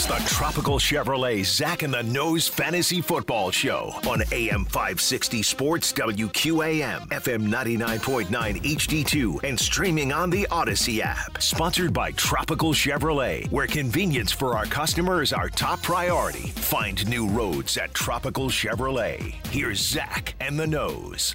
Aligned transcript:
It's 0.00 0.06
the 0.06 0.22
Tropical 0.26 0.78
Chevrolet 0.78 1.44
Zach 1.44 1.82
and 1.82 1.92
the 1.92 2.02
Nose 2.02 2.48
Fantasy 2.48 3.02
Football 3.02 3.50
Show 3.50 3.92
on 4.08 4.22
AM 4.32 4.64
560 4.64 5.42
Sports 5.42 5.92
WQAM, 5.92 7.08
FM 7.08 7.48
99.9 7.48 8.28
HD2, 8.62 9.44
and 9.44 9.60
streaming 9.60 10.10
on 10.10 10.30
the 10.30 10.46
Audacy 10.50 11.00
app. 11.00 11.42
Sponsored 11.42 11.92
by 11.92 12.12
Tropical 12.12 12.72
Chevrolet, 12.72 13.50
where 13.50 13.66
convenience 13.66 14.32
for 14.32 14.56
our 14.56 14.64
customers 14.64 15.34
our 15.34 15.50
top 15.50 15.82
priority. 15.82 16.48
Find 16.48 17.06
new 17.06 17.28
roads 17.28 17.76
at 17.76 17.92
Tropical 17.92 18.48
Chevrolet. 18.48 19.34
Here's 19.48 19.80
Zach 19.80 20.34
and 20.40 20.58
the 20.58 20.66
Nose. 20.66 21.34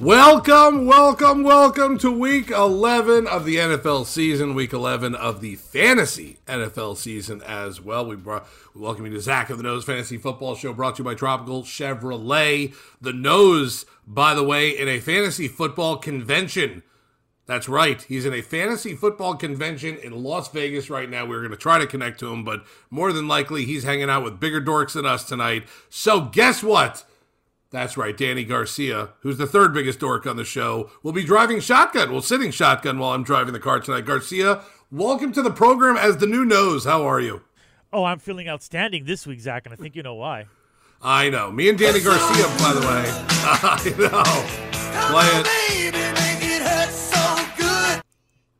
Welcome, 0.00 0.86
welcome, 0.86 1.44
welcome 1.44 1.98
to 1.98 2.10
week 2.10 2.50
11 2.50 3.28
of 3.28 3.44
the 3.44 3.56
NFL 3.56 4.06
season, 4.06 4.56
week 4.56 4.72
11 4.72 5.14
of 5.14 5.40
the 5.40 5.54
fantasy 5.54 6.38
NFL 6.48 6.96
season 6.96 7.40
as 7.42 7.80
well. 7.80 8.04
We, 8.04 8.16
brought, 8.16 8.44
we 8.74 8.80
welcome 8.80 9.06
you 9.06 9.12
to 9.12 9.20
Zach 9.20 9.50
of 9.50 9.56
the 9.56 9.62
Nose 9.62 9.84
Fantasy 9.84 10.16
Football 10.16 10.56
Show 10.56 10.72
brought 10.72 10.96
to 10.96 11.00
you 11.00 11.04
by 11.04 11.14
Tropical 11.14 11.62
Chevrolet. 11.62 12.74
The 13.00 13.12
Nose, 13.12 13.86
by 14.04 14.34
the 14.34 14.42
way, 14.42 14.70
in 14.70 14.88
a 14.88 14.98
fantasy 14.98 15.46
football 15.46 15.96
convention. 15.96 16.82
That's 17.46 17.68
right. 17.68 18.02
He's 18.02 18.26
in 18.26 18.34
a 18.34 18.42
fantasy 18.42 18.96
football 18.96 19.36
convention 19.36 19.96
in 19.98 20.24
Las 20.24 20.48
Vegas 20.48 20.90
right 20.90 21.08
now. 21.08 21.24
We're 21.24 21.38
going 21.38 21.52
to 21.52 21.56
try 21.56 21.78
to 21.78 21.86
connect 21.86 22.18
to 22.18 22.32
him, 22.32 22.42
but 22.42 22.64
more 22.90 23.12
than 23.12 23.28
likely, 23.28 23.64
he's 23.64 23.84
hanging 23.84 24.10
out 24.10 24.24
with 24.24 24.40
bigger 24.40 24.60
dorks 24.60 24.94
than 24.94 25.06
us 25.06 25.22
tonight. 25.22 25.68
So, 25.88 26.22
guess 26.22 26.64
what? 26.64 27.04
That's 27.74 27.96
right, 27.96 28.16
Danny 28.16 28.44
Garcia, 28.44 29.08
who's 29.22 29.36
the 29.36 29.48
third 29.48 29.74
biggest 29.74 29.98
dork 29.98 30.28
on 30.28 30.36
the 30.36 30.44
show, 30.44 30.92
will 31.02 31.10
be 31.10 31.24
driving 31.24 31.58
shotgun, 31.58 32.12
well, 32.12 32.22
sitting 32.22 32.52
shotgun 32.52 33.00
while 33.00 33.10
I'm 33.10 33.24
driving 33.24 33.52
the 33.52 33.58
car 33.58 33.80
tonight. 33.80 34.04
Garcia, 34.04 34.62
welcome 34.92 35.32
to 35.32 35.42
the 35.42 35.50
program 35.50 35.96
as 35.96 36.18
the 36.18 36.28
new 36.28 36.44
nose. 36.44 36.84
How 36.84 37.04
are 37.04 37.20
you? 37.20 37.42
Oh, 37.92 38.04
I'm 38.04 38.20
feeling 38.20 38.48
outstanding 38.48 39.06
this 39.06 39.26
week, 39.26 39.40
Zach, 39.40 39.66
and 39.66 39.72
I 39.72 39.76
think 39.76 39.96
you 39.96 40.04
know 40.04 40.14
why. 40.14 40.44
I 41.02 41.30
know. 41.30 41.50
Me 41.50 41.68
and 41.68 41.76
Danny 41.76 41.98
Garcia, 41.98 42.44
by 42.62 42.74
the 42.74 42.80
way. 42.80 43.06
I 43.42 43.92
know. 43.98 44.22
Play 45.10 45.26
it. 45.40 45.74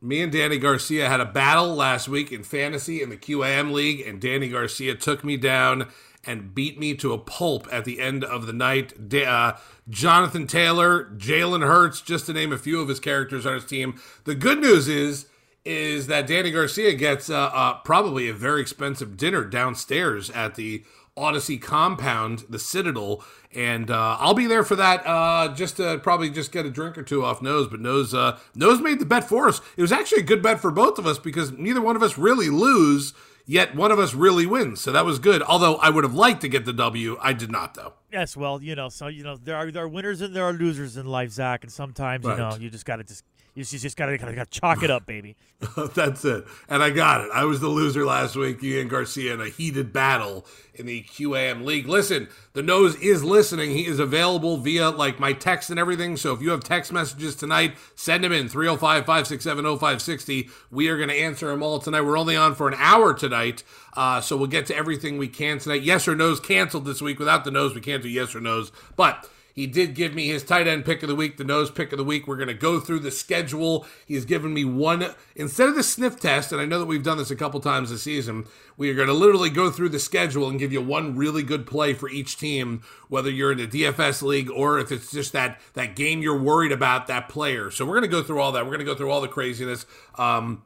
Me 0.01 0.21
and 0.21 0.31
Danny 0.31 0.57
Garcia 0.57 1.07
had 1.07 1.21
a 1.21 1.25
battle 1.25 1.73
last 1.73 2.09
week 2.09 2.33
in 2.33 2.43
fantasy 2.43 3.01
in 3.01 3.09
the 3.09 3.17
QAM 3.17 3.71
league, 3.71 4.05
and 4.05 4.19
Danny 4.19 4.49
Garcia 4.49 4.93
took 4.93 5.23
me 5.23 5.37
down 5.37 5.87
and 6.25 6.53
beat 6.55 6.79
me 6.79 6.95
to 6.95 7.13
a 7.13 7.17
pulp 7.17 7.67
at 7.71 7.85
the 7.85 7.99
end 7.99 8.23
of 8.23 8.47
the 8.47 8.53
night. 8.53 8.93
Uh, 9.13 9.53
Jonathan 9.89 10.47
Taylor, 10.47 11.05
Jalen 11.15 11.65
Hurts, 11.65 12.01
just 12.01 12.25
to 12.25 12.33
name 12.33 12.51
a 12.51 12.57
few 12.57 12.81
of 12.81 12.89
his 12.89 12.99
characters 12.99 13.45
on 13.45 13.53
his 13.55 13.65
team. 13.65 13.99
The 14.23 14.35
good 14.35 14.59
news 14.59 14.87
is 14.87 15.27
is 15.63 16.05
that 16.05 16.27
Danny 16.27 16.51
Garcia 16.51 16.93
gets 16.93 17.27
uh, 17.27 17.49
uh, 17.51 17.73
probably 17.79 18.29
a 18.29 18.33
very 18.33 18.61
expensive 18.61 19.17
dinner 19.17 19.43
downstairs 19.43 20.29
at 20.29 20.53
the 20.53 20.83
Audacy 21.17 21.59
compound, 21.59 22.43
the 22.49 22.59
Citadel, 22.59 23.23
and 23.53 23.89
uh, 23.89 24.17
I'll 24.19 24.33
be 24.33 24.47
there 24.47 24.63
for 24.63 24.75
that. 24.75 25.07
Uh, 25.07 25.53
just 25.55 25.77
to 25.77 25.97
probably 25.99 26.29
just 26.29 26.51
get 26.51 26.65
a 26.65 26.69
drink 26.69 26.97
or 26.97 27.03
two 27.03 27.23
off 27.23 27.41
Nose, 27.41 27.67
but 27.67 27.79
Nose 27.79 28.13
uh, 28.13 28.37
Nose 28.53 28.81
made 28.81 28.99
the 28.99 29.05
bet 29.05 29.27
for 29.27 29.47
us. 29.47 29.61
It 29.77 29.81
was 29.81 29.93
actually 29.93 30.21
a 30.21 30.25
good 30.25 30.43
bet 30.43 30.59
for 30.59 30.71
both 30.71 30.99
of 30.99 31.07
us 31.07 31.17
because 31.17 31.53
neither 31.53 31.81
one 31.81 31.95
of 31.95 32.03
us 32.03 32.17
really 32.17 32.49
lose 32.49 33.13
yet 33.45 33.75
one 33.75 33.91
of 33.91 33.99
us 33.99 34.13
really 34.13 34.45
wins. 34.45 34.81
So 34.81 34.91
that 34.91 35.05
was 35.05 35.19
good. 35.19 35.41
Although 35.41 35.75
I 35.75 35.89
would 35.89 36.03
have 36.03 36.13
liked 36.13 36.41
to 36.41 36.47
get 36.47 36.65
the 36.65 36.73
W, 36.73 37.17
I 37.21 37.33
did 37.33 37.51
not 37.51 37.73
though. 37.75 37.93
Yes, 38.11 38.35
well, 38.37 38.61
you 38.61 38.75
know, 38.75 38.89
so 38.89 39.07
you 39.07 39.23
know 39.23 39.37
there 39.37 39.55
are 39.55 39.71
there 39.71 39.83
are 39.83 39.87
winners 39.87 40.21
and 40.21 40.35
there 40.35 40.43
are 40.43 40.53
losers 40.53 40.97
in 40.97 41.05
life, 41.05 41.31
Zach, 41.31 41.63
and 41.63 41.71
sometimes 41.71 42.25
right. 42.25 42.33
you 42.33 42.37
know 42.37 42.55
you 42.55 42.69
just 42.69 42.85
got 42.85 42.97
to 42.97 43.03
just 43.03 43.23
you 43.55 43.63
just 43.63 43.95
got 43.95 44.07
to 44.07 44.17
gotta, 44.17 44.35
gotta 44.35 44.49
chalk 44.49 44.83
it 44.83 44.91
up, 44.91 45.05
baby. 45.05 45.37
That's 45.95 46.25
it. 46.25 46.45
And 46.67 46.83
I 46.83 46.89
got 46.89 47.21
it. 47.21 47.29
I 47.33 47.45
was 47.45 47.61
the 47.61 47.69
loser 47.69 48.05
last 48.05 48.35
week, 48.35 48.61
you 48.61 48.81
and 48.81 48.89
Garcia, 48.89 49.33
in 49.33 49.39
a 49.39 49.47
heated 49.47 49.93
battle 49.93 50.45
in 50.73 50.85
the 50.85 51.03
QAM 51.03 51.63
League. 51.63 51.87
Listen, 51.87 52.27
the 52.51 52.61
nose 52.61 52.95
is 52.97 53.23
listening. 53.23 53.71
He 53.71 53.85
is 53.85 53.97
available 53.97 54.57
via 54.57 54.89
like 54.89 55.21
my 55.21 55.31
text 55.31 55.69
and 55.69 55.79
everything. 55.79 56.17
So 56.17 56.33
if 56.33 56.41
you 56.41 56.49
have 56.49 56.65
text 56.65 56.91
messages 56.91 57.33
tonight, 57.33 57.75
send 57.95 58.25
them 58.25 58.33
in 58.33 58.49
305 58.49 59.05
567 59.05 59.63
0560. 59.63 60.49
We 60.69 60.89
are 60.89 60.97
going 60.97 61.09
to 61.09 61.15
answer 61.15 61.47
them 61.47 61.63
all 61.63 61.79
tonight. 61.79 62.01
We're 62.01 62.19
only 62.19 62.35
on 62.35 62.55
for 62.55 62.67
an 62.67 62.75
hour 62.77 63.13
tonight. 63.13 63.63
Uh, 63.93 64.19
so 64.19 64.35
we'll 64.35 64.47
get 64.47 64.65
to 64.65 64.75
everything 64.75 65.17
we 65.17 65.29
can 65.29 65.59
tonight. 65.59 65.81
Yes 65.81 66.09
or 66.09 66.15
no's 66.15 66.41
canceled 66.41 66.83
this 66.83 67.01
week. 67.01 67.19
Without 67.19 67.45
the 67.45 67.51
nose, 67.51 67.73
we 67.73 67.79
can't 67.79 68.03
do 68.03 68.09
yes 68.09 68.35
or 68.35 68.41
no's. 68.41 68.73
But 68.97 69.29
he 69.55 69.67
did 69.67 69.95
give 69.95 70.13
me 70.13 70.27
his 70.27 70.43
tight 70.43 70.67
end 70.67 70.83
pick 70.83 71.01
of 71.01 71.07
the 71.07 71.15
week, 71.15 71.37
the 71.37 71.45
nose 71.45 71.71
pick 71.71 71.93
of 71.93 71.97
the 71.97 72.03
week. 72.03 72.27
We're 72.27 72.35
going 72.35 72.49
to 72.49 72.53
go 72.53 72.81
through 72.81 72.99
the 72.99 73.09
schedule. 73.09 73.85
He's 74.05 74.25
given 74.25 74.53
me 74.53 74.65
one, 74.65 75.15
instead 75.33 75.69
of 75.69 75.75
the 75.75 75.81
sniff 75.81 76.19
test, 76.19 76.51
and 76.51 76.59
I 76.59 76.65
know 76.65 76.77
that 76.77 76.87
we've 76.87 77.01
done 77.01 77.17
this 77.17 77.31
a 77.31 77.37
couple 77.37 77.61
times 77.61 77.89
this 77.89 78.03
season, 78.03 78.47
we 78.75 78.89
are 78.89 78.93
going 78.93 79.07
to 79.07 79.13
literally 79.13 79.49
go 79.49 79.71
through 79.71 79.89
the 79.89 79.99
schedule 79.99 80.49
and 80.49 80.59
give 80.59 80.73
you 80.73 80.81
one 80.81 81.15
really 81.15 81.41
good 81.41 81.65
play 81.65 81.93
for 81.93 82.09
each 82.09 82.37
team, 82.37 82.83
whether 83.07 83.29
you're 83.29 83.53
in 83.53 83.57
the 83.57 83.67
DFS 83.67 84.21
league 84.21 84.51
or 84.51 84.77
if 84.77 84.91
it's 84.91 85.09
just 85.09 85.31
that, 85.31 85.61
that 85.73 85.95
game 85.95 86.21
you're 86.21 86.37
worried 86.37 86.73
about 86.73 87.07
that 87.07 87.29
player. 87.29 87.71
So 87.71 87.85
we're 87.85 87.93
going 87.93 88.01
to 88.01 88.07
go 88.09 88.23
through 88.23 88.41
all 88.41 88.51
that. 88.51 88.65
We're 88.65 88.71
going 88.71 88.79
to 88.79 88.85
go 88.85 88.95
through 88.95 89.09
all 89.09 89.21
the 89.21 89.29
craziness. 89.29 89.85
Um, 90.15 90.63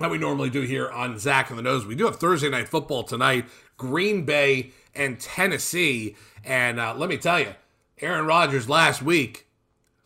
that 0.00 0.10
we 0.10 0.18
normally 0.18 0.50
do 0.50 0.62
here 0.62 0.90
on 0.90 1.16
Zach 1.18 1.50
and 1.50 1.58
the 1.58 1.62
Nose. 1.62 1.86
We 1.86 1.94
do 1.94 2.06
have 2.06 2.16
Thursday 2.16 2.48
night 2.48 2.68
football 2.68 3.04
tonight, 3.04 3.44
Green 3.76 4.24
Bay 4.24 4.72
and 4.96 5.20
Tennessee. 5.20 6.16
And 6.44 6.80
uh, 6.80 6.94
let 6.96 7.08
me 7.08 7.18
tell 7.18 7.38
you, 7.38 7.54
Aaron 8.02 8.26
Rodgers 8.26 8.68
last 8.68 9.02
week 9.02 9.46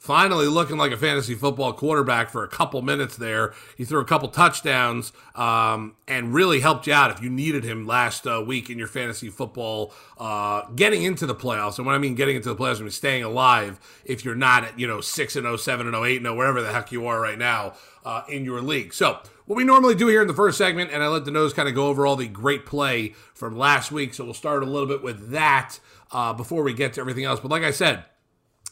finally 0.07 0.47
looking 0.47 0.77
like 0.77 0.93
a 0.93 0.97
fantasy 0.97 1.35
football 1.35 1.73
quarterback 1.73 2.31
for 2.31 2.45
a 2.45 2.49
couple 2.49 2.81
minutes 2.81 3.17
there. 3.17 3.53
He 3.77 3.85
threw 3.85 4.01
a 4.01 4.05
couple 4.05 4.29
touchdowns 4.29 5.13
um, 5.35 5.97
and 6.07 6.33
really 6.33 6.61
helped 6.61 6.87
you 6.87 6.93
out 6.93 7.11
if 7.11 7.21
you 7.21 7.29
needed 7.29 7.65
him 7.65 7.89
last 7.89 8.25
uh, 8.25 8.41
week 8.47 8.71
in 8.71 8.79
your 8.79 8.87
fantasy 8.87 9.31
football 9.31 9.93
uh, 10.19 10.63
getting 10.77 11.03
into 11.03 11.27
the 11.27 11.35
playoffs. 11.35 11.79
And 11.79 11.87
when 11.87 11.97
I 11.97 11.99
mean 11.99 12.15
getting 12.15 12.37
into 12.37 12.49
the 12.49 12.55
playoffs, 12.55 12.79
I 12.79 12.83
mean 12.83 12.91
staying 12.91 13.25
alive 13.25 13.81
if 14.05 14.25
you're 14.25 14.37
not 14.37 14.63
at, 14.63 14.79
you 14.79 14.87
know, 14.87 15.01
6 15.01 15.37
and 15.37 15.45
0, 15.45 15.57
7 15.57 15.87
and 15.87 15.95
0, 15.95 16.05
8 16.05 16.17
and 16.19 16.27
0, 16.27 16.37
wherever 16.37 16.63
the 16.63 16.73
heck 16.73 16.93
you 16.93 17.07
are 17.09 17.21
right 17.21 17.39
now 17.39 17.75
uh, 18.05 18.23
in 18.29 18.45
your 18.45 18.61
league. 18.61 18.95
So, 18.95 19.19
what 19.47 19.57
we 19.57 19.65
normally 19.65 19.95
do 19.95 20.09
here 20.09 20.23
in 20.23 20.29
the 20.29 20.35
first 20.35 20.59
segment, 20.59 20.91
and 20.93 21.05
I 21.05 21.09
let 21.09 21.25
the 21.25 21.31
nose 21.31 21.53
kind 21.53 21.69
of 21.69 21.75
go 21.75 21.87
over 21.87 22.05
all 22.05 22.17
the 22.17 22.27
great 22.27 22.67
play 22.67 23.15
from 23.35 23.57
last 23.57 23.91
week. 23.91 24.15
So, 24.15 24.25
we'll 24.25 24.35
start 24.35 24.63
a 24.63 24.67
little 24.67 24.89
bit 24.89 25.03
with 25.03 25.31
that 25.31 25.81
uh, 26.13 26.33
before 26.33 26.63
we 26.63 26.73
get 26.73 26.95
to 26.95 27.01
everything 27.01 27.25
else. 27.25 27.41
But 27.41 27.51
like 27.51 27.63
I 27.63 27.71
said, 27.71 28.05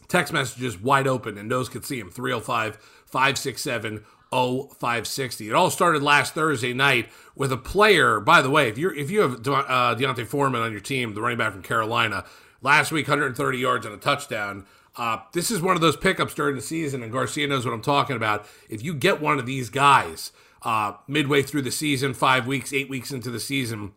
text 0.09 0.33
messages 0.33 0.78
wide 0.78 1.06
open 1.06 1.39
and 1.39 1.50
those 1.50 1.69
could 1.69 1.84
see 1.84 1.99
them 1.99 2.11
305 2.11 2.77
567 3.06 4.05
0560. 4.31 5.49
It 5.49 5.55
all 5.55 5.71
started 5.71 6.03
last 6.03 6.34
Thursday 6.34 6.73
night 6.73 7.09
with 7.37 7.53
a 7.53 7.56
player. 7.56 8.19
By 8.19 8.43
the 8.43 8.50
way, 8.50 8.69
if 8.69 8.76
you 8.76 8.91
if 8.91 9.11
you 9.11 9.20
have 9.20 9.43
De- 9.43 9.53
uh, 9.53 9.94
D'Onta 9.94 10.26
Foreman 10.26 10.61
on 10.61 10.73
your 10.73 10.81
team, 10.81 11.14
the 11.14 11.20
running 11.20 11.38
back 11.38 11.53
from 11.53 11.62
Carolina, 11.62 12.25
last 12.61 12.91
week 12.91 13.06
130 13.06 13.58
yards 13.58 13.87
and 13.87 13.94
a 13.94 13.99
touchdown. 13.99 14.67
Uh, 14.97 15.19
this 15.32 15.50
is 15.50 15.61
one 15.61 15.75
of 15.75 15.81
those 15.81 15.97
pickups 15.97 16.35
during 16.35 16.55
the 16.55 16.62
season, 16.62 17.03
and 17.03 17.12
Garcia 17.12 17.49
knows 17.49 17.64
what 17.64 17.75
I'm 17.75 17.82
talking 17.82 18.17
about. 18.17 18.47
If 18.69 18.82
you 18.82 18.94
get 18.94 19.20
one 19.20 19.38
of 19.38 19.47
these 19.47 19.69
guys 19.69 20.32
uh, 20.62 20.94
midway 21.08 21.43
through 21.43 21.62
the 21.62 21.73
season, 21.73 22.14
five 22.14 22.47
weeks, 22.47 22.73
eight 22.73 22.88
weeks 22.88 23.11
into 23.11 23.31
the 23.31 23.41
season, 23.41 23.93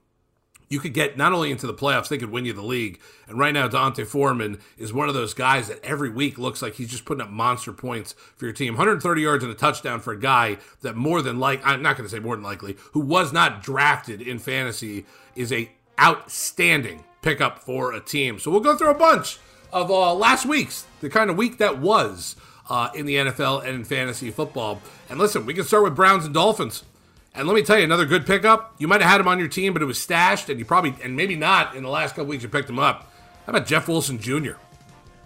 you 0.69 0.79
could 0.79 0.93
get 0.93 1.17
not 1.17 1.33
only 1.33 1.51
into 1.51 1.67
the 1.67 1.73
playoffs, 1.73 2.09
they 2.09 2.17
could 2.17 2.31
win 2.31 2.45
you 2.45 2.53
the 2.53 2.61
league. 2.61 2.99
And 3.27 3.39
right 3.39 3.53
now, 3.53 3.67
D'Onta 3.67 4.05
Foreman 4.05 4.59
is 4.77 4.91
one 4.91 5.07
of 5.07 5.15
those 5.15 5.33
guys 5.33 5.67
that 5.69 5.83
every 5.83 6.09
week 6.09 6.37
looks 6.37 6.61
like 6.61 6.75
he's 6.75 6.89
just 6.89 7.05
putting 7.05 7.21
up 7.21 7.29
monster 7.29 7.71
points 7.71 8.13
for 8.35 8.45
your 8.45 8.53
team. 8.53 8.73
130 8.73 9.21
yards 9.21 9.43
and 9.43 9.51
a 9.51 9.55
touchdown 9.55 9.99
for 9.99 10.13
a 10.13 10.19
guy 10.19 10.57
that 10.81 10.95
more 10.95 11.21
than 11.21 11.39
like 11.39 11.61
I'm 11.65 11.81
not 11.81 11.97
going 11.97 12.07
to 12.07 12.13
say 12.13 12.19
more 12.19 12.35
than 12.35 12.43
likely 12.43 12.77
who 12.91 12.99
was 12.99 13.31
not 13.31 13.63
drafted 13.63 14.21
in 14.21 14.39
fantasy 14.39 15.05
is 15.35 15.51
a 15.51 15.71
outstanding 15.99 17.03
pickup 17.21 17.59
for 17.59 17.93
a 17.93 17.99
team. 17.99 18.39
So 18.39 18.51
we'll 18.51 18.59
go 18.59 18.77
through 18.77 18.91
a 18.91 18.97
bunch 18.97 19.39
of 19.71 19.89
uh, 19.89 20.13
last 20.13 20.45
week's 20.45 20.85
the 21.01 21.09
kind 21.09 21.29
of 21.29 21.37
week 21.37 21.57
that 21.57 21.79
was 21.79 22.35
uh, 22.69 22.89
in 22.93 23.05
the 23.05 23.15
NFL 23.15 23.65
and 23.65 23.75
in 23.75 23.83
fantasy 23.83 24.31
football. 24.31 24.81
And 25.09 25.19
listen, 25.19 25.45
we 25.45 25.53
can 25.53 25.63
start 25.63 25.83
with 25.83 25.95
Browns 25.95 26.25
and 26.25 26.33
Dolphins. 26.33 26.83
And 27.37 27.47
let 27.47 27.53
me 27.53 27.61
tell 27.61 27.77
you, 27.77 27.83
another 27.83 28.05
good 28.05 28.25
pickup. 28.25 28.73
You 28.79 28.87
might 28.87 29.01
have 29.01 29.09
had 29.11 29.21
him 29.21 29.27
on 29.27 29.37
your 29.39 29.47
team, 29.47 29.73
but 29.73 29.81
it 29.81 29.85
was 29.85 29.99
stashed, 29.99 30.49
and 30.49 30.59
you 30.59 30.65
probably, 30.65 30.95
and 31.03 31.15
maybe 31.15 31.35
not 31.35 31.75
in 31.75 31.83
the 31.83 31.89
last 31.89 32.15
couple 32.15 32.25
weeks 32.25 32.43
you 32.43 32.49
picked 32.49 32.69
him 32.69 32.79
up. 32.79 33.11
How 33.45 33.51
about 33.51 33.67
Jeff 33.67 33.87
Wilson 33.87 34.19
Jr.? 34.19 34.53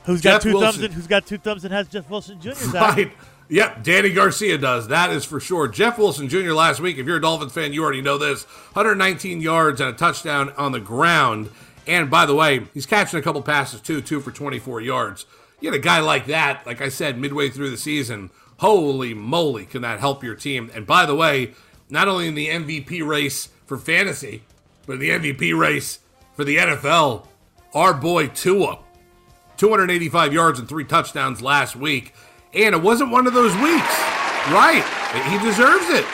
Who's 0.03 0.21
Jeff 0.21 0.35
got 0.35 0.41
two 0.41 0.53
Wilson. 0.53 0.71
thumbs 0.71 0.83
and 0.83 0.93
who's 0.93 1.07
got 1.07 1.25
two 1.25 1.37
thumbs 1.37 1.63
and 1.63 1.73
has 1.73 1.87
Jeff 1.87 2.09
Wilson 2.09 2.39
Jr. 2.41 2.51
Right. 2.73 3.11
Yep, 3.49 3.83
Danny 3.83 4.13
Garcia 4.13 4.57
does. 4.57 4.87
That 4.87 5.09
is 5.11 5.25
for 5.25 5.41
sure. 5.41 5.67
Jeff 5.67 5.97
Wilson 5.97 6.29
Jr. 6.29 6.53
last 6.53 6.79
week, 6.79 6.97
if 6.97 7.05
you're 7.05 7.17
a 7.17 7.21
Dolphins 7.21 7.51
fan, 7.51 7.73
you 7.73 7.83
already 7.83 8.01
know 8.01 8.17
this 8.17 8.43
119 8.73 9.41
yards 9.41 9.81
and 9.81 9.89
a 9.89 9.93
touchdown 9.93 10.51
on 10.57 10.71
the 10.71 10.79
ground. 10.79 11.49
And 11.85 12.09
by 12.09 12.25
the 12.25 12.33
way, 12.33 12.61
he's 12.73 12.85
catching 12.85 13.19
a 13.19 13.21
couple 13.21 13.41
passes 13.41 13.81
too, 13.81 14.01
two 14.01 14.21
for 14.21 14.31
24 14.31 14.79
yards. 14.81 15.25
You 15.59 15.69
get 15.69 15.77
a 15.77 15.81
guy 15.81 15.99
like 15.99 16.27
that, 16.27 16.65
like 16.65 16.81
I 16.81 16.87
said, 16.87 17.17
midway 17.17 17.49
through 17.49 17.71
the 17.71 17.77
season. 17.77 18.29
Holy 18.57 19.13
moly, 19.13 19.65
can 19.65 19.81
that 19.81 19.99
help 19.99 20.23
your 20.23 20.35
team? 20.35 20.71
And 20.73 20.87
by 20.87 21.05
the 21.05 21.15
way, 21.15 21.53
not 21.91 22.07
only 22.07 22.27
in 22.27 22.35
the 22.35 22.47
MVP 22.47 23.05
race 23.05 23.49
for 23.65 23.77
fantasy, 23.77 24.43
but 24.85 24.93
in 24.93 24.99
the 24.99 25.09
MVP 25.09 25.57
race 25.57 25.99
for 26.33 26.43
the 26.43 26.57
NFL, 26.57 27.27
our 27.73 27.93
boy 27.93 28.27
Tua 28.27 28.79
285 29.57 30.33
yards 30.33 30.57
and 30.57 30.67
three 30.67 30.83
touchdowns 30.83 31.39
last 31.39 31.75
week. 31.75 32.15
And 32.51 32.73
it 32.73 32.81
wasn't 32.81 33.11
one 33.11 33.27
of 33.27 33.33
those 33.33 33.53
weeks. 33.57 33.95
Right. 34.49 34.83
He 35.29 35.37
deserves 35.47 35.85
it. 35.89 36.05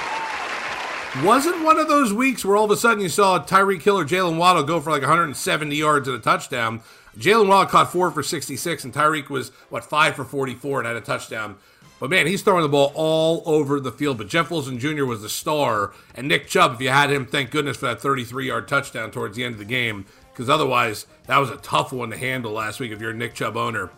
Wasn't 1.23 1.63
one 1.63 1.79
of 1.79 1.87
those 1.87 2.11
weeks 2.11 2.43
where 2.43 2.57
all 2.57 2.65
of 2.65 2.71
a 2.71 2.75
sudden 2.75 3.01
you 3.01 3.07
saw 3.07 3.41
Tyreek 3.41 3.81
Hill 3.81 3.99
or 3.99 4.05
Jaylen 4.05 4.37
Waddle 4.37 4.63
go 4.63 4.81
for 4.81 4.91
like 4.91 5.01
170 5.01 5.73
yards 5.73 6.09
and 6.09 6.17
a 6.17 6.19
touchdown. 6.19 6.81
Jaylen 7.17 7.47
Waddle 7.47 7.71
caught 7.71 7.91
four 7.91 8.11
for 8.11 8.21
66, 8.21 8.83
and 8.83 8.93
Tyreek 8.93 9.29
was, 9.29 9.49
what, 9.69 9.85
five 9.85 10.15
for 10.15 10.25
44 10.25 10.81
and 10.81 10.87
had 10.87 10.97
a 10.97 11.01
touchdown. 11.01 11.55
But 11.99 12.09
man, 12.09 12.27
he's 12.27 12.41
throwing 12.41 12.61
the 12.61 12.69
ball 12.69 12.91
all 12.95 13.43
over 13.45 13.79
the 13.79 13.91
field. 13.91 14.17
But 14.17 14.27
Jeff 14.27 14.51
Wilson 14.51 14.79
Jr. 14.79 15.05
was 15.05 15.21
the 15.21 15.29
star. 15.29 15.93
And 16.13 16.27
Nick 16.27 16.47
Chubb, 16.47 16.73
if 16.73 16.81
you 16.81 16.89
had 16.89 17.11
him, 17.11 17.25
thank 17.25 17.51
goodness 17.51 17.77
for 17.77 17.87
that 17.87 18.01
33 18.01 18.47
yard 18.47 18.67
touchdown 18.67 19.11
towards 19.11 19.35
the 19.35 19.43
end 19.43 19.53
of 19.53 19.59
the 19.59 19.65
game. 19.65 20.05
Because 20.31 20.49
otherwise, 20.49 21.07
that 21.25 21.39
was 21.39 21.49
a 21.49 21.57
tough 21.57 21.91
one 21.91 22.11
to 22.11 22.17
handle 22.17 22.51
last 22.51 22.79
week 22.79 22.91
if 22.91 23.01
you're 23.01 23.11
a 23.11 23.15
Nick 23.15 23.33
Chubb 23.33 23.57
owner. 23.57 23.89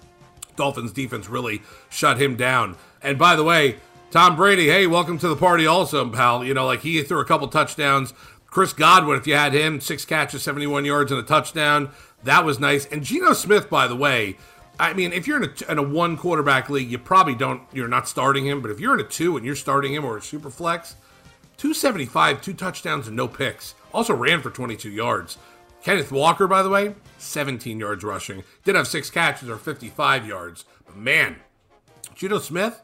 Dolphins 0.55 0.91
defense 0.91 1.29
really 1.29 1.61
shut 1.89 2.21
him 2.21 2.35
down. 2.35 2.77
And 3.01 3.17
by 3.17 3.35
the 3.35 3.43
way, 3.43 3.77
Tom 4.11 4.35
Brady, 4.35 4.67
hey, 4.67 4.87
welcome 4.87 5.17
to 5.19 5.27
the 5.27 5.35
party 5.35 5.67
also, 5.67 6.09
pal. 6.09 6.43
You 6.43 6.53
know, 6.53 6.65
like 6.65 6.81
he 6.81 7.01
threw 7.03 7.19
a 7.19 7.25
couple 7.25 7.47
touchdowns. 7.47 8.13
Chris 8.47 8.73
Godwin, 8.73 9.17
if 9.17 9.27
you 9.27 9.35
had 9.35 9.53
him, 9.53 9.79
six 9.79 10.05
catches, 10.05 10.41
71 10.41 10.83
yards, 10.85 11.11
and 11.11 11.19
a 11.19 11.23
touchdown. 11.23 11.91
That 12.23 12.43
was 12.43 12.59
nice. 12.59 12.85
And 12.87 13.03
Geno 13.03 13.33
Smith, 13.33 13.69
by 13.69 13.87
the 13.87 13.95
way, 13.95 14.37
I 14.79 14.93
mean, 14.93 15.11
if 15.11 15.27
you're 15.27 15.43
in 15.43 15.49
a, 15.49 15.71
in 15.71 15.77
a 15.77 15.83
one 15.83 16.15
quarterback 16.15 16.69
league, 16.69 16.89
you 16.89 16.97
probably 16.97 17.35
don't, 17.35 17.61
you're 17.73 17.89
not 17.89 18.07
starting 18.07 18.45
him. 18.45 18.61
But 18.61 18.71
if 18.71 18.79
you're 18.79 18.93
in 18.93 19.05
a 19.05 19.09
two 19.09 19.35
and 19.35 19.45
you're 19.45 19.55
starting 19.55 19.93
him 19.93 20.05
or 20.05 20.17
a 20.17 20.21
super 20.21 20.49
flex, 20.49 20.95
275, 21.57 22.41
two 22.41 22.53
touchdowns, 22.53 23.07
and 23.07 23.17
no 23.17 23.27
picks. 23.27 23.75
Also 23.93 24.13
ran 24.13 24.41
for 24.41 24.49
22 24.49 24.89
yards. 24.89 25.37
Kenneth 25.83 26.11
Walker, 26.11 26.47
by 26.47 26.63
the 26.63 26.69
way, 26.69 26.95
17 27.17 27.79
yards 27.79 28.03
rushing. 28.03 28.43
Did 28.63 28.75
have 28.75 28.87
six 28.87 29.09
catches 29.09 29.49
or 29.49 29.57
55 29.57 30.25
yards. 30.25 30.63
But 30.85 30.95
man, 30.95 31.37
Geno 32.15 32.39
Smith, 32.39 32.81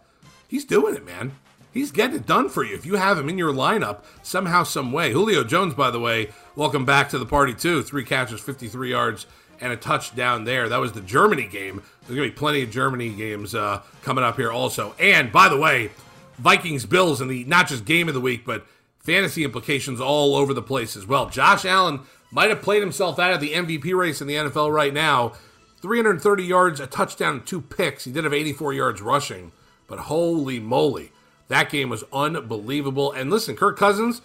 he's 0.48 0.66
doing 0.66 0.96
it, 0.96 1.06
man. 1.06 1.34
He's 1.74 1.92
getting 1.92 2.16
it 2.16 2.26
done 2.26 2.48
for 2.48 2.64
you. 2.64 2.74
If 2.74 2.86
you 2.86 2.96
have 2.96 3.18
him 3.18 3.28
in 3.28 3.38
your 3.38 3.54
lineup 3.54 4.04
somehow, 4.24 4.64
some 4.64 4.94
way. 4.94 5.12
Julio 5.12 5.44
Jones, 5.44 5.74
by 5.74 5.92
the 5.92 6.00
way, 6.00 6.30
welcome 6.56 6.86
back 6.86 7.10
to 7.10 7.18
the 7.18 7.26
party 7.26 7.54
too. 7.54 7.84
Three 7.84 8.06
catches, 8.06 8.40
53 8.40 8.90
yards, 8.90 9.26
and 9.62 9.72
a 9.72 9.78
touchdown 9.78 10.44
there. 10.44 10.70
That 10.70 10.80
was 10.80 10.94
the 10.94 11.02
Germany 11.02 11.48
game. 11.48 11.82
There's 12.02 12.16
gonna 12.16 12.30
be 12.30 12.36
plenty 12.36 12.64
of 12.64 12.72
Germany 12.72 13.10
games 13.10 13.56
uh, 13.56 13.82
coming 14.04 14.24
up 14.24 14.36
here 14.36 14.52
also. 14.52 14.96
And 15.00 15.32
by 15.32 15.50
the 15.50 15.58
way, 15.58 15.92
Vikings 16.38 16.86
Bills 16.86 17.22
in 17.22 17.28
the 17.28 17.44
not 17.46 17.68
just 17.68 17.86
game 17.86 18.08
of 18.08 18.14
the 18.14 18.22
week, 18.22 18.46
but 18.46 18.66
fantasy 19.00 19.44
implications 19.44 20.02
all 20.02 20.36
over 20.36 20.54
the 20.54 20.62
place 20.62 20.96
as 20.96 21.06
well. 21.06 21.30
Josh 21.30 21.66
Allen 21.66 22.02
might 22.32 22.50
have 22.50 22.62
played 22.62 22.82
himself 22.82 23.20
out 23.20 23.34
of 23.34 23.40
the 23.40 23.54
MVP 23.54 23.96
race 23.96 24.22
in 24.22 24.28
the 24.28 24.36
NFL 24.36 24.74
right 24.74 24.94
now. 24.94 25.34
330 25.82 26.44
yards, 26.44 26.80
a 26.80 26.88
touchdown, 26.88 27.44
two 27.46 27.62
picks. 27.62 28.06
He 28.06 28.12
did 28.12 28.24
have 28.24 28.34
84 28.34 28.74
yards 28.74 29.02
rushing, 29.02 29.52
but 29.88 30.00
holy 30.00 30.60
moly, 30.60 31.12
that 31.48 31.70
game 31.70 31.90
was 31.90 32.04
unbelievable. 32.12 33.12
And 33.12 33.30
listen, 33.30 33.56
Kirk 33.56 33.78
Cousins 33.78 34.22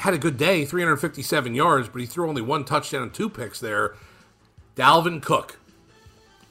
had 0.00 0.14
a 0.14 0.18
good 0.18 0.36
day, 0.36 0.64
357 0.64 1.54
yards, 1.54 1.88
but 1.88 2.00
he 2.00 2.06
threw 2.06 2.28
only 2.28 2.42
one 2.42 2.64
touchdown 2.64 3.02
and 3.02 3.14
two 3.14 3.28
picks 3.28 3.60
there. 3.60 3.94
Dalvin 4.76 5.22
Cook. 5.22 5.58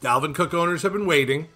Dalvin 0.01 0.35
Cook 0.35 0.53
owners 0.53 0.83
have 0.83 0.93
been 0.93 1.05
waiting, 1.05 1.47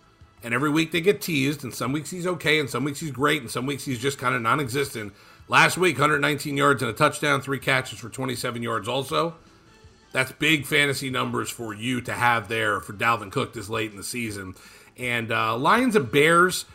and 0.44 0.54
every 0.54 0.70
week 0.70 0.92
they 0.92 1.02
get 1.02 1.22
teased, 1.22 1.64
and 1.64 1.74
some 1.74 1.92
weeks 1.92 2.12
he's 2.12 2.28
okay, 2.28 2.60
and 2.60 2.70
some 2.70 2.84
weeks 2.84 3.00
he's 3.00 3.12
great, 3.12 3.42
and 3.42 3.50
some 3.50 3.66
weeks 3.66 3.86
he's 3.86 4.00
just 4.00 4.18
kind 4.18 4.36
of 4.36 4.42
non 4.42 4.60
existent. 4.60 5.14
Last 5.48 5.78
week, 5.78 5.98
119 5.98 6.58
yards 6.58 6.82
and 6.82 6.90
a 6.90 6.94
touchdown, 6.94 7.42
three 7.42 7.60
catches 7.60 8.00
for 8.00 8.10
27 8.10 8.64
yards 8.64 8.88
also. 8.88 9.36
That's 10.12 10.32
big 10.32 10.66
fantasy 10.66 11.10
numbers 11.10 11.52
for 11.52 11.74
you 11.74 12.02
to 12.02 12.14
have 12.14 12.48
there 12.48 12.80
for 12.80 12.94
Dalvin 12.94 13.32
Cook 13.32 13.54
this 13.54 13.70
late 13.70 13.92
in 13.92 13.98
the 13.98 14.04
season. 14.04 14.56
And 14.98 15.32
uh, 15.32 15.58
Lions 15.58 15.96
and 15.96 16.10
Bears, 16.10 16.66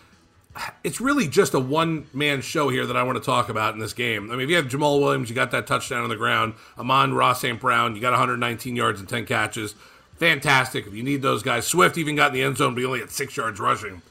it's 0.82 1.00
really 1.00 1.28
just 1.28 1.54
a 1.54 1.60
one 1.60 2.06
man 2.12 2.40
show 2.40 2.68
here 2.68 2.86
that 2.86 2.96
I 2.96 3.02
want 3.02 3.18
to 3.18 3.24
talk 3.24 3.48
about 3.48 3.74
in 3.74 3.80
this 3.80 3.92
game. 3.92 4.30
I 4.30 4.34
mean, 4.34 4.42
if 4.42 4.50
you 4.50 4.56
have 4.56 4.66
Jamaal 4.66 5.00
Williams, 5.00 5.28
you 5.28 5.34
got 5.34 5.50
that 5.52 5.66
touchdown 5.66 6.02
on 6.02 6.08
the 6.08 6.16
ground. 6.16 6.54
Amon-Ra 6.78 7.34
St. 7.34 7.60
Brown, 7.60 7.94
you 7.94 8.00
got 8.00 8.10
119 8.10 8.76
yards 8.76 9.00
and 9.00 9.08
10 9.08 9.26
catches. 9.26 9.74
Fantastic. 10.16 10.86
If 10.86 10.94
you 10.94 11.02
need 11.02 11.22
those 11.22 11.42
guys, 11.42 11.66
Swift 11.66 11.96
even 11.96 12.16
got 12.16 12.28
in 12.28 12.34
the 12.34 12.42
end 12.42 12.56
zone, 12.56 12.74
but 12.74 12.80
he 12.80 12.86
only 12.86 13.00
had 13.00 13.10
six 13.10 13.36
yards 13.36 13.60
rushing. 13.60 14.02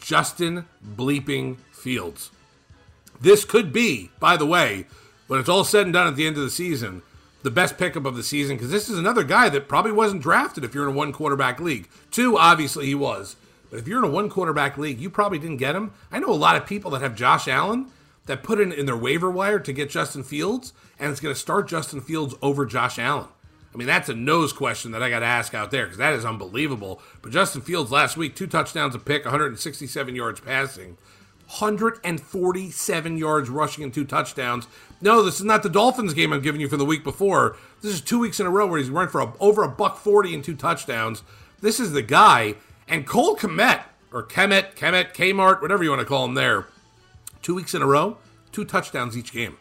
Justin 0.00 0.66
bleeping 0.84 1.56
Fields. 1.72 2.30
This 3.20 3.44
could 3.44 3.72
be, 3.72 4.10
by 4.20 4.36
the 4.36 4.46
way, 4.46 4.86
when 5.26 5.40
it's 5.40 5.48
all 5.48 5.64
said 5.64 5.84
and 5.84 5.92
done 5.92 6.06
at 6.06 6.16
the 6.16 6.26
end 6.26 6.36
of 6.36 6.42
the 6.42 6.50
season, 6.50 7.02
the 7.42 7.50
best 7.50 7.78
pickup 7.78 8.04
of 8.04 8.16
the 8.16 8.22
season 8.22 8.56
because 8.56 8.70
this 8.70 8.88
is 8.88 8.98
another 8.98 9.22
guy 9.22 9.48
that 9.48 9.68
probably 9.68 9.92
wasn't 9.92 10.22
drafted 10.22 10.64
if 10.64 10.74
you're 10.74 10.88
in 10.88 10.94
a 10.94 10.96
one 10.96 11.12
quarterback 11.12 11.60
league. 11.60 11.88
Two, 12.10 12.36
obviously, 12.36 12.86
he 12.86 12.94
was. 12.94 13.36
But 13.70 13.78
if 13.78 13.88
you're 13.88 13.98
in 13.98 14.08
a 14.08 14.12
one 14.12 14.28
quarterback 14.28 14.78
league, 14.78 15.00
you 15.00 15.10
probably 15.10 15.38
didn't 15.38 15.56
get 15.56 15.74
him. 15.74 15.92
I 16.10 16.18
know 16.18 16.30
a 16.30 16.34
lot 16.34 16.56
of 16.56 16.66
people 16.66 16.90
that 16.92 17.02
have 17.02 17.16
Josh 17.16 17.48
Allen 17.48 17.90
that 18.26 18.42
put 18.42 18.60
in 18.60 18.72
in 18.72 18.86
their 18.86 18.96
waiver 18.96 19.30
wire 19.30 19.58
to 19.60 19.72
get 19.72 19.90
Justin 19.90 20.22
Fields, 20.22 20.72
and 20.98 21.10
it's 21.10 21.20
going 21.20 21.34
to 21.34 21.40
start 21.40 21.68
Justin 21.68 22.00
Fields 22.00 22.34
over 22.42 22.66
Josh 22.66 22.98
Allen. 22.98 23.28
I 23.72 23.76
mean, 23.76 23.86
that's 23.86 24.08
a 24.08 24.14
nose 24.14 24.52
question 24.52 24.92
that 24.92 25.02
I 25.02 25.10
got 25.10 25.20
to 25.20 25.26
ask 25.26 25.52
out 25.52 25.70
there 25.70 25.84
because 25.84 25.98
that 25.98 26.14
is 26.14 26.24
unbelievable. 26.24 27.02
But 27.20 27.32
Justin 27.32 27.60
Fields 27.60 27.90
last 27.90 28.16
week, 28.16 28.34
two 28.34 28.46
touchdowns, 28.46 28.94
a 28.94 28.98
pick, 28.98 29.24
167 29.24 30.16
yards 30.16 30.40
passing. 30.40 30.96
147 31.46 33.18
yards 33.18 33.48
rushing 33.48 33.84
and 33.84 33.94
two 33.94 34.04
touchdowns. 34.04 34.66
No, 35.00 35.22
this 35.22 35.38
is 35.38 35.44
not 35.44 35.62
the 35.62 35.68
Dolphins 35.68 36.14
game 36.14 36.32
I'm 36.32 36.40
giving 36.40 36.60
you 36.60 36.68
from 36.68 36.78
the 36.78 36.84
week 36.84 37.04
before. 37.04 37.56
This 37.82 37.92
is 37.92 38.00
two 38.00 38.18
weeks 38.18 38.40
in 38.40 38.46
a 38.46 38.50
row 38.50 38.66
where 38.66 38.78
he's 38.78 38.90
run 38.90 39.08
for 39.08 39.20
a, 39.20 39.32
over 39.38 39.62
a 39.62 39.68
buck 39.68 39.98
40 39.98 40.34
and 40.34 40.42
two 40.42 40.56
touchdowns. 40.56 41.22
This 41.60 41.78
is 41.78 41.92
the 41.92 42.02
guy. 42.02 42.54
And 42.88 43.06
Cole 43.06 43.36
Komet, 43.36 43.82
or 44.12 44.22
Kemet, 44.22 44.74
Kemet, 44.74 45.12
Kmart, 45.14 45.60
whatever 45.60 45.82
you 45.82 45.90
want 45.90 46.00
to 46.00 46.06
call 46.06 46.24
him 46.24 46.34
there, 46.34 46.66
two 47.42 47.54
weeks 47.54 47.74
in 47.74 47.82
a 47.82 47.86
row, 47.86 48.18
two 48.52 48.64
touchdowns 48.64 49.16
each 49.16 49.32
game. 49.32 49.56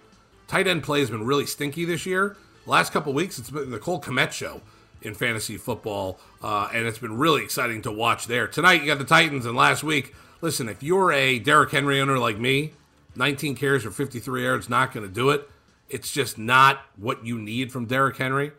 Tight 0.48 0.68
end 0.68 0.84
play 0.84 1.00
has 1.00 1.10
been 1.10 1.26
really 1.26 1.46
stinky 1.46 1.86
this 1.86 2.06
year. 2.06 2.38
last 2.68 2.94
couple 2.94 3.14
weeks, 3.14 3.40
it's 3.40 3.50
been 3.50 3.72
the 3.72 3.80
Cole 3.80 4.00
Komet 4.00 4.32
show 4.32 4.62
in 5.02 5.14
fantasy 5.14 5.58
football, 5.58 6.20
uh, 6.42 6.70
and 6.74 6.88
it's 6.88 7.00
been 7.00 7.18
really 7.18 7.44
exciting 7.44 7.82
to 7.84 7.92
watch 7.92 8.28
there. 8.28 8.48
Tonight, 8.48 8.82
you 8.82 8.88
got 8.88 8.98
the 8.98 9.06
Titans, 9.06 9.46
and 9.46 9.56
last 9.56 9.84
week, 9.84 10.16
listen, 10.42 10.70
if 10.70 10.82
you're 10.84 11.12
a 11.12 11.40
Derrick 11.40 11.72
Henry 11.72 12.00
owner 12.00 12.18
like 12.18 12.40
me, 12.40 12.74
19 13.16 13.56
carries 13.56 13.84
for 13.84 13.92
53 13.92 14.44
yards, 14.44 14.70
not 14.70 14.94
going 14.94 15.06
to 15.06 15.12
do 15.12 15.30
it. 15.30 15.50
It's 15.90 16.12
just 16.12 16.38
not 16.38 16.80
what 16.96 17.26
you 17.26 17.40
need 17.40 17.72
from 17.72 17.86
Derrick 17.86 18.18
Henry. 18.18 18.52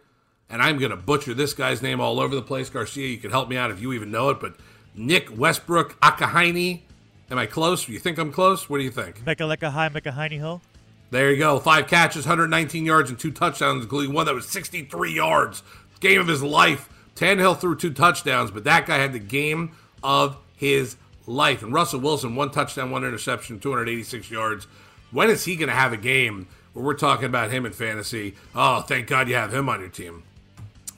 And 0.48 0.62
I'm 0.62 0.78
going 0.78 0.90
to 0.90 0.96
butcher 0.96 1.34
this 1.34 1.52
guy's 1.52 1.82
name 1.82 2.00
all 2.00 2.20
over 2.20 2.34
the 2.34 2.42
place. 2.42 2.70
Garcia, 2.70 3.08
you 3.08 3.18
can 3.18 3.30
help 3.30 3.48
me 3.48 3.56
out 3.56 3.70
if 3.70 3.80
you 3.80 3.92
even 3.92 4.10
know 4.10 4.30
it, 4.30 4.40
but 4.40 4.54
Nick 4.94 5.36
Westbrook 5.36 6.00
Akahaini. 6.00 6.82
Am 7.30 7.38
I 7.38 7.46
close? 7.46 7.88
You 7.88 7.98
think 7.98 8.18
I'm 8.18 8.32
close? 8.32 8.70
What 8.70 8.78
do 8.78 8.84
you 8.84 8.90
think? 8.90 9.26
Mecca 9.26 9.42
Lecca 9.42 9.70
High, 9.70 9.88
Mecca 9.88 10.12
Heiny 10.12 10.36
Hill. 10.36 10.62
There 11.10 11.30
you 11.30 11.38
go. 11.38 11.58
Five 11.58 11.88
catches, 11.88 12.24
119 12.24 12.84
yards, 12.84 13.10
and 13.10 13.18
two 13.18 13.32
touchdowns, 13.32 13.84
including 13.84 14.14
one 14.14 14.26
that 14.26 14.34
was 14.34 14.48
63 14.48 15.12
yards. 15.12 15.62
Game 16.00 16.20
of 16.20 16.28
his 16.28 16.42
life. 16.42 16.88
Tannehill 17.16 17.58
threw 17.58 17.76
two 17.76 17.92
touchdowns, 17.92 18.50
but 18.50 18.64
that 18.64 18.86
guy 18.86 18.98
had 18.98 19.12
the 19.12 19.18
game 19.18 19.72
of 20.02 20.36
his 20.56 20.96
life. 21.26 21.62
And 21.62 21.72
Russell 21.72 22.00
Wilson, 22.00 22.36
one 22.36 22.50
touchdown, 22.50 22.90
one 22.90 23.04
interception, 23.04 23.58
286 23.58 24.30
yards. 24.30 24.66
When 25.10 25.30
is 25.30 25.44
he 25.44 25.56
going 25.56 25.68
to 25.68 25.74
have 25.74 25.92
a 25.92 25.96
game 25.96 26.46
where 26.72 26.84
we're 26.84 26.94
talking 26.94 27.26
about 27.26 27.50
him 27.50 27.64
in 27.64 27.72
fantasy? 27.72 28.34
Oh, 28.54 28.82
thank 28.82 29.06
God 29.06 29.28
you 29.28 29.34
have 29.34 29.54
him 29.54 29.68
on 29.68 29.80
your 29.80 29.88
team. 29.88 30.24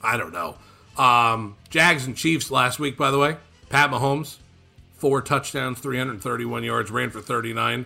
I 0.01 0.17
don't 0.17 0.33
know. 0.33 0.57
Um, 0.97 1.55
Jags 1.69 2.05
and 2.05 2.15
Chiefs 2.15 2.51
last 2.51 2.79
week, 2.79 2.97
by 2.97 3.11
the 3.11 3.17
way. 3.17 3.37
Pat 3.69 3.89
Mahomes, 3.89 4.37
four 4.97 5.21
touchdowns, 5.21 5.79
331 5.79 6.63
yards, 6.63 6.91
ran 6.91 7.09
for 7.09 7.21
39. 7.21 7.85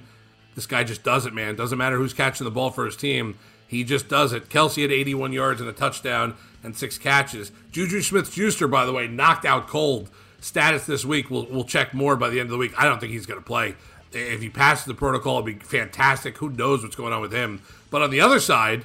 This 0.56 0.66
guy 0.66 0.84
just 0.84 1.04
does 1.04 1.26
it, 1.26 1.34
man. 1.34 1.56
Doesn't 1.56 1.78
matter 1.78 1.98
who's 1.98 2.14
catching 2.14 2.46
the 2.46 2.52
ball 2.52 2.70
for 2.70 2.86
his 2.86 2.96
team. 2.96 3.38
He 3.68 3.84
just 3.84 4.08
does 4.08 4.34
it. 4.34 4.50
Kelce 4.50 4.82
had 4.82 4.92
81 4.92 5.34
yards 5.34 5.60
and 5.60 5.70
a 5.70 5.74
touchdown 5.74 6.36
and 6.64 6.76
six 6.76 6.98
catches. 6.98 7.52
Juju 7.72 8.02
Smith 8.02 8.32
Schuster, 8.32 8.68
by 8.68 8.86
the 8.86 8.94
way, 8.94 9.08
knocked 9.08 9.46
out 9.46 9.68
cold. 9.68 10.10
Status 10.40 10.86
this 10.86 11.06
week, 11.06 11.30
we'll, 11.30 11.48
we'll 11.50 11.64
check 11.64 11.94
more 11.94 12.16
by 12.16 12.30
the 12.30 12.40
end 12.40 12.48
of 12.48 12.52
the 12.52 12.58
week. 12.58 12.74
I 12.78 12.86
don't 12.86 13.00
think 13.00 13.14
he's 13.14 13.26
going 13.26 13.40
to 13.40 13.46
play. 13.46 13.76
If 14.12 14.42
he 14.42 14.50
passes 14.50 14.86
the 14.86 14.94
protocol, 14.94 15.40
it'd 15.40 15.60
be 15.60 15.66
fantastic. 15.66 16.38
Who 16.38 16.50
knows 16.50 16.84
what's 16.84 16.96
going 16.96 17.14
on 17.14 17.22
with 17.22 17.32
him? 17.32 17.62
But 17.90 18.04
on 18.04 18.12
the 18.12 18.22
other 18.22 18.40
side, 18.40 18.84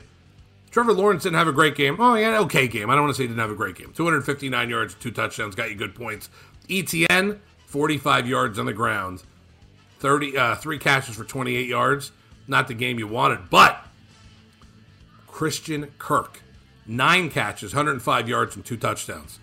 Trevor 0.78 0.92
Lawrence 0.92 1.25
didn't 1.25 1.38
have 1.38 1.49
a 1.49 1.52
great 1.52 1.75
game. 1.75 1.97
Oh, 1.99 2.14
yeah, 2.14 2.38
okay 2.38 2.68
game. 2.68 2.88
I 2.88 2.94
don't 2.94 3.02
want 3.02 3.16
to 3.16 3.16
say 3.16 3.25
he 3.25 3.26
didn't 3.26 3.40
have 3.40 3.50
a 3.50 3.56
great 3.56 3.75
game. 3.75 3.92
259 3.97 4.70
yards, 4.70 4.94
two 4.94 5.11
touchdowns, 5.11 5.56
got 5.56 5.70
you 5.70 5.75
good 5.75 5.92
points. 5.92 6.30
ETN, 6.68 7.40
45 7.66 8.28
yards 8.28 8.61
on 8.61 8.66
the 8.66 8.73
ground, 8.73 9.25
30, 9.99 10.38
uh, 10.38 10.54
three 10.54 10.78
catches 10.78 11.16
for 11.16 11.25
28 11.25 11.66
yards. 11.66 12.12
Not 12.47 12.68
the 12.68 12.75
game 12.75 12.97
you 13.00 13.08
wanted, 13.08 13.50
but 13.50 13.88
Christian 15.26 15.90
Kirk, 15.99 16.42
nine 16.87 17.28
catches, 17.28 17.75
105 17.75 18.28
yards, 18.28 18.54
and 18.54 18.64
two 18.64 18.76
touchdowns. 18.76 19.40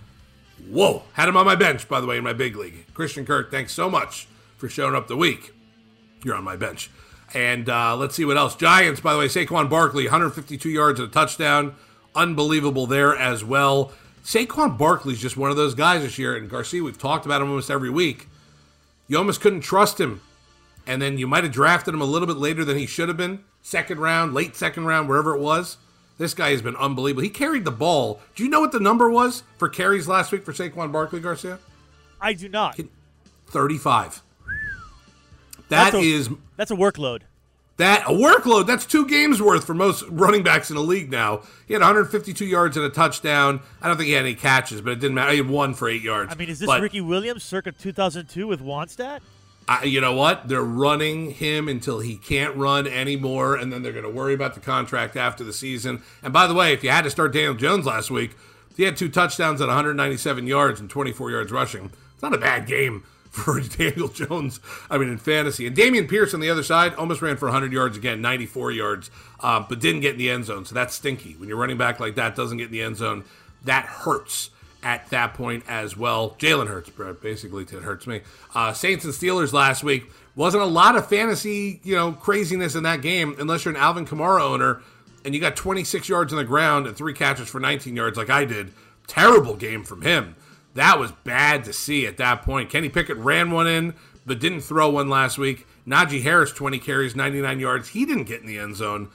Whoa. 0.70 1.04
Had 1.16 1.28
him 1.28 1.36
on 1.36 1.46
my 1.46 1.56
bench, 1.56 1.90
by 1.90 2.00
the 2.00 2.08
way, 2.08 2.18
in 2.18 2.24
my 2.24 2.32
big 2.32 2.56
league. 2.56 2.86
Christian 2.94 3.26
Kirk, 3.26 3.52
thanks 3.52 3.74
so 3.74 3.90
much 3.90 4.30
for 4.56 4.70
showing 4.70 4.96
up 4.96 5.10
the 5.10 5.18
week. 5.18 5.54
You're 6.24 6.36
on 6.36 6.46
my 6.46 6.56
bench. 6.56 6.90
And 7.34 7.70
uh, 7.70 7.96
let's 7.98 8.16
see 8.16 8.26
what 8.26 8.38
else. 8.38 8.56
Giants, 8.56 9.02
by 9.02 9.14
the 9.14 9.20
way, 9.20 9.28
Saquon 9.28 9.70
Barkley, 9.70 10.06
152 10.06 10.70
yards 10.70 11.00
and 11.00 11.10
a 11.10 11.12
touchdown. 11.12 11.76
Unbelievable 12.14 12.88
there 12.88 13.16
as 13.16 13.44
well. 13.44 13.92
Saquon 14.24 14.78
Barkley's 14.78 15.20
just 15.20 15.38
one 15.38 15.52
of 15.52 15.58
those 15.58 15.76
guys 15.76 16.02
this 16.02 16.18
year. 16.18 16.36
And 16.36 16.50
Garcia, 16.50 16.84
we've 16.84 16.98
talked 16.98 17.26
about 17.26 17.42
him 17.42 17.50
almost 17.50 17.70
every 17.70 17.90
week. 17.90 18.28
You 19.08 19.18
almost 19.18 19.42
couldn't 19.42 19.62
trust 19.62 20.00
him. 20.00 20.22
And 20.88 21.02
then 21.02 21.18
you 21.18 21.28
might 21.28 21.44
have 21.44 21.54
drafted 21.54 21.94
him 21.94 22.02
a 22.02 22.06
little 22.06 22.28
bit 22.28 22.38
later 22.38 22.64
than 22.64 22.78
he 22.78 22.86
should 22.86 23.08
have 23.08 23.18
been. 23.18 23.44
Second 23.62 24.00
round, 24.00 24.34
late 24.34 24.56
second 24.56 24.86
round, 24.86 25.10
wherever 25.10 25.36
it 25.36 25.42
was. 25.42 25.78
This 26.18 26.34
guy 26.34 26.52
has 26.52 26.62
been 26.62 26.76
unbelievable. 26.78 27.24
He 27.24 27.30
carried 27.30 27.66
the 27.66 27.72
ball. 27.72 28.22
Do 28.36 28.44
you 28.44 28.50
know 28.50 28.62
what 28.62 28.72
the 28.72 28.80
number 28.80 29.10
was 29.10 29.44
for 29.58 29.68
carries 29.68 30.08
last 30.08 30.32
week 30.32 30.46
for 30.46 30.54
Saquon 30.54 30.92
Barkley, 30.92 31.20
Garcia? 31.20 31.60
I 32.22 32.34
do 32.34 32.48
not. 32.48 32.80
35. 33.48 34.22
That 35.70 35.92
that's 35.92 35.96
a, 35.96 36.00
is 36.00 36.30
that's 36.58 36.72
a 36.72 36.76
workload. 36.76 37.22
That 37.78 38.06
a 38.08 38.14
workload. 38.14 38.68
That's 38.68 38.86
two 38.86 39.06
games 39.06 39.42
worth 39.42 39.66
for 39.66 39.74
most 39.74 40.04
running 40.10 40.44
backs 40.44 40.70
in 40.70 40.78
the 40.78 40.82
league 40.82 41.12
now. 41.12 41.42
He 41.68 41.74
had 41.74 41.82
152 41.82 42.46
yards 42.46 42.78
and 42.78 42.86
a 42.86 42.90
touchdown. 42.90 43.60
I 43.82 43.88
don't 43.88 43.98
think 43.98 44.08
he 44.08 44.14
had 44.14 44.26
any 44.26 44.36
catches, 44.36 44.80
but 44.80 44.92
it 44.92 45.00
didn't 45.00 45.16
matter. 45.16 45.32
He 45.32 45.38
had 45.38 45.50
one 45.50 45.74
for 45.74 45.90
eight 45.90 46.02
yards. 46.02 46.32
I 46.32 46.36
mean, 46.36 46.48
is 46.48 46.60
this 46.60 46.68
but, 46.68 46.82
Ricky 46.82 47.02
Williams 47.02 47.44
circa 47.44 47.74
2002 47.74 48.48
with 48.48 48.62
Wannstedt? 48.62 49.20
I, 49.68 49.84
you 49.84 50.00
know 50.00 50.14
what? 50.14 50.48
They're 50.48 50.62
running 50.62 51.32
him 51.32 51.68
until 51.68 52.00
he 52.00 52.18
can't 52.18 52.56
run 52.56 52.88
anymore, 52.88 53.56
and 53.56 53.74
then 53.74 53.82
they're 53.82 53.92
going 53.92 54.06
to 54.06 54.12
worry 54.12 54.34
about 54.34 54.54
the 54.54 54.60
contract 54.60 55.18
after 55.18 55.44
the 55.44 55.54
season. 55.54 56.04
And 56.24 56.32
by 56.32 56.48
the 56.48 56.54
way, 56.54 56.72
if 56.72 56.84
you 56.84 56.92
had 56.92 57.04
to 57.04 57.10
start 57.10 57.34
Daniel 57.34 57.56
Jones 57.56 57.86
last 57.86 58.12
week, 58.12 58.36
he 58.78 58.84
had 58.84 58.96
two 58.96 59.10
touchdowns 59.10 59.60
at 59.60 59.68
197 59.68 60.48
yards 60.48 60.80
and 60.80 60.90
24 60.90 61.32
yards 61.32 61.52
rushing. 61.52 61.92
It's 62.14 62.22
not 62.22 62.34
a 62.34 62.38
bad 62.38 62.68
game 62.68 63.04
for 63.36 63.60
Daniel 63.78 64.08
Jones. 64.08 64.60
I 64.90 64.98
mean, 64.98 65.10
in 65.10 65.18
fantasy. 65.18 65.68
And 65.68 65.76
Dameon 65.76 66.10
Pierce 66.10 66.34
on 66.34 66.40
the 66.40 66.50
other 66.50 66.64
side 66.64 66.96
almost 66.96 67.22
ran 67.22 67.38
for 67.38 67.48
100 67.48 67.72
yards 67.74 67.98
again, 67.98 68.22
94 68.22 68.72
yards, 68.72 69.12
um, 69.42 69.66
but 69.68 69.80
didn't 69.80 70.02
get 70.02 70.14
in 70.14 70.18
the 70.18 70.30
end 70.30 70.46
zone. 70.46 70.66
So 70.66 70.74
that's 70.74 70.96
stinky. 70.96 71.34
When 71.34 71.50
you're 71.50 71.58
running 71.58 71.78
back 71.78 72.00
like 72.00 72.16
that, 72.16 72.36
doesn't 72.36 72.58
get 72.58 72.68
in 72.68 72.72
the 72.72 72.82
end 72.82 72.98
zone, 72.98 73.26
that 73.64 73.86
hurts 73.86 74.52
at 74.84 75.10
that 75.10 75.34
point 75.34 75.64
as 75.68 75.98
well. 75.98 76.36
Jalen 76.40 76.68
Hurts, 76.68 76.90
basically, 77.22 77.64
it 77.64 77.70
hurts 77.72 78.06
me. 78.08 78.22
Uh, 78.54 78.72
Saints 78.72 79.04
and 79.04 79.14
Steelers 79.14 79.52
last 79.52 79.84
week 79.84 80.12
wasn't 80.36 80.62
a 80.62 80.68
lot 80.68 80.96
of 80.96 81.10
fantasy, 81.10 81.82
you 81.84 81.96
know, 81.96 82.12
craziness 82.12 82.76
in 82.76 82.84
that 82.84 83.02
game 83.02 83.36
unless 83.40 83.66
you're 83.66 83.74
an 83.74 83.80
Alvin 83.80 84.06
Kamara 84.06 84.42
owner 84.42 84.82
and 85.26 85.34
you 85.34 85.42
got 85.42 85.56
26 85.56 86.08
yards 86.08 86.32
on 86.32 86.38
the 86.38 86.46
ground 86.46 86.86
and 86.86 86.96
three 86.96 87.14
catches 87.14 87.50
for 87.50 87.60
19 87.60 87.96
yards 87.96 88.16
like 88.16 88.30
I 88.30 88.46
did. 88.46 88.72
Terrible 89.08 89.56
game 89.56 89.84
from 89.84 90.04
him. 90.04 90.36
That 90.76 91.00
was 91.00 91.12
bad 91.12 91.64
to 91.66 91.74
see 91.74 92.06
at 92.06 92.18
that 92.18 92.44
point. 92.44 92.70
Kenny 92.70 92.90
Pickett 92.90 93.18
ran 93.18 93.52
one 93.52 93.68
in, 93.68 93.96
but 94.26 94.40
didn't 94.40 94.62
throw 94.62 94.90
one 94.90 95.10
last 95.10 95.38
week. 95.38 95.66
Najee 95.88 96.22
Harris, 96.22 96.52
20 96.52 96.80
carries, 96.80 97.16
99 97.16 97.60
yards. 97.60 97.90
He 97.90 98.06
didn't 98.06 98.26
get 98.26 98.42
in 98.42 98.48
the 98.48 98.60
end 98.60 98.76
zone. 98.76 99.10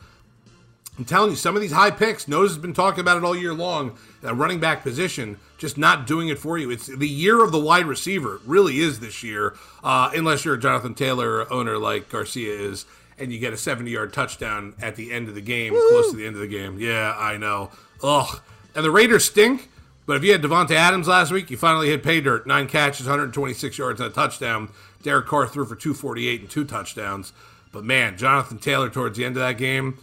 I'm 0.98 1.04
telling 1.04 1.30
you, 1.30 1.36
some 1.36 1.56
of 1.56 1.62
these 1.62 1.72
high 1.72 1.90
picks, 1.90 2.28
Nose 2.28 2.50
has 2.50 2.58
been 2.58 2.74
talking 2.74 3.00
about 3.00 3.16
it 3.16 3.24
all 3.24 3.34
year 3.36 3.54
long. 3.54 3.96
That 4.22 4.34
running 4.34 4.60
back 4.60 4.82
position, 4.82 5.38
just 5.56 5.78
not 5.78 6.06
doing 6.06 6.28
it 6.28 6.38
for 6.38 6.58
you. 6.58 6.70
It's 6.70 6.86
the 6.86 7.08
year 7.08 7.42
of 7.42 7.52
the 7.52 7.58
wide 7.58 7.86
receiver. 7.86 8.36
It 8.36 8.42
really 8.44 8.80
is 8.80 9.00
this 9.00 9.22
year, 9.22 9.54
uh, 9.82 10.10
unless 10.14 10.44
you're 10.44 10.54
a 10.54 10.60
Jonathan 10.60 10.94
Taylor 10.94 11.50
owner 11.50 11.78
like 11.78 12.10
Garcia 12.10 12.52
is, 12.52 12.84
and 13.18 13.32
you 13.32 13.38
get 13.38 13.52
a 13.52 13.56
70 13.56 13.90
yard 13.90 14.12
touchdown 14.12 14.74
at 14.80 14.96
the 14.96 15.12
end 15.12 15.28
of 15.28 15.34
the 15.34 15.40
game, 15.40 15.72
Woo! 15.72 15.88
close 15.88 16.10
to 16.10 16.16
the 16.16 16.26
end 16.26 16.36
of 16.36 16.42
the 16.42 16.48
game. 16.48 16.78
Yeah, 16.78 17.14
I 17.16 17.36
know. 17.38 17.70
Ugh. 18.02 18.40
And 18.74 18.84
the 18.84 18.90
Raiders 18.90 19.24
stink, 19.24 19.70
but 20.06 20.16
if 20.16 20.24
you 20.24 20.32
had 20.32 20.42
Davante 20.42 20.72
Adams 20.72 21.08
last 21.08 21.30
week, 21.30 21.50
you 21.50 21.56
finally 21.56 21.88
hit 21.88 22.02
pay 22.02 22.20
dirt. 22.20 22.46
Nine 22.46 22.66
catches, 22.66 23.06
126 23.06 23.78
yards, 23.78 24.00
and 24.00 24.10
a 24.10 24.12
touchdown. 24.12 24.70
Derek 25.02 25.26
Carr 25.26 25.46
threw 25.46 25.64
for 25.64 25.76
248 25.76 26.40
and 26.40 26.50
two 26.50 26.64
touchdowns. 26.64 27.32
But 27.72 27.84
man, 27.84 28.16
Jonathan 28.16 28.58
Taylor 28.58 28.90
towards 28.90 29.16
the 29.16 29.24
end 29.24 29.36
of 29.36 29.42
that 29.42 29.56
game 29.56 29.98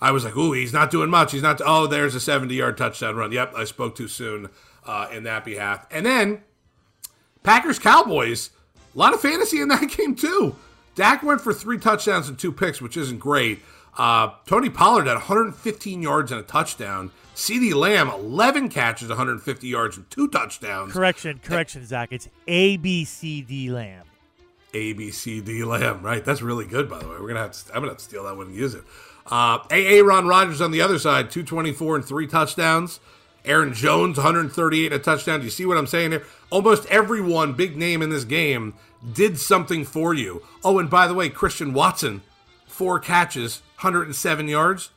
I 0.00 0.12
was 0.12 0.24
like, 0.24 0.36
ooh, 0.36 0.52
he's 0.52 0.72
not 0.72 0.90
doing 0.90 1.10
much. 1.10 1.32
He's 1.32 1.42
not. 1.42 1.60
Oh, 1.64 1.86
there's 1.86 2.14
a 2.14 2.20
70 2.20 2.54
yard 2.54 2.76
touchdown 2.76 3.16
run. 3.16 3.32
Yep, 3.32 3.54
I 3.56 3.64
spoke 3.64 3.96
too 3.96 4.08
soon 4.08 4.48
uh, 4.86 5.08
in 5.12 5.24
that 5.24 5.44
behalf. 5.44 5.86
And 5.90 6.06
then 6.06 6.42
Packers 7.42 7.78
Cowboys, 7.78 8.50
a 8.94 8.98
lot 8.98 9.14
of 9.14 9.20
fantasy 9.20 9.60
in 9.60 9.68
that 9.68 9.90
game 9.96 10.14
too. 10.14 10.56
Dak 10.94 11.22
went 11.22 11.40
for 11.40 11.52
three 11.52 11.78
touchdowns 11.78 12.28
and 12.28 12.38
two 12.38 12.52
picks, 12.52 12.80
which 12.80 12.96
isn't 12.96 13.18
great. 13.18 13.60
Uh, 13.96 14.30
Tony 14.46 14.70
Pollard 14.70 15.06
had 15.06 15.14
115 15.14 16.02
yards 16.02 16.30
and 16.30 16.40
a 16.40 16.44
touchdown. 16.44 17.10
CeeDee 17.38 17.72
Lamb, 17.72 18.08
11 18.08 18.68
catches, 18.68 19.10
150 19.10 19.68
yards, 19.68 19.96
and 19.96 20.10
two 20.10 20.26
touchdowns. 20.26 20.92
Correction, 20.92 21.38
correction, 21.38 21.86
Zach. 21.86 22.08
It's 22.10 22.28
A 22.48 22.76
B 22.78 23.04
C 23.04 23.42
D 23.42 23.70
Lamb. 23.70 24.06
A 24.74 24.92
B 24.94 25.12
C 25.12 25.40
D 25.40 25.62
Lamb, 25.62 26.02
right? 26.02 26.24
That's 26.24 26.42
really 26.42 26.66
good, 26.66 26.90
by 26.90 26.98
the 26.98 27.06
way. 27.06 27.14
We're 27.20 27.28
gonna 27.28 27.38
have 27.38 27.52
to. 27.52 27.68
I'm 27.68 27.76
gonna 27.76 27.90
have 27.90 27.98
to 27.98 28.04
steal 28.04 28.24
that 28.24 28.36
one 28.36 28.48
and 28.48 28.56
use 28.56 28.74
it. 28.74 28.82
Uh, 29.24 29.60
Aaron 29.70 30.26
Rodgers 30.26 30.60
on 30.60 30.72
the 30.72 30.80
other 30.80 30.98
side, 30.98 31.30
224 31.30 31.96
and 31.96 32.04
three 32.04 32.26
touchdowns. 32.26 32.98
Aaron 33.44 33.72
Jones, 33.72 34.16
138 34.16 34.92
and 34.92 35.00
a 35.00 35.02
touchdown. 35.02 35.38
Do 35.38 35.44
you 35.44 35.50
see 35.50 35.64
what 35.64 35.78
I'm 35.78 35.86
saying 35.86 36.10
here? 36.10 36.24
Almost 36.50 36.86
everyone, 36.86 37.52
big 37.52 37.76
name 37.76 38.02
in 38.02 38.10
this 38.10 38.24
game, 38.24 38.74
did 39.12 39.38
something 39.38 39.84
for 39.84 40.12
you. 40.12 40.42
Oh, 40.64 40.80
and 40.80 40.90
by 40.90 41.06
the 41.06 41.14
way, 41.14 41.28
Christian 41.28 41.72
Watson, 41.72 42.22
four 42.66 42.98
catches, 42.98 43.62
107 43.76 44.48
yards, 44.48 44.90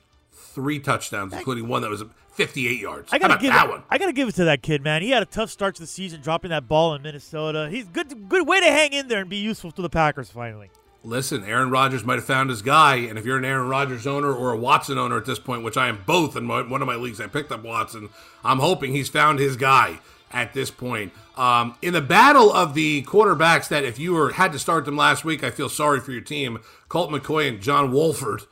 three 0.51 0.79
touchdowns, 0.79 1.34
including 1.34 1.67
one 1.67 1.81
that 1.81 1.89
was 1.89 2.03
58 2.34 2.79
yards. 2.79 3.10
I 3.12 3.17
gotta 3.17 3.38
give 3.38 3.53
that 3.53 3.65
it, 3.65 3.70
one. 3.70 3.84
I 3.89 3.98
gotta 3.98 4.13
give 4.13 4.27
it 4.27 4.36
to 4.36 4.46
that 4.46 4.62
kid, 4.62 4.84
man. 4.84 5.01
He 5.01 5.10
had 5.12 5.24
a 5.24 5.27
tough 5.27 5.50
start 5.50 5.75
to 5.75 5.81
the 5.81 5.88
season, 5.88 6.22
dropping 6.22 6.50
that 6.50 6.67
ball 6.67 6.93
in 6.96 7.01
Minnesota. 7.01 7.70
He's 7.70 7.86
good, 7.86 8.29
good 8.29 8.48
way 8.48 8.60
to 8.60 8.67
hang 8.67 8.93
in 8.93 9.08
there 9.08 9.20
and 9.20 9.29
be 9.29 9.38
useful 9.38 9.72
to 9.72 9.81
the 9.81 9.89
Packers 9.89 10.29
finally 10.29 10.70
listen, 11.03 11.43
Aaron 11.43 11.70
Rodgers 11.70 12.03
might 12.03 12.15
have 12.15 12.25
found 12.25 12.50
his 12.50 12.62
guy, 12.62 12.96
and 12.98 13.17
if 13.17 13.25
you're 13.25 13.38
an 13.38 13.46
Aaron 13.46 13.67
Rodgers 13.67 14.05
owner 14.05 14.31
or 14.34 14.51
a 14.51 14.58
Watson 14.58 14.98
owner 14.98 15.17
at 15.17 15.25
this 15.25 15.39
point, 15.39 15.63
which 15.63 15.77
I 15.77 15.88
am 15.88 16.03
both 16.05 16.36
in 16.36 16.46
my, 16.46 16.62
one 16.62 16.81
of 16.81 16.88
my 16.88 16.96
leagues, 16.96 17.20
I 17.20 17.27
picked 17.27 17.51
up 17.51 17.63
Watson. 17.63 18.10
I'm 18.43 18.60
hoping 18.60 18.91
he's 18.91 19.10
found 19.10 19.39
his 19.39 19.55
guy 19.55 20.00
at 20.31 20.53
this 20.53 20.72
point. 20.72 21.12
Um, 21.38 21.75
in 21.81 21.93
the 21.93 22.01
battle 22.01 22.51
of 22.51 22.74
the 22.74 23.03
quarterbacks, 23.03 23.67
that 23.70 23.84
if 23.84 24.00
you 24.00 24.13
were 24.13 24.34
had 24.34 24.51
to 24.51 24.60
start 24.60 24.86
them 24.86 24.96
last 24.96 25.25
week, 25.25 25.43
I 25.43 25.50
feel 25.50 25.70
sorry 25.70 26.00
for 26.00 26.12
your 26.12 26.22
team. 26.22 26.60
Colt 26.88 27.10
McCoy 27.10 27.48
and 27.48 27.62
John 27.62 27.91
Wolford, 27.91 28.43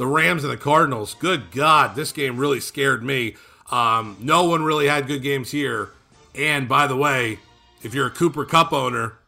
the 0.00 0.06
Rams 0.06 0.44
and 0.44 0.50
the 0.50 0.56
Cardinals. 0.56 1.12
Good 1.12 1.50
God, 1.50 1.94
this 1.94 2.10
game 2.10 2.38
really 2.38 2.58
scared 2.58 3.04
me. 3.04 3.36
Um, 3.70 4.16
no 4.18 4.44
one 4.44 4.62
really 4.62 4.88
had 4.88 5.06
good 5.06 5.22
games 5.22 5.50
here. 5.50 5.90
And 6.34 6.66
by 6.66 6.86
the 6.86 6.96
way, 6.96 7.38
if 7.82 7.92
you're 7.92 8.06
a 8.06 8.10
Cooper 8.10 8.46
Kupp 8.46 8.72
owner, 8.72 9.18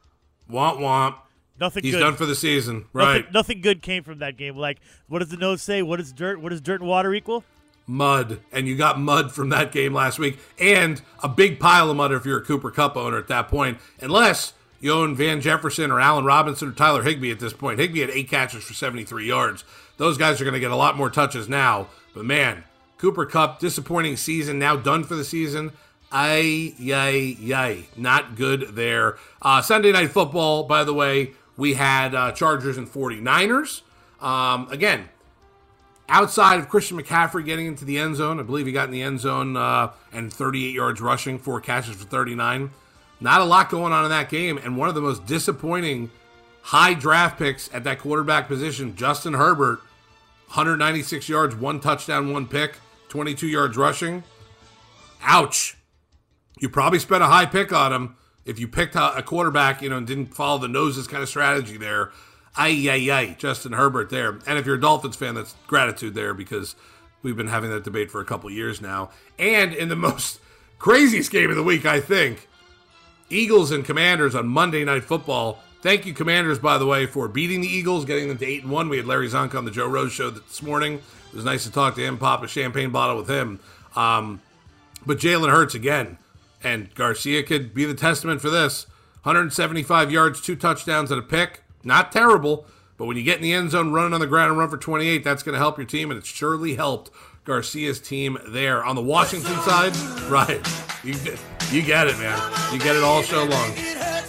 womp 0.50 0.78
womp. 0.78 1.16
Nothing. 1.60 1.84
He's 1.84 1.92
good. 1.92 2.00
done 2.00 2.16
for 2.16 2.24
the 2.24 2.34
season, 2.34 2.86
right? 2.94 3.18
Nothing, 3.18 3.32
nothing, 3.34 3.60
good 3.60 3.82
came 3.82 4.02
from 4.02 4.20
that 4.20 4.38
game. 4.38 4.56
Like, 4.56 4.78
what 5.08 5.18
does 5.18 5.28
the 5.28 5.36
nose 5.36 5.60
say? 5.60 5.82
What 5.82 5.98
does 5.98 6.10
dirt? 6.10 6.40
What 6.40 6.48
does 6.48 6.62
dirt 6.62 6.80
and 6.80 6.88
water 6.88 7.12
equal? 7.12 7.44
Mud, 7.86 8.40
and 8.50 8.66
you 8.66 8.74
got 8.74 8.98
mud 8.98 9.30
from 9.30 9.50
that 9.50 9.72
game 9.72 9.92
last 9.92 10.18
week, 10.18 10.38
and 10.58 11.02
a 11.22 11.28
big 11.28 11.60
pile 11.60 11.90
of 11.90 11.96
mud 11.98 12.12
if 12.12 12.24
you're 12.24 12.38
a 12.38 12.44
Cooper 12.44 12.70
Kupp 12.70 12.96
owner 12.96 13.18
at 13.18 13.28
that 13.28 13.48
point, 13.48 13.76
unless 14.00 14.54
you 14.80 14.90
own 14.90 15.14
Van 15.14 15.40
Jefferson 15.40 15.90
or 15.90 16.00
Allen 16.00 16.24
Robinson 16.24 16.68
or 16.68 16.72
Tyler 16.72 17.02
Higbee 17.02 17.30
at 17.30 17.40
this 17.40 17.52
point. 17.52 17.78
Higbee 17.78 18.00
had 18.00 18.10
eight 18.10 18.28
catches 18.28 18.64
for 18.64 18.74
73 18.74 19.26
yards. 19.26 19.64
Those 20.02 20.18
guys 20.18 20.40
are 20.40 20.44
going 20.44 20.54
to 20.54 20.58
get 20.58 20.72
a 20.72 20.76
lot 20.76 20.96
more 20.96 21.10
touches 21.10 21.48
now. 21.48 21.86
But 22.12 22.24
man, 22.24 22.64
Cooper 22.98 23.24
Kupp, 23.24 23.60
disappointing 23.60 24.16
season, 24.16 24.58
now 24.58 24.74
done 24.74 25.04
for 25.04 25.14
the 25.14 25.22
season. 25.22 25.70
Ay, 26.10 26.74
yay, 26.76 27.36
yay. 27.38 27.86
Not 27.96 28.34
good 28.34 28.74
there. 28.74 29.16
Uh, 29.40 29.62
Sunday 29.62 29.92
Night 29.92 30.10
Football, 30.10 30.64
by 30.64 30.82
the 30.82 30.92
way, 30.92 31.34
we 31.56 31.74
had 31.74 32.16
uh, 32.16 32.32
Chargers 32.32 32.76
and 32.76 32.88
49ers. 32.88 33.82
Um, 34.20 34.66
again, 34.72 35.08
outside 36.08 36.58
of 36.58 36.68
Christian 36.68 37.00
McCaffrey 37.00 37.44
getting 37.44 37.66
into 37.66 37.84
the 37.84 37.96
end 37.96 38.16
zone, 38.16 38.40
I 38.40 38.42
believe 38.42 38.66
he 38.66 38.72
got 38.72 38.86
in 38.86 38.90
the 38.90 39.02
end 39.02 39.20
zone 39.20 39.56
uh, 39.56 39.92
and 40.12 40.32
38 40.32 40.74
yards 40.74 41.00
rushing, 41.00 41.38
four 41.38 41.60
catches 41.60 41.94
for 41.94 42.06
39. 42.06 42.72
Not 43.20 43.40
a 43.40 43.44
lot 43.44 43.70
going 43.70 43.92
on 43.92 44.02
in 44.02 44.10
that 44.10 44.30
game. 44.30 44.58
And 44.58 44.76
one 44.76 44.88
of 44.88 44.96
the 44.96 45.00
most 45.00 45.26
disappointing 45.26 46.10
high 46.62 46.94
draft 46.94 47.38
picks 47.38 47.72
at 47.72 47.84
that 47.84 48.00
quarterback 48.00 48.48
position, 48.48 48.96
Justin 48.96 49.34
Herbert, 49.34 49.78
196 50.52 51.28
yards, 51.28 51.56
one 51.56 51.80
touchdown, 51.80 52.32
one 52.32 52.46
pick, 52.46 52.76
22 53.08 53.46
yards 53.46 53.76
rushing. 53.76 54.22
Ouch. 55.22 55.76
You 56.58 56.68
probably 56.68 56.98
spent 56.98 57.22
a 57.22 57.26
high 57.26 57.46
pick 57.46 57.72
on 57.72 57.92
him 57.92 58.16
if 58.44 58.58
you 58.58 58.68
picked 58.68 58.96
a 58.96 59.22
quarterback, 59.24 59.82
you 59.82 59.88
know, 59.88 59.96
and 59.96 60.06
didn't 60.06 60.34
follow 60.34 60.58
the 60.58 60.68
noses 60.68 61.06
kind 61.06 61.22
of 61.22 61.28
strategy 61.28 61.76
there, 61.76 62.12
Ay, 62.54 62.86
ay, 62.90 63.10
ay, 63.10 63.34
Justin 63.38 63.72
Herbert 63.72 64.10
there. 64.10 64.38
And 64.46 64.58
if 64.58 64.66
you're 64.66 64.74
a 64.74 64.80
Dolphins 64.80 65.16
fan, 65.16 65.34
that's 65.34 65.54
gratitude 65.66 66.14
there 66.14 66.34
because 66.34 66.76
we've 67.22 67.36
been 67.36 67.48
having 67.48 67.70
that 67.70 67.84
debate 67.84 68.10
for 68.10 68.20
a 68.20 68.24
couple 68.24 68.50
years 68.50 68.82
now. 68.82 69.10
And 69.38 69.72
in 69.72 69.88
the 69.88 69.96
most 70.08 70.38
craziest 70.78 71.30
game 71.30 71.48
of 71.48 71.56
the 71.56 71.62
week, 71.62 71.86
I 71.86 72.00
think, 72.00 72.48
Eagles 73.30 73.70
and 73.70 73.84
Commanders 73.84 74.34
on 74.34 74.48
Monday 74.48 74.84
Night 74.84 75.04
Football. 75.04 75.60
Thank 75.82 76.06
you, 76.06 76.14
Commanders, 76.14 76.60
by 76.60 76.78
the 76.78 76.86
way, 76.86 77.06
for 77.06 77.26
beating 77.26 77.60
the 77.60 77.66
Eagles, 77.66 78.04
getting 78.04 78.28
them 78.28 78.38
to 78.38 78.46
8 78.46 78.62
and 78.62 78.70
1. 78.70 78.88
We 78.88 78.98
had 78.98 79.06
Larry 79.06 79.28
Zonk 79.28 79.52
on 79.56 79.64
the 79.64 79.70
Joe 79.72 79.88
Rose 79.88 80.12
show 80.12 80.30
this 80.30 80.62
morning. 80.62 80.94
It 80.94 81.34
was 81.34 81.44
nice 81.44 81.64
to 81.64 81.72
talk 81.72 81.96
to 81.96 82.00
him, 82.00 82.18
pop 82.18 82.44
a 82.44 82.46
champagne 82.46 82.90
bottle 82.90 83.16
with 83.16 83.28
him. 83.28 83.58
Um, 83.96 84.40
but 85.04 85.18
Jalen 85.18 85.50
Hurts 85.50 85.74
again, 85.74 86.18
and 86.62 86.94
Garcia 86.94 87.42
could 87.42 87.74
be 87.74 87.84
the 87.84 87.94
testament 87.94 88.40
for 88.40 88.48
this 88.48 88.86
175 89.24 90.12
yards, 90.12 90.40
two 90.40 90.54
touchdowns, 90.54 91.10
and 91.10 91.18
a 91.18 91.22
pick. 91.22 91.64
Not 91.82 92.12
terrible, 92.12 92.64
but 92.96 93.06
when 93.06 93.16
you 93.16 93.24
get 93.24 93.38
in 93.38 93.42
the 93.42 93.52
end 93.52 93.72
zone, 93.72 93.92
running 93.92 94.14
on 94.14 94.20
the 94.20 94.28
ground 94.28 94.50
and 94.50 94.58
run 94.60 94.70
for 94.70 94.76
28, 94.76 95.24
that's 95.24 95.42
going 95.42 95.54
to 95.54 95.58
help 95.58 95.78
your 95.78 95.86
team, 95.86 96.12
and 96.12 96.18
it 96.18 96.24
surely 96.24 96.76
helped 96.76 97.10
Garcia's 97.44 97.98
team 97.98 98.38
there. 98.46 98.84
On 98.84 98.94
the 98.94 99.02
Washington 99.02 99.58
side, 99.62 99.96
right. 100.30 100.64
You, 101.02 101.14
you 101.72 101.82
get 101.82 102.06
it, 102.06 102.16
man. 102.18 102.38
You 102.72 102.78
get 102.78 102.94
it 102.94 103.02
all 103.02 103.22
show 103.22 103.42
long. 103.42 104.21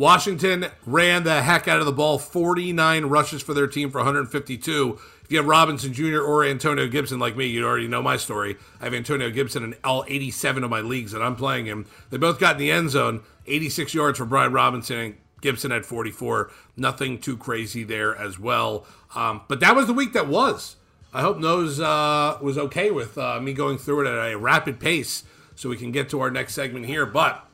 Washington 0.00 0.64
ran 0.86 1.24
the 1.24 1.42
heck 1.42 1.68
out 1.68 1.78
of 1.78 1.84
the 1.84 1.92
ball, 1.92 2.18
49 2.18 3.04
rushes 3.04 3.42
for 3.42 3.52
their 3.52 3.66
team 3.66 3.90
for 3.90 3.98
152. 3.98 4.98
If 5.22 5.30
you 5.30 5.36
have 5.36 5.46
Robinson 5.46 5.92
Jr. 5.92 6.20
or 6.22 6.42
Antonio 6.42 6.88
Gibson 6.88 7.18
like 7.18 7.36
me, 7.36 7.44
you 7.44 7.66
already 7.66 7.86
know 7.86 8.00
my 8.00 8.16
story. 8.16 8.56
I 8.80 8.84
have 8.84 8.94
Antonio 8.94 9.28
Gibson 9.28 9.62
in 9.62 9.74
all 9.84 10.06
87 10.08 10.64
of 10.64 10.70
my 10.70 10.80
leagues 10.80 11.12
that 11.12 11.20
I'm 11.20 11.36
playing 11.36 11.66
him. 11.66 11.84
They 12.08 12.16
both 12.16 12.40
got 12.40 12.54
in 12.54 12.60
the 12.60 12.70
end 12.70 12.88
zone, 12.88 13.24
86 13.46 13.92
yards 13.92 14.16
for 14.16 14.24
Brian 14.24 14.54
Robinson 14.54 14.96
and 14.96 15.16
Gibson 15.42 15.70
at 15.70 15.84
44. 15.84 16.50
Nothing 16.78 17.18
too 17.18 17.36
crazy 17.36 17.84
there 17.84 18.16
as 18.16 18.38
well. 18.38 18.86
Um, 19.14 19.42
but 19.48 19.60
that 19.60 19.76
was 19.76 19.86
the 19.86 19.92
week 19.92 20.14
that 20.14 20.28
was. 20.28 20.76
I 21.12 21.20
hope 21.20 21.36
Nose 21.36 21.78
uh, 21.78 22.38
was 22.40 22.56
okay 22.56 22.90
with 22.90 23.18
uh, 23.18 23.38
me 23.38 23.52
going 23.52 23.76
through 23.76 24.06
it 24.06 24.10
at 24.10 24.32
a 24.32 24.38
rapid 24.38 24.80
pace 24.80 25.24
so 25.54 25.68
we 25.68 25.76
can 25.76 25.92
get 25.92 26.08
to 26.08 26.20
our 26.22 26.30
next 26.30 26.54
segment 26.54 26.86
here. 26.86 27.04
But 27.04 27.46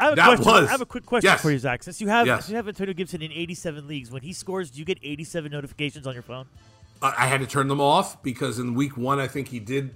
I 0.00 0.04
have 0.04 0.12
a 0.14 0.16
that 0.16 0.26
question. 0.26 0.46
was 0.52 0.68
I 0.68 0.70
have 0.72 0.80
a 0.80 0.86
quick 0.86 1.06
question 1.06 1.28
Yes. 1.30 1.40
for 1.42 1.50
you, 1.50 1.58
Zach. 1.58 1.82
Since 1.82 2.00
you 2.00 2.08
have 2.08 2.26
Yes. 2.26 2.40
since 2.40 2.50
you 2.50 2.56
have 2.56 2.66
Antonio 2.68 2.94
Gibson 2.94 3.22
in 3.22 3.30
87 3.32 3.86
leagues, 3.86 4.10
when 4.10 4.22
he 4.22 4.32
scores, 4.32 4.70
do 4.70 4.78
you 4.78 4.84
get 4.84 4.98
87 5.02 5.52
notifications 5.52 6.06
on 6.06 6.14
your 6.14 6.22
phone? 6.22 6.46
I 7.02 7.08
I 7.18 7.26
had 7.26 7.40
to 7.40 7.46
turn 7.46 7.68
them 7.68 7.80
off 7.80 8.22
because 8.22 8.58
in 8.58 8.74
week 8.74 8.96
one, 8.96 9.18
I 9.20 9.28
think 9.28 9.48
he 9.48 9.60
did 9.60 9.94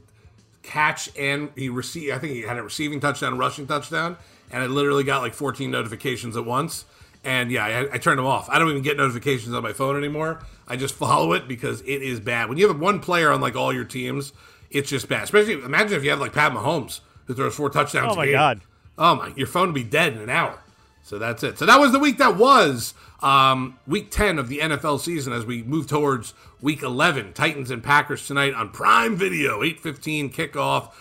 catch 0.63 1.11
and 1.19 1.51
he 1.57 1.69
received. 1.69 2.13
I 2.13 2.19
think 2.19 2.33
he 2.35 2.43
had 2.43 2.57
a 2.57 2.63
receiving 2.63 3.01
touchdown, 3.01 3.35
a 3.35 3.37
rushing 3.37 3.67
touchdown, 3.67 4.17
and 4.51 4.63
I 4.63 4.67
literally 4.67 5.05
got 5.05 5.23
like 5.23 5.35
14 5.35 5.71
notifications 5.71 6.37
at 6.37 6.45
once. 6.45 6.85
And 7.25 7.51
yeah, 7.51 7.65
I, 7.65 7.95
I 7.95 7.99
turned 7.99 8.19
them 8.19 8.27
off. 8.27 8.51
I 8.51 8.59
don't 8.59 8.69
even 8.71 8.83
get 8.83 8.99
notifications 8.99 9.55
on 9.55 9.63
my 9.63 9.73
phone 9.73 9.97
anymore. 9.97 10.41
I 10.69 10.77
just 10.77 10.95
follow 10.95 11.33
it 11.33 11.49
because 11.49 11.81
it 11.83 12.03
is 12.03 12.21
bad. 12.21 12.49
When 12.51 12.59
you 12.59 12.69
have 12.69 12.79
one 12.79 13.01
player 13.01 13.31
on 13.31 13.41
like 13.41 13.57
all 13.57 13.73
your 13.73 13.85
teams, 13.85 14.33
it's 14.71 14.91
just 14.91 15.09
bad. 15.09 15.25
Especially 15.25 15.55
imagine 15.55 15.97
if 15.97 16.05
you 16.05 16.11
have 16.11 16.21
like 16.21 16.33
Pat 16.35 16.53
Mahomes 16.53 17.01
who 17.27 17.35
throws 17.35 17.55
four 17.55 17.71
touchdowns. 17.71 18.13
Oh 18.13 18.17
my. 18.17 18.31
God. 18.31 18.61
Oh 18.99 19.15
my! 19.17 19.33
Your 19.37 19.47
phone 19.47 19.69
would 19.69 19.75
be 19.75 19.85
dead 19.85 20.13
in 20.13 20.21
an 20.21 20.31
hour. 20.31 20.61
So 21.03 21.19
that's 21.19 21.43
it. 21.43 21.59
So 21.59 21.67
that 21.67 21.79
was 21.79 21.93
the 21.93 21.99
week 21.99 22.17
that 22.19 22.37
was 22.37 22.95
um, 23.23 23.79
week 23.87 24.11
10 24.11 24.39
of 24.39 24.49
the 24.49 24.61
NFL 24.61 25.01
season 25.01 25.35
as 25.35 25.45
we 25.45 25.63
move 25.63 25.87
towards 25.87 26.33
week 26.63 26.83
11. 26.83 27.35
Titans 27.35 27.71
and 27.71 27.85
Packers 27.85 28.27
tonight 28.27 28.55
on 28.55 28.71
Prime 28.71 29.15
Video, 29.15 29.63
8:15 29.63 30.33
kickoff. 30.33 30.93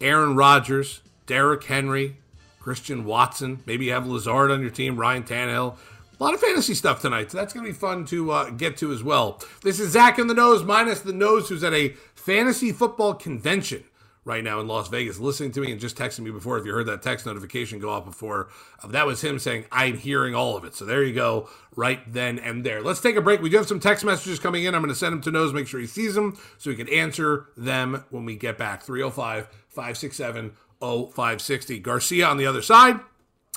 Aaron 0.00 0.36
Rodgers, 0.36 1.00
Derrick 1.26 1.64
Henry, 1.64 2.18
Christian 2.60 3.04
Watson. 3.04 3.60
Maybe 3.66 3.86
you 3.86 3.92
have 3.92 4.06
Lazard 4.06 4.52
on 4.52 4.60
your 4.60 4.70
team, 4.70 4.96
Ryan 4.96 5.24
Tannehill. 5.24 5.76
A 6.20 6.22
lot 6.22 6.34
of 6.34 6.40
fantasy 6.40 6.74
stuff 6.74 7.00
tonight, 7.00 7.30
so 7.30 7.38
that's 7.38 7.52
going 7.52 7.66
to 7.66 7.72
be 7.72 7.76
fun 7.76 8.04
to 8.06 8.30
uh, 8.30 8.50
get 8.50 8.76
to 8.78 8.92
as 8.92 9.02
well. 9.02 9.40
This 9.62 9.80
is 9.80 9.90
Zach 9.90 10.18
in 10.18 10.26
the 10.26 10.34
Nose, 10.34 10.64
minus 10.64 11.00
the 11.00 11.12
Nose, 11.12 11.48
who's 11.48 11.64
at 11.64 11.72
a 11.72 11.94
fantasy 12.14 12.72
football 12.72 13.14
convention 13.14 13.84
right 14.28 14.44
now 14.44 14.60
in 14.60 14.68
Las 14.68 14.88
Vegas, 14.88 15.18
listening 15.18 15.50
to 15.52 15.60
me 15.60 15.72
and 15.72 15.80
just 15.80 15.96
texting 15.96 16.20
me 16.20 16.30
before. 16.30 16.58
If 16.58 16.66
you 16.66 16.72
heard 16.72 16.86
that 16.86 17.02
text 17.02 17.24
notification 17.24 17.78
go 17.78 17.88
off 17.88 18.04
before, 18.04 18.50
uh, 18.84 18.88
that 18.88 19.06
was 19.06 19.24
him 19.24 19.38
saying, 19.38 19.64
I'm 19.72 19.96
hearing 19.96 20.34
all 20.34 20.54
of 20.54 20.64
it. 20.64 20.74
So 20.74 20.84
there 20.84 21.02
you 21.02 21.14
go, 21.14 21.48
right 21.74 22.00
then 22.06 22.38
and 22.38 22.62
there. 22.62 22.82
Let's 22.82 23.00
take 23.00 23.16
a 23.16 23.22
break. 23.22 23.40
We 23.40 23.48
do 23.48 23.56
have 23.56 23.66
some 23.66 23.80
text 23.80 24.04
messages 24.04 24.38
coming 24.38 24.64
in. 24.64 24.74
I'm 24.74 24.82
going 24.82 24.92
to 24.92 24.98
send 24.98 25.14
them 25.14 25.22
to 25.22 25.30
Nose, 25.30 25.54
make 25.54 25.66
sure 25.66 25.80
he 25.80 25.86
sees 25.86 26.14
them 26.14 26.38
so 26.58 26.68
he 26.68 26.76
can 26.76 26.90
answer 26.90 27.46
them 27.56 28.04
when 28.10 28.26
we 28.26 28.36
get 28.36 28.58
back. 28.58 28.82
305 28.82 29.48
567 29.70 30.52
0560. 30.78 31.78
Garcia 31.80 32.26
on 32.26 32.36
the 32.36 32.46
other 32.46 32.62
side. 32.62 33.00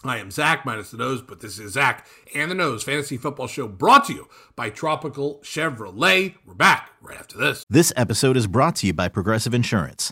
I 0.04 0.18
am 0.18 0.32
Zach 0.32 0.66
minus 0.66 0.90
the 0.90 0.98
nose, 0.98 1.22
but 1.22 1.42
this 1.42 1.60
is 1.60 1.74
Zach 1.74 2.08
and 2.34 2.50
the 2.50 2.56
Nose 2.56 2.82
Fantasy 2.82 3.18
Football 3.18 3.46
Show 3.46 3.68
brought 3.68 4.06
to 4.06 4.14
you 4.14 4.30
by 4.56 4.72
Tropical 4.72 5.40
Chevrolet. 5.44 6.38
We're 6.44 6.56
back 6.56 6.90
right 7.04 7.20
after 7.20 7.38
this. 7.38 7.64
This 7.70 7.94
episode 7.96 8.36
is 8.36 8.48
brought 8.48 8.78
to 8.78 8.88
you 8.88 8.94
by 8.94 9.10
Progressive 9.10 9.54
Insurance. 9.54 10.12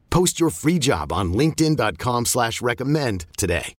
Post 0.11 0.39
your 0.39 0.51
free 0.51 0.77
job 0.77 1.11
on 1.11 1.33
linkedin.com 1.33 2.25
slash 2.25 2.61
recommend 2.61 3.25
today. 3.37 3.75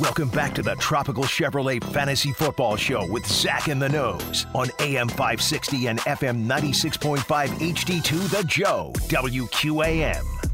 Welcome 0.00 0.30
back 0.30 0.54
to 0.54 0.62
the 0.62 0.74
Tropical 0.76 1.24
Chevrolet 1.24 1.84
Fantasy 1.92 2.32
Football 2.32 2.76
Show 2.76 3.06
with 3.10 3.26
Zach 3.26 3.68
and 3.68 3.80
the 3.80 3.88
Nose 3.88 4.46
on 4.54 4.68
AM 4.80 5.08
560 5.08 5.88
and 5.88 5.98
FM 6.00 6.46
96.5 6.46 7.18
HD2 7.48 8.30
The 8.30 8.44
Joe, 8.44 8.92
WQAM. 9.08 10.49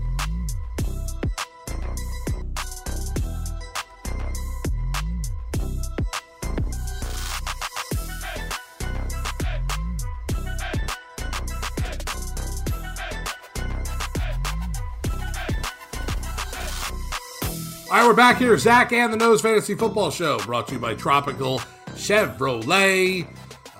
All 17.88 17.92
right, 17.92 18.04
we're 18.04 18.14
back 18.14 18.38
here. 18.38 18.58
Zach 18.58 18.90
and 18.92 19.12
the 19.12 19.16
Nose 19.16 19.40
Fantasy 19.40 19.76
Football 19.76 20.10
Show, 20.10 20.40
brought 20.40 20.66
to 20.68 20.74
you 20.74 20.80
by 20.80 20.94
Tropical 20.94 21.60
Chevrolet. 21.90 23.28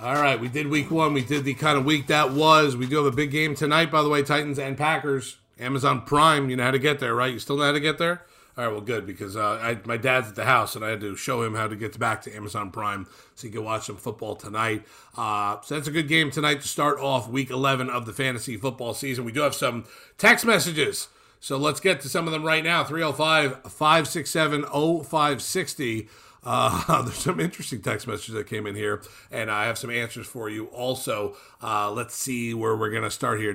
All 0.01 0.15
right, 0.15 0.39
we 0.39 0.47
did 0.47 0.69
week 0.69 0.93
one. 0.93 1.13
We 1.13 1.23
did 1.23 1.43
the 1.43 1.55
kind 1.55 1.77
of 1.77 1.85
week 1.85 2.07
that 2.07 2.31
was. 2.31 2.77
We 2.77 2.87
do 2.87 2.99
have 2.99 3.13
a 3.13 3.17
big 3.17 3.33
game 3.33 3.57
tonight, 3.57 3.91
by 3.91 4.03
the 4.05 4.09
way, 4.09 4.23
Titans 4.23 4.61
and 4.61 4.79
Packers. 4.79 5.39
Amazon 5.59 6.03
Prime, 6.03 6.49
you 6.49 6.55
know 6.55 6.63
how 6.63 6.71
to 6.71 6.79
get 6.79 7.01
there, 7.01 7.17
right? 7.17 7.33
You 7.33 7.41
still 7.41 7.57
know 7.57 7.65
how 7.65 7.73
to 7.73 7.81
get 7.81 7.99
there? 7.99 8.23
All 8.57 8.65
right, 8.65 8.73
well, 8.73 8.81
good 8.81 9.07
because 9.07 9.37
uh, 9.37 9.59
I, 9.61 9.79
my 9.85 9.97
dad's 9.97 10.29
at 10.29 10.37
the 10.37 10.45
house 10.45 10.77
and 10.77 10.85
I 10.85 10.91
had 10.91 11.01
to 11.01 11.17
show 11.17 11.43
him 11.43 11.57
how 11.57 11.67
to 11.67 11.75
get 11.75 11.99
back 11.99 12.23
to 12.23 12.35
Amazon 12.35 12.71
Prime 12.71 13.09
so 13.35 13.49
he 13.49 13.53
can 13.53 13.65
watch 13.65 13.87
some 13.87 13.97
football 13.97 14.37
tonight. 14.37 14.85
Uh, 15.17 15.61
so 15.63 15.75
that's 15.75 15.89
a 15.89 15.93
good 15.93 16.07
game 16.07 16.31
tonight 16.31 16.61
to 16.61 16.69
start 16.69 17.01
off 17.01 17.29
week 17.29 17.51
11 17.51 17.91
of 17.91 18.07
the 18.07 18.13
fantasy 18.13 18.57
football 18.57 18.95
season. 18.95 19.25
We 19.25 19.33
do 19.33 19.41
have 19.41 19.55
some 19.57 19.85
text 20.17 20.47
messages. 20.47 21.09
So 21.41 21.57
let's 21.57 21.81
get 21.81 22.01
to 22.01 22.09
some 22.09 22.27
of 22.27 22.33
them 22.33 22.45
right 22.45 22.65
now 22.65 22.85
305 22.85 23.71
567 23.73 24.65
0560. 24.65 26.09
Uh, 26.49 27.03
there's 27.03 27.17
some 27.17 27.41
interesting 27.41 27.83
text 27.83 28.07
messages 28.07 28.35
that 28.35 28.47
came 28.47 28.67
in 28.67 28.77
here, 28.77 29.03
and 29.33 29.51
I 29.51 29.67
have 29.67 29.77
some 29.77 29.91
answers 29.91 30.27
for 30.27 30.49
you 30.49 30.67
also. 30.67 31.37
Uh, 31.61 31.91
let's 31.91 32.15
see 32.15 32.55
where 32.55 32.77
we're 32.77 32.91
going 32.91 33.03
to 33.03 33.11
start 33.11 33.41
here. 33.41 33.53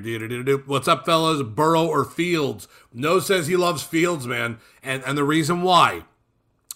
What's 0.65 0.89
up, 0.89 1.05
fellas? 1.05 1.41
Burrow 1.41 1.85
or 1.85 2.03
Fields? 2.03 2.67
No 2.93 3.19
says 3.19 3.47
he 3.47 3.55
loves 3.55 3.81
Fields, 3.81 4.27
man. 4.27 4.59
And, 4.83 5.03
and 5.05 5.17
the 5.17 5.23
reason 5.23 5.61
why, 5.61 6.03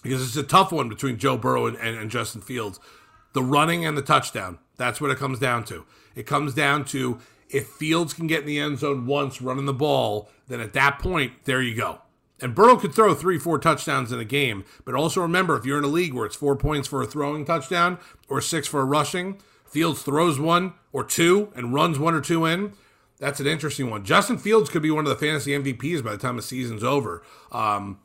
because 0.02 0.22
it's 0.22 0.36
a 0.36 0.42
tough 0.42 0.72
one 0.72 0.88
between 0.88 1.18
Joe 1.18 1.36
Burrow 1.36 1.66
and, 1.66 1.76
and, 1.76 1.98
and 1.98 2.10
Justin 2.10 2.40
Fields. 2.40 2.80
The 3.34 3.42
running 3.42 3.84
and 3.84 3.98
the 3.98 4.02
touchdown. 4.02 4.58
That's 4.78 5.00
what 5.00 5.10
it 5.10 5.18
comes 5.18 5.38
down 5.38 5.64
to. 5.64 5.84
It 6.14 6.26
comes 6.26 6.54
down 6.54 6.86
to 6.86 7.18
if 7.50 7.68
Fields 7.68 8.12
can 8.12 8.26
get 8.26 8.40
in 8.40 8.46
the 8.46 8.58
end 8.58 8.78
zone 8.78 9.06
once 9.06 9.40
running 9.40 9.66
the 9.66 9.72
ball, 9.72 10.28
then 10.48 10.60
at 10.60 10.72
that 10.72 10.98
point, 10.98 11.44
there 11.44 11.62
you 11.62 11.74
go. 11.74 12.00
And 12.40 12.54
Burrow 12.54 12.76
could 12.76 12.94
throw 12.94 13.14
three, 13.14 13.38
four 13.38 13.58
touchdowns 13.58 14.12
in 14.12 14.20
a 14.20 14.24
game. 14.24 14.64
But 14.84 14.94
also 14.94 15.22
remember, 15.22 15.56
if 15.56 15.64
you're 15.64 15.78
in 15.78 15.84
a 15.84 15.88
league 15.88 16.12
where 16.12 16.26
it's 16.26 16.36
four 16.36 16.56
points 16.56 16.86
for 16.86 17.00
a 17.00 17.06
throwing 17.06 17.44
touchdown 17.44 17.98
or 18.28 18.40
six 18.40 18.68
for 18.68 18.80
a 18.80 18.84
rushing, 18.84 19.40
Fields 19.64 20.02
throws 20.02 20.38
one 20.38 20.74
or 20.92 21.02
two 21.02 21.50
and 21.56 21.72
runs 21.72 21.98
one 21.98 22.14
or 22.14 22.20
two 22.20 22.44
in. 22.44 22.72
That's 23.18 23.40
an 23.40 23.46
interesting 23.46 23.88
one. 23.88 24.04
Justin 24.04 24.36
Fields 24.36 24.68
could 24.68 24.82
be 24.82 24.90
one 24.90 25.06
of 25.06 25.10
the 25.10 25.16
fantasy 25.16 25.52
MVPs 25.52 26.04
by 26.04 26.12
the 26.12 26.18
time 26.18 26.36
the 26.36 26.42
season's 26.42 26.84
over. 26.84 27.22
Um, 27.50 28.00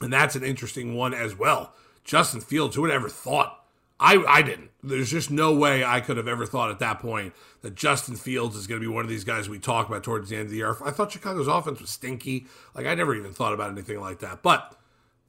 and 0.00 0.12
that's 0.12 0.36
an 0.36 0.44
interesting 0.44 0.94
one 0.94 1.12
as 1.12 1.36
well. 1.36 1.74
Justin 2.04 2.40
Fields, 2.40 2.76
who 2.76 2.82
would 2.82 2.90
ever 2.90 3.08
thought 3.08 3.63
I, 4.00 4.24
I 4.28 4.42
didn't. 4.42 4.70
There's 4.82 5.10
just 5.10 5.30
no 5.30 5.54
way 5.54 5.84
I 5.84 6.00
could 6.00 6.16
have 6.16 6.28
ever 6.28 6.46
thought 6.46 6.70
at 6.70 6.80
that 6.80 6.98
point 6.98 7.32
that 7.62 7.74
Justin 7.74 8.16
Fields 8.16 8.56
is 8.56 8.66
going 8.66 8.80
to 8.80 8.86
be 8.86 8.92
one 8.92 9.04
of 9.04 9.08
these 9.08 9.24
guys 9.24 9.48
we 9.48 9.58
talk 9.58 9.88
about 9.88 10.02
towards 10.02 10.28
the 10.28 10.36
end 10.36 10.46
of 10.46 10.50
the 10.50 10.58
year. 10.58 10.76
I 10.84 10.90
thought 10.90 11.12
Chicago's 11.12 11.46
offense 11.46 11.80
was 11.80 11.90
stinky. 11.90 12.46
Like, 12.74 12.86
I 12.86 12.94
never 12.94 13.14
even 13.14 13.32
thought 13.32 13.54
about 13.54 13.70
anything 13.70 14.00
like 14.00 14.18
that. 14.18 14.42
But 14.42 14.76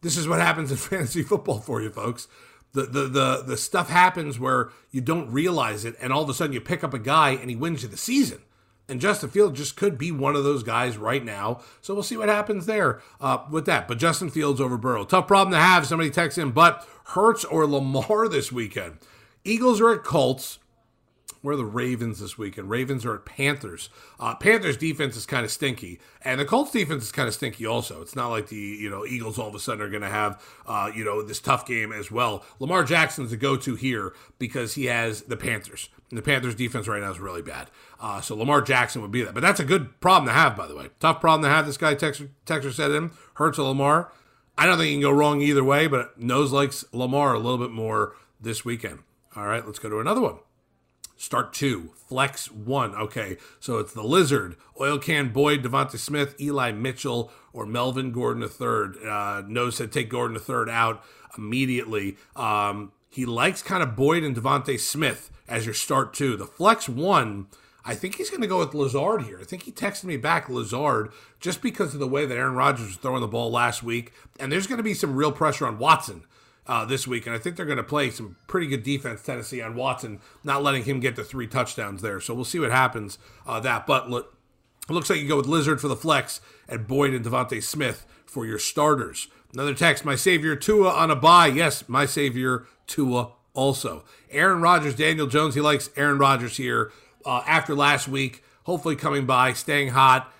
this 0.02 0.18
is 0.18 0.28
what 0.28 0.42
happens 0.42 0.72
in 0.72 0.78
fantasy 0.78 1.24
football 1.24 1.60
for 1.60 1.82
you, 1.82 1.90
folks. 1.90 2.28
The, 2.74 2.84
the, 2.84 3.08
the, 3.08 3.44
the 3.48 3.58
stuff 3.58 3.90
happens 3.90 4.40
where 4.40 4.70
you 4.92 5.00
don't 5.00 5.32
realize 5.32 5.86
it, 5.86 5.96
and 6.02 6.12
all 6.12 6.24
of 6.24 6.30
a 6.30 6.34
sudden 6.34 6.52
you 6.52 6.60
pick 6.60 6.84
up 6.84 6.94
a 6.94 7.00
guy 7.00 7.32
and 7.32 7.50
he 7.50 7.56
wins 7.56 7.84
you 7.84 7.88
the 7.88 7.98
season. 7.98 8.42
And 8.88 9.02
Justin 9.02 9.30
Fields 9.30 9.58
just 9.58 9.76
could 9.76 9.98
be 9.98 10.12
one 10.12 10.36
of 10.36 10.44
those 10.44 10.62
guys 10.62 10.98
right 10.98 11.24
now. 11.24 11.62
So 11.82 11.94
we'll 11.94 12.04
see 12.04 12.18
what 12.18 12.30
happens 12.30 12.66
there 12.66 13.02
uh, 13.20 13.40
with 13.50 13.66
that. 13.66 13.88
But 13.88 13.98
Justin 13.98 14.30
Fields 14.30 14.62
over 14.62 14.78
Burrow. 14.78 15.06
Tough 15.06 15.28
problem 15.28 15.54
to 15.54 15.60
have. 15.60 15.88
Somebody 15.88 16.12
texts 16.12 16.38
in, 16.38 16.52
but 16.52 16.88
Hurts 17.06 17.44
or 17.46 17.66
Lamar 17.66 18.28
this 18.28 18.52
weekend. 18.52 18.98
Eagles 19.44 19.82
are 19.82 19.92
at 19.92 20.04
Colts. 20.04 20.60
Where 21.46 21.54
are 21.54 21.58
the 21.58 21.64
Ravens 21.64 22.20
this 22.20 22.40
weekend? 22.40 22.72
Ravens 22.72 23.06
are 23.06 23.14
at 23.14 23.26
Panthers. 23.26 23.90
Uh, 24.20 24.34
Panthers 24.34 24.78
defense 24.78 25.16
is 25.16 25.28
kind 25.28 25.46
of 25.46 25.52
stinky, 25.52 26.00
and 26.24 26.40
the 26.40 26.46
Colts 26.46 26.72
defense 26.72 27.04
is 27.04 27.12
kind 27.12 27.28
of 27.28 27.36
stinky 27.36 27.68
also. 27.68 28.02
It's 28.02 28.16
not 28.16 28.30
like 28.30 28.48
the 28.48 28.56
you 28.56 28.90
know 28.90 29.06
Eagles 29.06 29.38
all 29.38 29.48
of 29.48 29.54
a 29.54 29.60
sudden 29.60 29.84
are 29.84 29.90
going 29.90 30.02
to 30.02 30.10
have 30.10 30.42
uh, 30.66 30.90
you 30.96 31.06
know 31.06 31.22
this 31.22 31.40
tough 31.40 31.68
game 31.68 31.92
as 31.92 32.10
well. 32.10 32.44
Lamar 32.60 32.84
Jackson's 32.84 33.30
the 33.30 33.38
go-to 33.38 33.76
here 33.76 34.14
because 34.40 34.74
he 34.74 34.86
has 34.86 35.22
the 35.22 35.38
Panthers. 35.38 35.90
And 36.10 36.18
the 36.18 36.24
Panthers 36.24 36.56
defense 36.56 36.88
right 36.88 37.02
now 37.02 37.12
is 37.12 37.20
really 37.20 37.44
bad. 37.44 37.70
Uh, 38.00 38.22
so 38.22 38.36
Lamar 38.36 38.62
Jackson 38.62 39.04
would 39.04 39.12
be 39.12 39.22
that. 39.22 39.36
But 39.36 39.42
that's 39.42 39.60
a 39.60 39.66
good 39.66 40.00
problem 40.02 40.28
to 40.28 40.34
have, 40.34 40.56
by 40.56 40.66
the 40.66 40.76
way. 40.76 40.90
Tough 41.00 41.22
problem 41.22 41.44
to 41.44 41.56
have. 41.56 41.68
This 41.68 41.78
guy 41.78 41.94
Texter, 41.94 42.30
Texter 42.48 42.74
said 42.74 42.90
him. 42.90 43.12
Hurts 43.36 43.60
Lamar. 43.60 44.12
I 44.58 44.66
don't 44.66 44.80
think 44.80 44.90
you 44.90 44.96
can 44.96 45.02
go 45.02 45.12
wrong 45.12 45.42
either 45.42 45.64
way, 45.64 45.86
but 45.86 46.20
Nose 46.20 46.52
likes 46.52 46.86
Lamar 46.92 47.36
a 47.36 47.40
little 47.40 47.60
bit 47.60 47.72
more 47.72 48.16
this 48.42 48.66
weekend. 48.66 49.00
All 49.36 49.46
right, 49.46 49.64
let's 49.64 49.80
go 49.80 49.90
to 49.90 50.00
another 50.00 50.22
one. 50.22 50.38
Start 51.18 51.54
two, 51.54 51.92
flex 52.08 52.52
one. 52.52 52.94
Okay, 52.96 53.38
so 53.60 53.78
it's 53.78 53.94
the 53.94 54.04
Lizard, 54.04 54.58
Oil 54.80 54.98
Can 54.98 55.30
Boyd, 55.30 55.64
DeVonta 55.64 55.98
Smith, 55.98 56.40
Eli 56.40 56.72
Mitchell, 56.72 57.32
or 57.54 57.66
Melvin 57.66 58.12
Gordon 58.12 58.44
III. 58.44 59.08
Uh, 59.10 59.44
Nose 59.48 59.78
said 59.78 59.92
take 59.92 60.10
Gordon 60.10 60.38
III 60.38 60.72
out 60.72 61.04
immediately. 61.38 62.18
Um, 62.36 62.92
he 63.10 63.26
likes 63.26 63.62
kind 63.62 63.82
of 63.82 63.96
Boyd 63.96 64.24
and 64.24 64.36
DeVonta 64.36 64.78
Smith 64.80 65.32
as 65.48 65.66
your 65.66 65.74
start 65.74 66.14
two. 66.14 66.36
The 66.36 66.46
flex 66.46 66.90
one 66.90 67.48
I 67.88 67.94
think 67.94 68.16
he's 68.16 68.32
going 68.32 68.42
to 68.42 68.48
go 68.48 68.58
with 68.58 68.74
Lazard 68.74 69.22
here. 69.24 69.38
I 69.40 69.44
think 69.44 69.64
he 69.64 69.72
texted 69.72 70.06
me 70.06 70.18
back 70.18 70.50
Lazard 70.50 71.12
just 71.40 71.62
because 71.62 71.94
of 71.94 72.00
the 72.00 72.08
way 72.08 72.26
that 72.26 72.36
Aaron 72.36 72.56
Rodgers 72.56 72.88
was 72.88 72.96
throwing 72.96 73.22
the 73.22 73.28
ball 73.28 73.52
last 73.52 73.84
week. 73.84 74.12
And 74.40 74.52
there's 74.52 74.66
going 74.66 74.78
to 74.78 74.84
be 74.84 74.96
some 74.96 75.16
real 75.16 75.32
pressure 75.32 75.68
on 75.68 75.78
Watson 75.78 76.24
uh, 76.68 76.86
this 76.86 77.08
week. 77.08 77.26
And 77.26 77.36
I 77.36 77.40
think 77.40 77.56
they're 77.56 77.66
going 77.66 77.78
to 77.78 77.84
play 77.84 78.10
some 78.10 78.38
pretty 78.48 78.68
good 78.68 78.84
defense, 78.84 79.22
Tennessee, 79.22 79.62
on 79.62 79.76
Watson, 79.76 80.20
not 80.44 80.64
letting 80.64 80.84
him 80.84 81.00
get 81.00 81.16
the 81.16 81.24
three 81.24 81.48
touchdowns 81.48 82.02
there. 82.02 82.20
So 82.20 82.34
we'll 82.34 82.46
see 82.46 82.60
what 82.60 82.72
happens 82.72 83.18
uh, 83.46 83.60
that. 83.62 83.86
But 83.86 84.10
look, 84.10 84.38
looks 84.90 85.10
like 85.10 85.20
you 85.20 85.28
go 85.28 85.38
with 85.38 85.48
Lizard 85.48 85.82
for 85.82 85.88
the 85.88 85.96
flex 85.96 86.42
and 86.68 86.88
Boyd 86.88 87.14
and 87.14 87.26
DeVonta 87.26 87.62
Smith 87.62 88.06
for 88.26 88.46
your 88.46 88.60
starters. 88.60 89.28
Another 89.54 89.74
text, 89.74 90.04
my 90.04 90.16
savior 90.16 90.56
Tua 90.56 90.90
on 90.90 91.10
a 91.10 91.16
bye. 91.16 91.48
Yes, 91.48 91.88
my 91.88 92.06
savior 92.06 92.66
Tua 92.88 93.32
also. 93.54 94.04
Aaron 94.30 94.62
Rodgers, 94.62 94.96
Daniel 94.96 95.28
Jones, 95.28 95.56
he 95.56 95.62
likes 95.62 95.90
Aaron 95.96 96.18
Rodgers 96.18 96.58
here 96.58 96.92
uh, 97.26 97.42
after 97.48 97.74
last 97.74 98.08
week. 98.08 98.44
Hopefully, 98.64 98.96
coming 98.96 99.26
by, 99.26 99.54
staying 99.54 99.90
hot, 99.90 100.34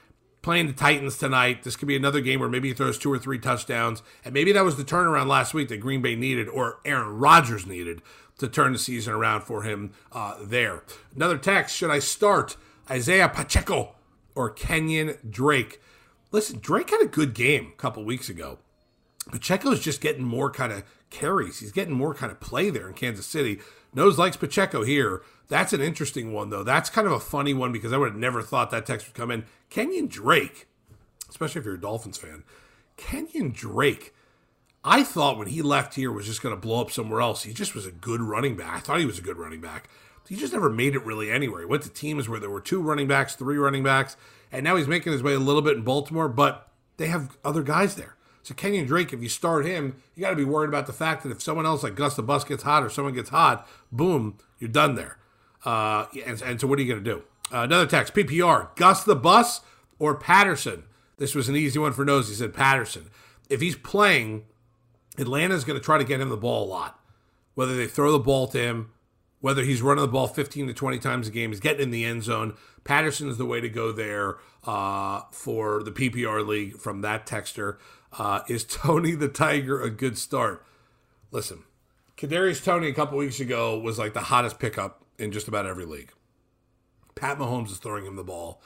playing 0.46 0.68
the 0.68 0.74
Titans 0.74 1.18
tonight. 1.18 1.64
This 1.64 1.76
could 1.76 1.88
be 1.88 1.96
another 1.96 2.22
game 2.22 2.40
where 2.40 2.48
maybe 2.48 2.68
he 2.68 2.74
throws 2.76 3.00
two 3.00 3.12
or 3.12 3.18
three 3.18 3.40
touchdowns. 3.40 4.04
And 4.24 4.32
maybe 4.32 4.52
that 4.52 4.64
was 4.64 4.78
the 4.78 4.84
turnaround 4.84 5.26
last 5.26 5.56
week 5.56 5.70
that 5.70 5.78
Green 5.78 6.04
Bay 6.04 6.16
needed 6.16 6.48
or 6.48 6.78
Aaron 6.86 7.18
Rodgers 7.18 7.66
needed 7.66 8.04
to 8.38 8.48
turn 8.48 8.72
the 8.72 8.78
season 8.78 9.12
around 9.12 9.42
for 9.42 9.64
him 9.64 9.94
uh, 10.12 10.36
there. 10.40 10.84
Another 11.16 11.40
text 11.40 11.76
Should 11.76 11.90
I 11.90 11.98
start 11.98 12.58
Isaiah 12.88 13.28
Pacheco 13.28 13.96
or 14.36 14.54
Kenyan 14.54 15.18
Drake? 15.28 15.82
Listen, 16.32 16.60
Drake 16.60 16.92
had 16.92 17.02
a 17.02 17.08
good 17.08 17.34
game 17.34 17.72
a 17.74 17.82
couple 17.82 18.06
weeks 18.06 18.30
ago. 18.30 18.60
Pacheco 19.32 19.72
is 19.72 19.80
just 19.80 20.02
getting 20.02 20.24
more 20.24 20.52
kind 20.52 20.72
of 20.72 20.84
carries. 21.10 21.60
He's 21.60 21.72
getting 21.72 21.94
more 21.94 22.14
kind 22.14 22.32
of 22.32 22.40
play 22.40 22.70
there 22.70 22.88
in 22.88 22.94
Kansas 22.94 23.26
City. 23.26 23.60
Nose 23.94 24.18
likes 24.18 24.38
Pacheco 24.38 24.84
here. 24.84 25.24
That's 25.48 25.74
an 25.74 25.82
interesting 25.82 26.34
one, 26.34 26.50
though. 26.50 26.64
That's 26.64 26.90
kind 26.90 27.08
of 27.08 27.14
a 27.14 27.20
funny 27.20 27.54
one 27.54 27.72
because 27.72 27.94
I 27.94 27.98
would 27.98 28.12
have 28.12 28.20
never 28.20 28.42
thought 28.42 28.72
that 28.72 28.86
text 28.86 29.08
would 29.08 29.16
come 29.16 29.32
in. 29.32 29.46
Kenyan 29.72 30.10
Drake, 30.10 30.68
especially 31.30 31.60
if 31.60 31.66
you're 31.66 31.76
a 31.76 31.82
Dolphins 31.82 32.18
fan, 32.18 32.44
Kenyan 32.98 33.54
Drake, 33.54 34.14
I 34.84 35.04
thought 35.04 35.38
when 35.38 35.48
he 35.48 35.62
left 35.62 35.96
here 35.96 36.12
was 36.12 36.28
just 36.28 36.44
going 36.44 36.54
to 36.54 36.62
blow 36.62 36.82
up 36.82 36.92
somewhere 36.92 37.22
else. 37.22 37.44
He 37.44 37.54
just 37.54 37.74
was 37.74 37.88
a 37.88 37.92
good 37.92 38.22
running 38.22 38.56
back. 38.56 38.76
I 38.76 38.80
thought 38.80 39.00
he 39.00 39.06
was 39.06 39.18
a 39.18 39.24
good 39.24 39.38
running 39.38 39.62
back. 39.62 39.90
He 40.28 40.36
just 40.36 40.54
never 40.54 40.70
made 40.70 40.96
it 40.96 41.06
really 41.06 41.32
anywhere. 41.32 41.62
He 41.62 41.66
went 41.66 41.84
to 41.84 41.90
teams 41.90 42.28
where 42.28 42.40
there 42.40 42.50
were 42.50 42.62
two 42.62 42.82
running 42.82 43.08
backs, 43.08 43.36
three 43.36 43.58
running 43.58 43.84
backs, 43.84 44.18
and 44.52 44.64
now 44.64 44.76
he's 44.76 44.88
making 44.88 45.14
his 45.14 45.24
way 45.24 45.34
a 45.34 45.40
little 45.40 45.62
bit 45.62 45.78
in 45.78 45.84
Baltimore, 45.84 46.28
but 46.28 46.72
they 46.98 47.08
have 47.08 47.38
other 47.44 47.64
guys 47.64 47.96
there. 47.96 48.15
So 48.46 48.54
Kenyan 48.54 48.86
Drake, 48.86 49.12
if 49.12 49.24
you 49.24 49.28
start 49.28 49.66
him, 49.66 49.96
you 50.14 50.22
got 50.22 50.30
to 50.30 50.36
be 50.36 50.46
worried 50.46 50.68
about 50.68 50.86
the 50.86 50.94
fact 50.94 51.24
that 51.24 51.32
if 51.32 51.42
someone 51.42 51.66
else 51.66 51.82
like 51.82 51.96
Gus 51.96 52.16
the 52.16 52.22
Bus 52.22 52.44
gets 52.44 52.62
hot 52.62 52.84
or 52.84 52.92
someone 52.92 53.16
gets 53.16 53.30
hot, 53.30 53.68
boom, 53.92 54.38
you're 54.60 54.70
done 54.70 54.94
there. 54.94 55.18
Uh, 55.66 56.06
and, 56.24 56.40
and, 56.44 56.62
so 56.62 56.68
what 56.68 56.78
are 56.78 56.84
you 56.84 56.94
going 56.94 57.04
to 57.04 57.12
do? 57.12 57.24
Uh, 57.52 57.62
another 57.62 57.88
text, 57.88 58.14
PPR, 58.14 58.76
Gus 58.76 59.04
the 59.04 59.16
Bus 59.16 59.62
or 59.98 60.14
Patterson? 60.14 60.84
This 61.18 61.34
was 61.34 61.50
an 61.50 61.56
easy 61.56 61.80
one 61.80 61.92
for 61.92 62.06
Nose. 62.06 62.30
He 62.30 62.36
said 62.36 62.54
Patterson. 62.54 63.10
If 63.50 63.62
he's 63.62 63.76
playing, 63.76 64.46
Atlanta's 65.18 65.64
going 65.64 65.80
to 65.80 65.84
try 65.84 65.98
to 65.98 66.04
get 66.04 66.22
him 66.22 66.30
the 66.30 66.38
ball 66.38 66.66
a 66.66 66.70
lot. 66.70 67.00
Whether 67.56 67.76
they 67.76 67.88
throw 67.88 68.12
the 68.12 68.20
ball 68.20 68.48
to 68.50 68.60
him, 68.60 68.92
whether 69.40 69.64
he's 69.64 69.82
running 69.82 70.04
the 70.04 70.08
ball 70.08 70.28
15 70.28 70.68
to 70.68 70.74
20 70.74 71.00
times 71.00 71.28
a 71.28 71.32
game, 71.32 71.50
he's 71.50 71.60
getting 71.60 71.82
in 71.82 71.90
the 71.90 72.06
end 72.06 72.22
zone. 72.22 72.56
Patterson 72.84 73.28
is 73.28 73.40
the 73.40 73.46
way 73.46 73.60
to 73.60 73.70
go 73.70 73.92
there 73.92 74.38
uh, 74.66 75.22
for 75.32 75.82
the 75.82 75.92
PPR 75.92 76.46
league 76.46 76.78
from 76.78 77.02
that 77.02 77.26
texter. 77.26 77.78
Uh, 78.18 78.42
is 78.48 78.64
Tony 78.64 79.12
the 79.12 79.28
Tiger 79.28 79.82
a 79.82 79.90
good 79.90 80.18
start? 80.18 80.66
Listen, 81.32 81.64
Kadarius 82.18 82.64
Toney 82.64 82.88
a 82.88 82.94
couple 82.94 83.18
weeks 83.18 83.42
ago 83.42 83.78
was 83.78 84.00
like 84.00 84.14
the 84.14 84.22
hottest 84.22 84.58
pickup 84.58 85.04
in 85.20 85.32
just 85.34 85.50
about 85.50 85.66
every 85.66 85.86
league. 85.86 86.12
Pat 87.16 87.38
Mahomes 87.38 87.72
is 87.72 87.78
throwing 87.78 88.06
him 88.06 88.16
the 88.16 88.24
ball. 88.24 88.62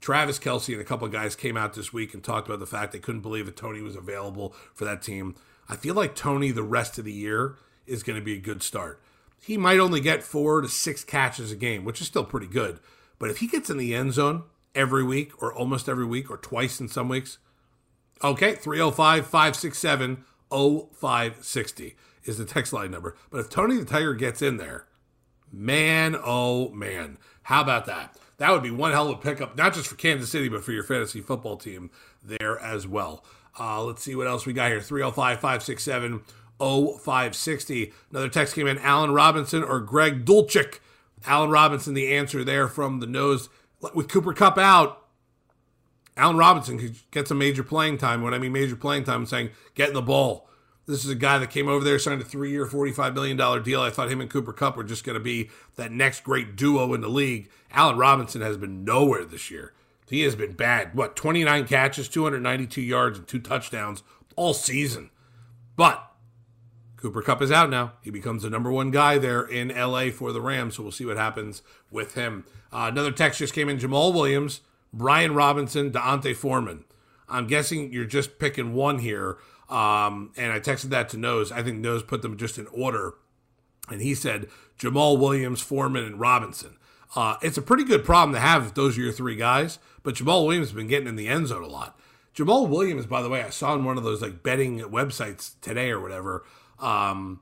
Travis 0.00 0.38
Kelce 0.38 0.72
and 0.72 0.80
a 0.80 0.84
couple 0.84 1.06
of 1.06 1.12
guys 1.12 1.36
came 1.36 1.56
out 1.56 1.74
this 1.74 1.92
week 1.92 2.14
and 2.14 2.22
talked 2.22 2.46
about 2.48 2.60
the 2.60 2.66
fact 2.66 2.92
they 2.92 2.98
couldn't 2.98 3.22
believe 3.22 3.46
that 3.46 3.56
Toney 3.56 3.80
was 3.80 3.96
available 3.96 4.54
for 4.74 4.84
that 4.84 5.02
team. 5.02 5.34
I 5.68 5.76
feel 5.76 5.94
like 5.94 6.14
Toney 6.14 6.50
the 6.50 6.62
rest 6.62 6.98
of 6.98 7.04
the 7.04 7.12
year 7.12 7.56
is 7.86 8.02
going 8.02 8.18
to 8.18 8.24
be 8.24 8.34
a 8.34 8.40
good 8.40 8.62
start. 8.62 9.02
He 9.40 9.56
might 9.58 9.78
only 9.78 10.00
get 10.00 10.22
four 10.22 10.60
to 10.60 10.68
six 10.68 11.04
catches 11.04 11.52
a 11.52 11.56
game, 11.56 11.84
which 11.84 12.00
is 12.00 12.06
still 12.06 12.24
pretty 12.24 12.46
good. 12.46 12.80
But 13.18 13.30
if 13.30 13.38
he 13.38 13.46
gets 13.46 13.68
in 13.68 13.76
the 13.76 13.94
end 13.94 14.14
zone 14.14 14.44
every 14.74 15.04
week 15.04 15.42
or 15.42 15.52
almost 15.52 15.88
every 15.88 16.06
week 16.06 16.30
or 16.30 16.36
twice 16.36 16.80
in 16.80 16.88
some 16.88 17.08
weeks, 17.08 17.38
Okay, 18.22 18.54
305 18.54 19.26
567 19.26 20.24
0560 20.50 21.96
is 22.24 22.38
the 22.38 22.44
text 22.44 22.72
line 22.72 22.90
number. 22.90 23.16
But 23.30 23.40
if 23.40 23.50
Tony 23.50 23.76
the 23.76 23.84
Tiger 23.84 24.14
gets 24.14 24.40
in 24.42 24.56
there, 24.56 24.86
man, 25.52 26.16
oh 26.22 26.70
man, 26.70 27.18
how 27.42 27.62
about 27.62 27.86
that? 27.86 28.16
That 28.38 28.50
would 28.50 28.62
be 28.62 28.70
one 28.70 28.92
hell 28.92 29.10
of 29.10 29.18
a 29.18 29.22
pickup, 29.22 29.56
not 29.56 29.74
just 29.74 29.86
for 29.86 29.94
Kansas 29.94 30.30
City, 30.30 30.48
but 30.48 30.64
for 30.64 30.72
your 30.72 30.82
fantasy 30.82 31.20
football 31.20 31.56
team 31.56 31.90
there 32.22 32.58
as 32.58 32.86
well. 32.86 33.24
Uh, 33.58 33.82
let's 33.84 34.02
see 34.02 34.16
what 34.16 34.26
else 34.26 34.46
we 34.46 34.52
got 34.52 34.70
here 34.70 34.80
305 34.80 35.40
567 35.40 36.22
0560. 36.58 37.92
Another 38.10 38.28
text 38.28 38.54
came 38.54 38.66
in 38.66 38.78
Allen 38.78 39.12
Robinson 39.12 39.62
or 39.62 39.80
Greg 39.80 40.24
Dulcich. 40.24 40.78
Allen 41.26 41.50
Robinson, 41.50 41.94
the 41.94 42.12
answer 42.12 42.44
there 42.44 42.68
from 42.68 43.00
the 43.00 43.06
nose. 43.06 43.48
With 43.94 44.08
Cooper 44.08 44.32
Kupp 44.32 44.58
out, 44.58 45.03
Allen 46.16 46.36
Robinson 46.36 46.78
could 46.78 46.96
get 47.10 47.28
some 47.28 47.38
major 47.38 47.62
playing 47.62 47.98
time. 47.98 48.22
When 48.22 48.34
I 48.34 48.38
mean 48.38 48.52
major 48.52 48.76
playing 48.76 49.04
time, 49.04 49.22
I'm 49.22 49.26
saying 49.26 49.50
getting 49.74 49.94
the 49.94 50.02
ball. 50.02 50.48
This 50.86 51.04
is 51.04 51.10
a 51.10 51.16
guy 51.16 51.38
that 51.38 51.50
came 51.50 51.66
over 51.66 51.82
there, 51.82 51.98
signed 51.98 52.20
a 52.20 52.24
three 52.24 52.50
year, 52.50 52.66
$45 52.66 53.14
million 53.14 53.62
deal. 53.62 53.80
I 53.80 53.90
thought 53.90 54.10
him 54.10 54.20
and 54.20 54.28
Cooper 54.28 54.52
Kupp 54.52 54.76
were 54.76 54.84
just 54.84 55.02
going 55.02 55.14
to 55.14 55.24
be 55.24 55.50
that 55.76 55.90
next 55.90 56.24
great 56.24 56.56
duo 56.56 56.92
in 56.92 57.00
the 57.00 57.08
league. 57.08 57.50
Allen 57.72 57.96
Robinson 57.96 58.42
has 58.42 58.58
been 58.58 58.84
nowhere 58.84 59.24
this 59.24 59.50
year. 59.50 59.72
He 60.08 60.20
has 60.22 60.36
been 60.36 60.52
bad. 60.52 60.94
What, 60.94 61.16
29 61.16 61.66
catches, 61.66 62.08
292 62.08 62.82
yards, 62.82 63.18
and 63.18 63.26
two 63.26 63.40
touchdowns 63.40 64.02
all 64.36 64.52
season. 64.52 65.10
But 65.74 66.06
Cooper 66.98 67.22
Kupp 67.22 67.42
is 67.42 67.50
out 67.50 67.70
now. 67.70 67.92
He 68.02 68.10
becomes 68.10 68.42
the 68.42 68.50
number 68.50 68.70
one 68.70 68.90
guy 68.90 69.18
there 69.18 69.42
in 69.42 69.68
LA 69.68 70.10
for 70.10 70.32
the 70.32 70.40
Rams, 70.40 70.76
so 70.76 70.82
we'll 70.82 70.92
see 70.92 71.06
what 71.06 71.16
happens 71.16 71.62
with 71.90 72.14
him. 72.14 72.44
Uh, 72.72 72.88
another 72.90 73.12
text 73.12 73.38
just 73.38 73.54
came 73.54 73.68
in 73.68 73.78
Jamaal 73.78 74.12
Williams, 74.12 74.60
Brian 74.94 75.34
Robinson, 75.34 75.90
D'Onta 75.90 76.34
Foreman. 76.34 76.84
I'm 77.28 77.46
guessing 77.46 77.92
you're 77.92 78.04
just 78.04 78.38
picking 78.38 78.74
one 78.74 79.00
here. 79.00 79.38
Um, 79.68 80.32
and 80.36 80.52
I 80.52 80.60
texted 80.60 80.90
that 80.90 81.08
to 81.10 81.16
Nose. 81.16 81.50
I 81.50 81.62
think 81.62 81.78
Nose 81.78 82.02
put 82.02 82.22
them 82.22 82.36
just 82.36 82.58
in 82.58 82.66
order. 82.68 83.14
And 83.90 84.00
he 84.00 84.14
said 84.14 84.46
Jamaal 84.78 85.18
Williams, 85.18 85.60
Foreman, 85.60 86.04
and 86.04 86.20
Robinson. 86.20 86.76
Uh, 87.16 87.36
it's 87.42 87.58
a 87.58 87.62
pretty 87.62 87.84
good 87.84 88.04
problem 88.04 88.34
to 88.34 88.40
have 88.40 88.66
if 88.66 88.74
those 88.74 88.96
are 88.96 89.02
your 89.02 89.12
three 89.12 89.36
guys. 89.36 89.78
But 90.02 90.14
Jamaal 90.14 90.46
Williams 90.46 90.68
has 90.68 90.76
been 90.76 90.86
getting 90.86 91.08
in 91.08 91.16
the 91.16 91.28
end 91.28 91.48
zone 91.48 91.62
a 91.62 91.68
lot. 91.68 91.98
Jamaal 92.36 92.68
Williams, 92.68 93.06
by 93.06 93.22
the 93.22 93.28
way, 93.28 93.42
I 93.42 93.50
saw 93.50 93.72
on 93.72 93.84
one 93.84 93.96
of 93.96 94.04
those 94.04 94.22
like 94.22 94.42
betting 94.42 94.80
websites 94.80 95.52
today 95.60 95.90
or 95.90 96.00
whatever, 96.00 96.44
um, 96.78 97.40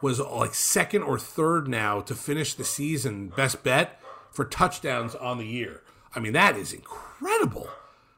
was 0.00 0.20
like 0.20 0.54
second 0.54 1.02
or 1.02 1.18
third 1.18 1.66
now 1.66 2.00
to 2.00 2.14
finish 2.14 2.54
the 2.54 2.64
season 2.64 3.28
best 3.28 3.62
bet 3.62 4.00
for 4.30 4.44
touchdowns 4.44 5.14
on 5.14 5.38
the 5.38 5.46
year. 5.46 5.83
I 6.14 6.20
mean, 6.20 6.32
that 6.32 6.56
is 6.56 6.72
incredible. 6.72 7.68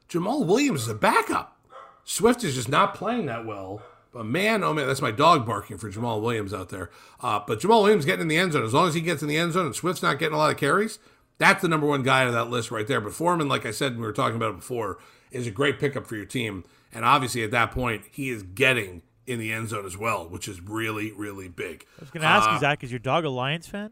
Jamaal 0.09 0.45
Williams 0.45 0.83
is 0.83 0.87
a 0.89 0.95
backup. 0.95 1.57
Swift 2.03 2.43
is 2.43 2.55
just 2.55 2.69
not 2.69 2.95
playing 2.95 3.25
that 3.25 3.45
well. 3.45 3.81
But 4.13 4.25
man, 4.25 4.63
oh 4.63 4.73
man, 4.73 4.87
that's 4.87 5.01
my 5.01 5.11
dog 5.11 5.45
barking 5.45 5.77
for 5.77 5.91
Jamaal 5.91 6.21
Williams 6.21 6.53
out 6.53 6.69
there. 6.69 6.89
Uh, 7.21 7.39
but 7.45 7.59
Jamaal 7.59 7.83
Williams 7.83 8.05
getting 8.05 8.21
in 8.21 8.27
the 8.27 8.37
end 8.37 8.53
zone. 8.53 8.63
As 8.63 8.73
long 8.73 8.87
as 8.87 8.93
he 8.93 9.01
gets 9.01 9.21
in 9.21 9.27
the 9.27 9.37
end 9.37 9.53
zone 9.53 9.65
and 9.65 9.75
Swift's 9.75 10.01
not 10.01 10.17
getting 10.17 10.33
a 10.33 10.37
lot 10.37 10.49
of 10.49 10.57
carries, 10.57 10.99
that's 11.37 11.61
the 11.61 11.67
number 11.67 11.85
one 11.85 12.03
guy 12.03 12.23
of 12.23 12.33
that 12.33 12.49
list 12.49 12.71
right 12.71 12.87
there. 12.87 13.01
But 13.01 13.13
Foreman, 13.13 13.47
like 13.47 13.65
I 13.65 13.71
said, 13.71 13.97
we 13.97 14.03
were 14.03 14.13
talking 14.13 14.37
about 14.37 14.51
it 14.51 14.57
before, 14.57 14.97
is 15.29 15.45
a 15.45 15.51
great 15.51 15.79
pickup 15.79 16.07
for 16.07 16.15
your 16.15 16.25
team. 16.25 16.63
And 16.93 17.05
obviously, 17.05 17.43
at 17.43 17.51
that 17.51 17.71
point, 17.71 18.05
he 18.09 18.29
is 18.29 18.43
getting 18.43 19.03
in 19.27 19.39
the 19.39 19.51
end 19.51 19.69
zone 19.69 19.85
as 19.85 19.97
well, 19.97 20.27
which 20.27 20.47
is 20.47 20.61
really, 20.61 21.11
really 21.11 21.49
big. 21.49 21.85
I 21.99 22.01
was 22.01 22.09
going 22.09 22.21
to 22.21 22.27
ask 22.27 22.49
uh, 22.49 22.53
you, 22.53 22.59
Zach, 22.59 22.83
is 22.83 22.91
your 22.91 22.99
dog 22.99 23.25
a 23.25 23.29
Lions 23.29 23.67
fan? 23.67 23.91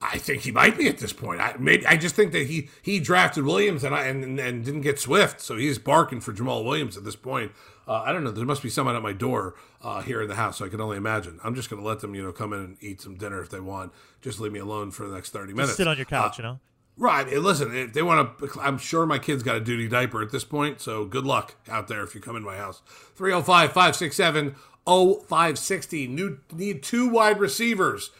I 0.00 0.18
think 0.18 0.42
he 0.42 0.50
might 0.50 0.76
be 0.76 0.88
at 0.88 0.98
this 0.98 1.14
point. 1.14 1.40
I 1.40 1.54
maybe 1.58 1.86
I 1.86 1.96
just 1.96 2.14
think 2.14 2.32
that 2.32 2.46
he 2.46 2.68
he 2.82 3.00
drafted 3.00 3.44
Williams 3.44 3.82
and 3.82 3.94
I 3.94 4.04
and, 4.04 4.38
and 4.38 4.64
didn't 4.64 4.82
get 4.82 5.00
Swift, 5.00 5.40
so 5.40 5.56
he's 5.56 5.78
barking 5.78 6.20
for 6.20 6.32
Jamaal 6.32 6.64
Williams 6.64 6.98
at 6.98 7.04
this 7.04 7.16
point. 7.16 7.52
Uh, 7.88 8.02
I 8.04 8.12
don't 8.12 8.22
know. 8.22 8.30
There 8.30 8.44
must 8.44 8.62
be 8.62 8.68
someone 8.68 8.94
at 8.94 9.02
my 9.02 9.14
door 9.14 9.54
uh, 9.80 10.02
here 10.02 10.20
in 10.20 10.28
the 10.28 10.34
house, 10.34 10.58
so 10.58 10.66
I 10.66 10.68
can 10.68 10.80
only 10.80 10.96
imagine. 10.96 11.40
I'm 11.42 11.54
just 11.54 11.70
going 11.70 11.80
to 11.80 11.86
let 11.86 12.00
them, 12.00 12.14
you 12.14 12.22
know, 12.22 12.32
come 12.32 12.52
in 12.52 12.58
and 12.58 12.76
eat 12.80 13.00
some 13.00 13.14
dinner 13.14 13.40
if 13.40 13.48
they 13.48 13.60
want. 13.60 13.92
Just 14.20 14.38
leave 14.38 14.52
me 14.52 14.58
alone 14.58 14.90
for 14.90 15.08
the 15.08 15.14
next 15.14 15.30
thirty 15.30 15.54
minutes. 15.54 15.70
Just 15.70 15.78
sit 15.78 15.88
on 15.88 15.96
your 15.96 16.04
couch, 16.04 16.38
uh, 16.38 16.42
you 16.42 16.48
know. 16.48 16.60
Right. 16.98 17.26
Listen, 17.32 17.74
if 17.74 17.92
they 17.94 18.02
want 18.02 18.38
to, 18.38 18.50
I'm 18.60 18.78
sure 18.78 19.06
my 19.06 19.18
kid's 19.18 19.42
got 19.42 19.56
a 19.56 19.60
duty 19.60 19.88
diaper 19.88 20.22
at 20.22 20.30
this 20.30 20.44
point. 20.44 20.80
So 20.80 21.04
good 21.06 21.24
luck 21.24 21.54
out 21.68 21.88
there 21.88 22.02
if 22.02 22.14
you 22.14 22.20
come 22.20 22.36
in 22.36 22.42
my 22.42 22.56
house. 22.56 22.82
305 23.14 23.72
567 23.72 24.56
0560. 24.86 26.06
Need 26.52 26.82
two 26.82 27.08
wide 27.08 27.38
receivers 27.38 28.10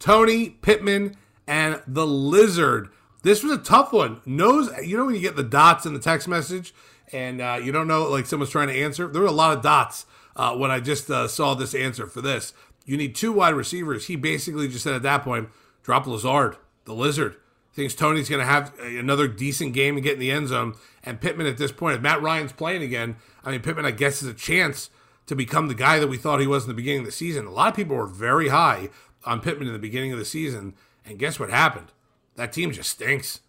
Toney 0.00 0.50
Pittman 0.50 1.16
and 1.46 1.80
the 1.86 2.06
Lizard. 2.06 2.88
This 3.22 3.44
was 3.44 3.52
a 3.52 3.58
tough 3.58 3.92
one. 3.92 4.20
Knows, 4.26 4.70
you 4.84 4.96
know, 4.96 5.06
when 5.06 5.14
you 5.14 5.20
get 5.20 5.36
the 5.36 5.44
dots 5.44 5.86
in 5.86 5.94
the 5.94 6.00
text 6.00 6.26
message 6.26 6.74
and 7.12 7.40
uh, 7.40 7.60
you 7.62 7.70
don't 7.70 7.86
know, 7.86 8.08
like 8.08 8.26
someone's 8.26 8.50
trying 8.50 8.68
to 8.68 8.74
answer? 8.76 9.06
There 9.06 9.22
were 9.22 9.28
a 9.28 9.32
lot 9.32 9.56
of 9.56 9.62
dots 9.62 10.06
uh, 10.34 10.56
when 10.56 10.70
I 10.70 10.80
just 10.80 11.08
uh, 11.10 11.28
saw 11.28 11.54
this 11.54 11.74
answer 11.74 12.06
for 12.06 12.20
this. 12.20 12.52
You 12.86 12.96
need 12.96 13.14
two 13.14 13.30
wide 13.30 13.54
receivers. 13.54 14.06
He 14.06 14.16
basically 14.16 14.66
just 14.66 14.82
said 14.82 14.94
at 14.94 15.02
that 15.02 15.22
point, 15.22 15.50
drop 15.82 16.06
Lazard, 16.06 16.56
the 16.84 16.94
Lizard 16.94 17.36
thinks 17.72 17.94
Toney's 17.94 18.28
going 18.28 18.40
to 18.40 18.46
have 18.46 18.72
another 18.80 19.28
decent 19.28 19.74
game 19.74 19.96
and 19.96 20.02
get 20.02 20.14
in 20.14 20.18
the 20.18 20.30
end 20.30 20.48
zone. 20.48 20.74
And 21.04 21.20
Pittman 21.20 21.46
at 21.46 21.58
this 21.58 21.72
point, 21.72 21.96
if 21.96 22.02
Matt 22.02 22.20
Ryan's 22.20 22.52
playing 22.52 22.82
again, 22.82 23.16
I 23.44 23.52
mean, 23.52 23.60
Pittman, 23.60 23.86
I 23.86 23.92
guess, 23.92 24.22
is 24.22 24.28
a 24.28 24.34
chance 24.34 24.90
to 25.26 25.36
become 25.36 25.68
the 25.68 25.74
guy 25.74 25.98
that 26.00 26.08
we 26.08 26.16
thought 26.16 26.40
he 26.40 26.46
was 26.46 26.64
in 26.64 26.68
the 26.68 26.74
beginning 26.74 27.00
of 27.00 27.06
the 27.06 27.12
season. 27.12 27.46
A 27.46 27.50
lot 27.50 27.68
of 27.68 27.76
people 27.76 27.96
were 27.96 28.06
very 28.06 28.48
high 28.48 28.88
on 29.24 29.40
Pittman 29.40 29.66
in 29.66 29.72
the 29.72 29.78
beginning 29.78 30.12
of 30.12 30.18
the 30.18 30.24
season. 30.24 30.74
And 31.04 31.18
guess 31.18 31.38
what 31.38 31.50
happened? 31.50 31.88
That 32.36 32.52
team 32.52 32.72
just 32.72 32.90
stinks. 32.90 33.40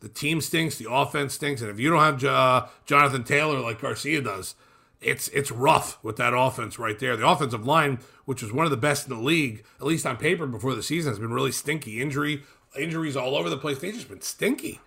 The 0.00 0.08
team 0.08 0.40
stinks. 0.40 0.76
The 0.76 0.90
offense 0.90 1.34
stinks. 1.34 1.60
And 1.60 1.70
if 1.70 1.78
you 1.78 1.90
don't 1.90 2.00
have 2.00 2.24
uh, 2.24 2.66
Jonathan 2.86 3.24
Taylor 3.24 3.60
like 3.60 3.80
Garcia 3.80 4.20
does, 4.20 4.54
it's 5.00 5.28
it's 5.28 5.50
rough 5.50 5.98
with 6.02 6.16
that 6.16 6.34
offense 6.34 6.78
right 6.78 6.98
there. 6.98 7.16
The 7.16 7.26
offensive 7.26 7.66
line, 7.66 8.00
which 8.24 8.42
was 8.42 8.52
one 8.52 8.66
of 8.66 8.70
the 8.70 8.76
best 8.76 9.08
in 9.08 9.16
the 9.16 9.22
league, 9.22 9.64
at 9.80 9.86
least 9.86 10.06
on 10.06 10.16
paper 10.16 10.46
before 10.46 10.74
the 10.74 10.82
season, 10.82 11.10
has 11.10 11.18
been 11.18 11.32
really 11.32 11.52
stinky. 11.52 12.00
Injury 12.00 12.42
injuries 12.78 13.16
all 13.16 13.36
over 13.36 13.50
the 13.50 13.56
place. 13.56 13.78
They've 13.78 13.94
just 13.94 14.08
been 14.08 14.20
stinky. 14.20 14.80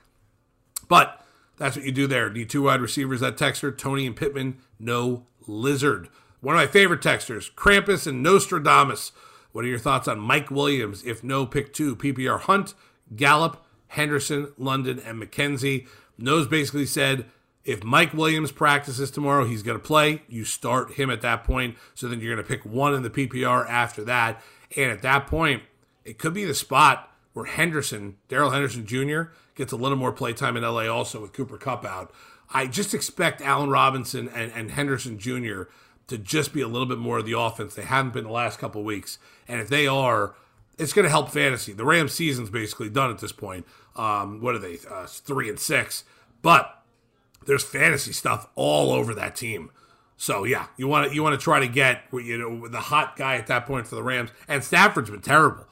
But 0.88 1.26
that's 1.58 1.76
what 1.76 1.86
you 1.86 1.92
do 1.92 2.08
there. 2.08 2.30
Need 2.30 2.50
two 2.50 2.64
wide 2.64 2.82
receivers. 2.82 3.22
That 3.22 3.38
texter, 3.38 3.76
Toney 3.76 4.06
and 4.06 4.16
Pittman, 4.16 4.58
no 4.80 5.26
lizard. 5.48 6.10
One 6.42 6.56
of 6.56 6.62
my 6.62 6.68
favorite 6.68 7.02
texters, 7.02 7.54
Krampus 7.54 8.06
and 8.06 8.22
Nostradamus. 8.22 9.12
What 9.54 9.64
are 9.64 9.70
your 9.70 9.80
thoughts 9.80 10.08
on 10.10 10.20
Mike 10.20 10.52
Williams? 10.52 11.04
If 11.06 11.24
no, 11.24 11.46
pick 11.46 11.74
two. 11.74 11.96
PPR 11.96 12.42
Hunt, 12.42 12.74
Gallup, 13.16 13.66
Henderson, 13.88 14.52
London, 14.58 15.00
and 15.00 15.22
McKenzie. 15.22 15.88
Nose 16.18 16.48
basically 16.48 16.86
said 16.86 17.26
if 17.64 17.84
Mike 17.84 18.14
Williams 18.14 18.52
practices 18.52 19.10
tomorrow, 19.10 19.46
he's 19.46 19.64
going 19.64 19.78
to 19.78 19.84
play. 19.84 20.24
You 20.28 20.44
start 20.44 20.94
him 20.94 21.10
at 21.10 21.22
that 21.22 21.44
point. 21.44 21.78
So 21.96 22.08
then 22.08 22.20
you're 22.20 22.36
going 22.36 22.46
to 22.46 22.50
pick 22.50 22.66
one 22.66 22.94
in 22.94 23.04
the 23.04 23.10
PPR 23.10 23.70
after 23.70 24.04
that. 24.04 24.42
And 24.76 24.92
at 24.92 25.04
that 25.04 25.28
point, 25.28 25.64
it 26.04 26.18
could 26.18 26.34
be 26.34 26.46
the 26.46 26.56
spot 26.56 27.10
where 27.34 27.46
Henderson, 27.46 28.18
Darrell 28.28 28.52
Henderson 28.52 28.86
Jr., 28.86 29.32
gets 29.56 29.72
a 29.72 29.78
little 29.78 29.98
more 29.98 30.12
playtime 30.12 30.58
in 30.58 30.64
LA 30.64 30.88
also 30.88 31.22
with 31.22 31.32
Cooper 31.32 31.58
Kupp 31.58 31.86
out. 31.86 32.12
I 32.50 32.68
just 32.68 32.94
expect 32.94 33.42
Allen 33.42 33.70
Robinson 33.70 34.30
and, 34.30 34.52
and 34.52 34.72
Henderson 34.72 35.18
Jr. 35.18 35.64
to 36.08 36.18
just 36.18 36.54
be 36.54 36.62
a 36.62 36.68
little 36.68 36.88
bit 36.88 36.98
more 36.98 37.20
of 37.20 37.26
the 37.26 37.38
offense. 37.38 37.76
They 37.76 37.84
haven't 37.84 38.14
been 38.14 38.26
the 38.26 38.32
last 38.32 38.60
couple 38.60 38.84
weeks. 38.84 39.20
And 39.48 39.60
if 39.60 39.70
they 39.70 39.88
are, 39.88 40.36
it's 40.78 40.94
going 40.94 41.04
to 41.04 41.10
help 41.10 41.30
fantasy. 41.30 41.74
The 41.74 41.86
Rams 41.86 42.14
season's 42.14 42.50
basically 42.50 42.90
done 42.90 43.10
at 43.10 43.20
this 43.20 43.32
point. 43.32 43.66
Um, 43.96 44.42
what 44.42 44.56
are 44.56 44.60
they? 44.60 44.80
Uh, 44.90 45.06
three 45.06 45.50
and 45.50 45.60
six. 45.60 46.04
But 46.42 46.84
there's 47.46 47.64
fantasy 47.64 48.12
stuff 48.12 48.48
all 48.56 48.92
over 48.92 49.14
that 49.14 49.36
team. 49.36 49.72
So 50.18 50.44
yeah, 50.44 50.68
you 50.78 50.88
want 50.88 51.10
to 51.10 51.16
you 51.16 51.24
want 51.24 51.38
to 51.38 51.44
try 51.44 51.60
to 51.60 51.68
get 51.68 52.04
you 52.14 52.38
know 52.38 52.68
the 52.68 52.80
hot 52.80 53.16
guy 53.16 53.36
at 53.36 53.48
that 53.48 53.66
point 53.66 53.88
for 53.88 53.96
the 53.96 54.04
Rams. 54.04 54.30
And 54.48 54.64
Stafford's 54.64 55.10
been 55.10 55.22
terrible 55.22 55.66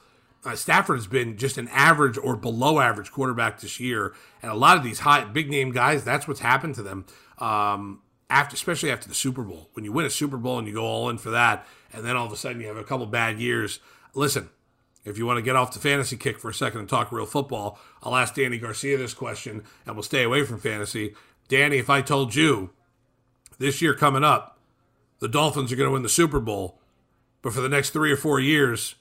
uh, 0.44 0.56
Stafford 0.56 0.96
has 0.96 1.06
been 1.06 1.36
just 1.36 1.56
an 1.56 1.68
average 1.68 2.18
or 2.18 2.36
below 2.36 2.80
average 2.80 3.12
quarterback 3.12 3.60
this 3.60 3.78
year, 3.78 4.14
and 4.42 4.50
a 4.50 4.54
lot 4.54 4.76
of 4.76 4.82
these 4.82 5.00
high 5.00 5.24
big 5.24 5.48
name 5.50 5.70
guys, 5.70 6.04
that's 6.04 6.26
what's 6.26 6.40
happened 6.40 6.74
to 6.74 6.82
them. 6.82 7.04
Um, 7.38 8.01
after, 8.32 8.54
especially 8.54 8.90
after 8.90 9.08
the 9.08 9.14
Super 9.14 9.42
Bowl, 9.42 9.68
when 9.74 9.84
you 9.84 9.92
win 9.92 10.06
a 10.06 10.10
Super 10.10 10.38
Bowl 10.38 10.58
and 10.58 10.66
you 10.66 10.72
go 10.72 10.84
all 10.84 11.10
in 11.10 11.18
for 11.18 11.30
that, 11.30 11.66
and 11.92 12.02
then 12.02 12.16
all 12.16 12.26
of 12.26 12.32
a 12.32 12.36
sudden 12.36 12.62
you 12.62 12.66
have 12.66 12.78
a 12.78 12.82
couple 12.82 13.04
bad 13.04 13.38
years. 13.38 13.78
Listen, 14.14 14.48
if 15.04 15.18
you 15.18 15.26
want 15.26 15.36
to 15.36 15.42
get 15.42 15.54
off 15.54 15.74
the 15.74 15.78
fantasy 15.78 16.16
kick 16.16 16.38
for 16.38 16.48
a 16.48 16.54
second 16.54 16.80
and 16.80 16.88
talk 16.88 17.12
real 17.12 17.26
football, 17.26 17.78
I'll 18.02 18.16
ask 18.16 18.34
Danny 18.34 18.56
Garcia 18.56 18.96
this 18.96 19.12
question, 19.12 19.64
and 19.84 19.94
we'll 19.94 20.02
stay 20.02 20.22
away 20.22 20.44
from 20.44 20.58
fantasy. 20.58 21.14
Danny, 21.48 21.76
if 21.76 21.90
I 21.90 22.00
told 22.00 22.34
you 22.34 22.70
this 23.58 23.82
year 23.82 23.92
coming 23.92 24.24
up, 24.24 24.58
the 25.18 25.28
Dolphins 25.28 25.70
are 25.70 25.76
going 25.76 25.88
to 25.88 25.92
win 25.92 26.02
the 26.02 26.08
Super 26.08 26.40
Bowl, 26.40 26.80
but 27.42 27.52
for 27.52 27.60
the 27.60 27.68
next 27.68 27.90
three 27.90 28.10
or 28.10 28.16
four 28.16 28.40
years, 28.40 28.94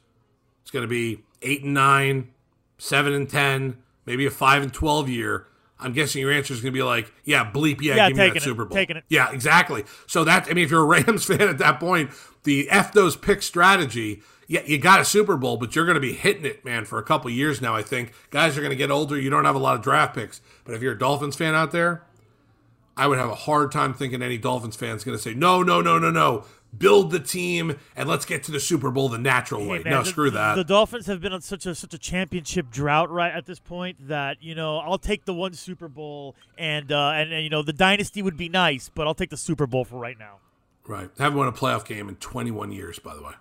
it's 0.62 0.72
going 0.72 0.84
to 0.84 0.90
be 0.90 1.24
eight 1.42 1.64
and 1.64 1.74
nine, 1.74 2.32
seven 2.78 3.14
and 3.14 3.30
ten, 3.30 3.78
maybe 4.06 4.26
a 4.26 4.30
five 4.30 4.62
and 4.62 4.74
twelve 4.74 5.08
year, 5.08 5.48
I'm 5.82 5.94
guessing 5.94 6.22
your 6.22 6.32
answer 6.32 6.54
is 6.54 6.62
going 6.62 6.74
to 6.74 6.78
be 6.78 6.84
like, 6.84 7.12
yeah, 7.26 7.50
bleep, 7.50 7.82
yeah, 7.82 7.96
yeah 7.96 8.08
give 8.10 8.18
me 8.18 8.28
that 8.28 8.38
it, 8.38 8.44
Super 8.44 8.66
Bowl. 8.66 8.76
Taking 8.76 8.98
it. 8.98 9.04
Yeah, 9.10 9.32
exactly. 9.32 9.84
So 10.08 10.24
that 10.24 10.48
I 10.50 10.54
mean, 10.54 10.66
if 10.66 10.72
you're 10.72 10.82
a 10.82 10.86
Rams 11.04 11.26
fan 11.26 11.42
at 11.42 11.58
that 11.58 11.80
point, 11.80 12.12
the 12.44 12.70
f 12.70 12.94
those 12.94 13.16
pick 13.16 13.42
strategy. 13.42 14.22
Yeah, 14.48 14.62
you 14.66 14.78
got 14.78 15.00
a 15.00 15.06
Super 15.06 15.38
Bowl, 15.38 15.56
but 15.56 15.76
you're 15.76 15.86
going 15.86 15.96
to 15.96 16.02
be 16.02 16.12
hitting 16.12 16.44
it, 16.44 16.66
man, 16.66 16.84
for 16.84 17.00
a 17.00 17.04
couple 17.04 17.30
years 17.32 17.62
now. 17.62 17.74
I 17.74 17.84
think 17.84 18.14
guys 18.32 18.58
are 18.58 18.62
going 18.62 18.72
to 18.72 18.76
get 18.76 18.92
older. 18.92 19.18
You 19.18 19.30
don't 19.30 19.46
have 19.46 19.56
a 19.56 19.60
lot 19.60 19.76
of 19.76 19.82
draft 19.82 20.14
picks, 20.14 20.42
but 20.66 20.76
if 20.76 20.82
you're 20.82 20.92
a 20.92 21.00
Dolphins 21.00 21.38
fan 21.38 21.56
out 21.56 21.72
there, 21.72 22.04
I 22.98 23.08
would 23.08 23.18
have 23.18 23.30
a 23.30 23.36
hard 23.36 23.72
time 23.72 23.94
thinking 23.94 24.22
any 24.22 24.38
Dolphins 24.38 24.76
fans 24.76 25.04
going 25.04 25.18
to 25.18 25.22
say, 25.22 25.34
no, 25.34 25.64
no, 25.64 25.82
no, 25.82 25.98
no, 25.98 26.12
no. 26.12 26.44
Build 26.78 27.12
the 27.12 27.20
team 27.20 27.78
and 27.98 28.08
let's 28.08 28.24
get 28.26 28.44
to 28.44 28.52
the 28.52 28.60
Super 28.60 28.92
Bowl 28.92 29.10
the 29.10 29.18
natural 29.18 29.62
Hey, 29.62 29.68
way. 29.68 29.78
man, 29.84 29.92
no, 29.92 30.04
the, 30.04 30.10
screw 30.10 30.30
that. 30.32 30.56
The 30.56 30.64
Dolphins 30.64 31.06
have 31.08 31.20
been 31.20 31.34
on 31.34 31.42
such 31.42 31.66
a 31.66 31.76
such 31.76 31.94
a 31.94 31.98
championship 31.98 32.72
drought 32.72 33.10
right 33.12 33.32
at 33.34 33.46
this 33.46 33.60
point 33.60 34.08
that 34.08 34.42
you 34.42 34.56
know 34.56 34.78
I'll 34.78 34.98
take 34.98 35.26
the 35.26 35.34
one 35.34 35.54
Super 35.54 35.88
Bowl 35.90 36.34
and 36.58 36.92
uh, 36.92 37.10
and, 37.12 37.34
and 37.34 37.44
you 37.44 37.50
know 37.50 37.62
the 37.62 37.74
dynasty 37.74 38.22
would 38.22 38.38
be 38.38 38.48
nice, 38.50 38.90
but 38.94 39.06
I'll 39.06 39.14
take 39.14 39.30
the 39.32 39.38
Super 39.38 39.68
Bowl 39.68 39.84
for 39.84 40.00
right 40.00 40.18
now. 40.18 40.38
right. 40.88 41.10
Haven't 41.20 41.38
won 41.38 41.48
a 41.50 41.52
playoff 41.52 41.86
game 41.86 42.08
in 42.08 42.16
21 42.16 42.72
years, 42.72 43.00
by 43.00 43.16
the 43.16 43.22
way. 43.22 43.34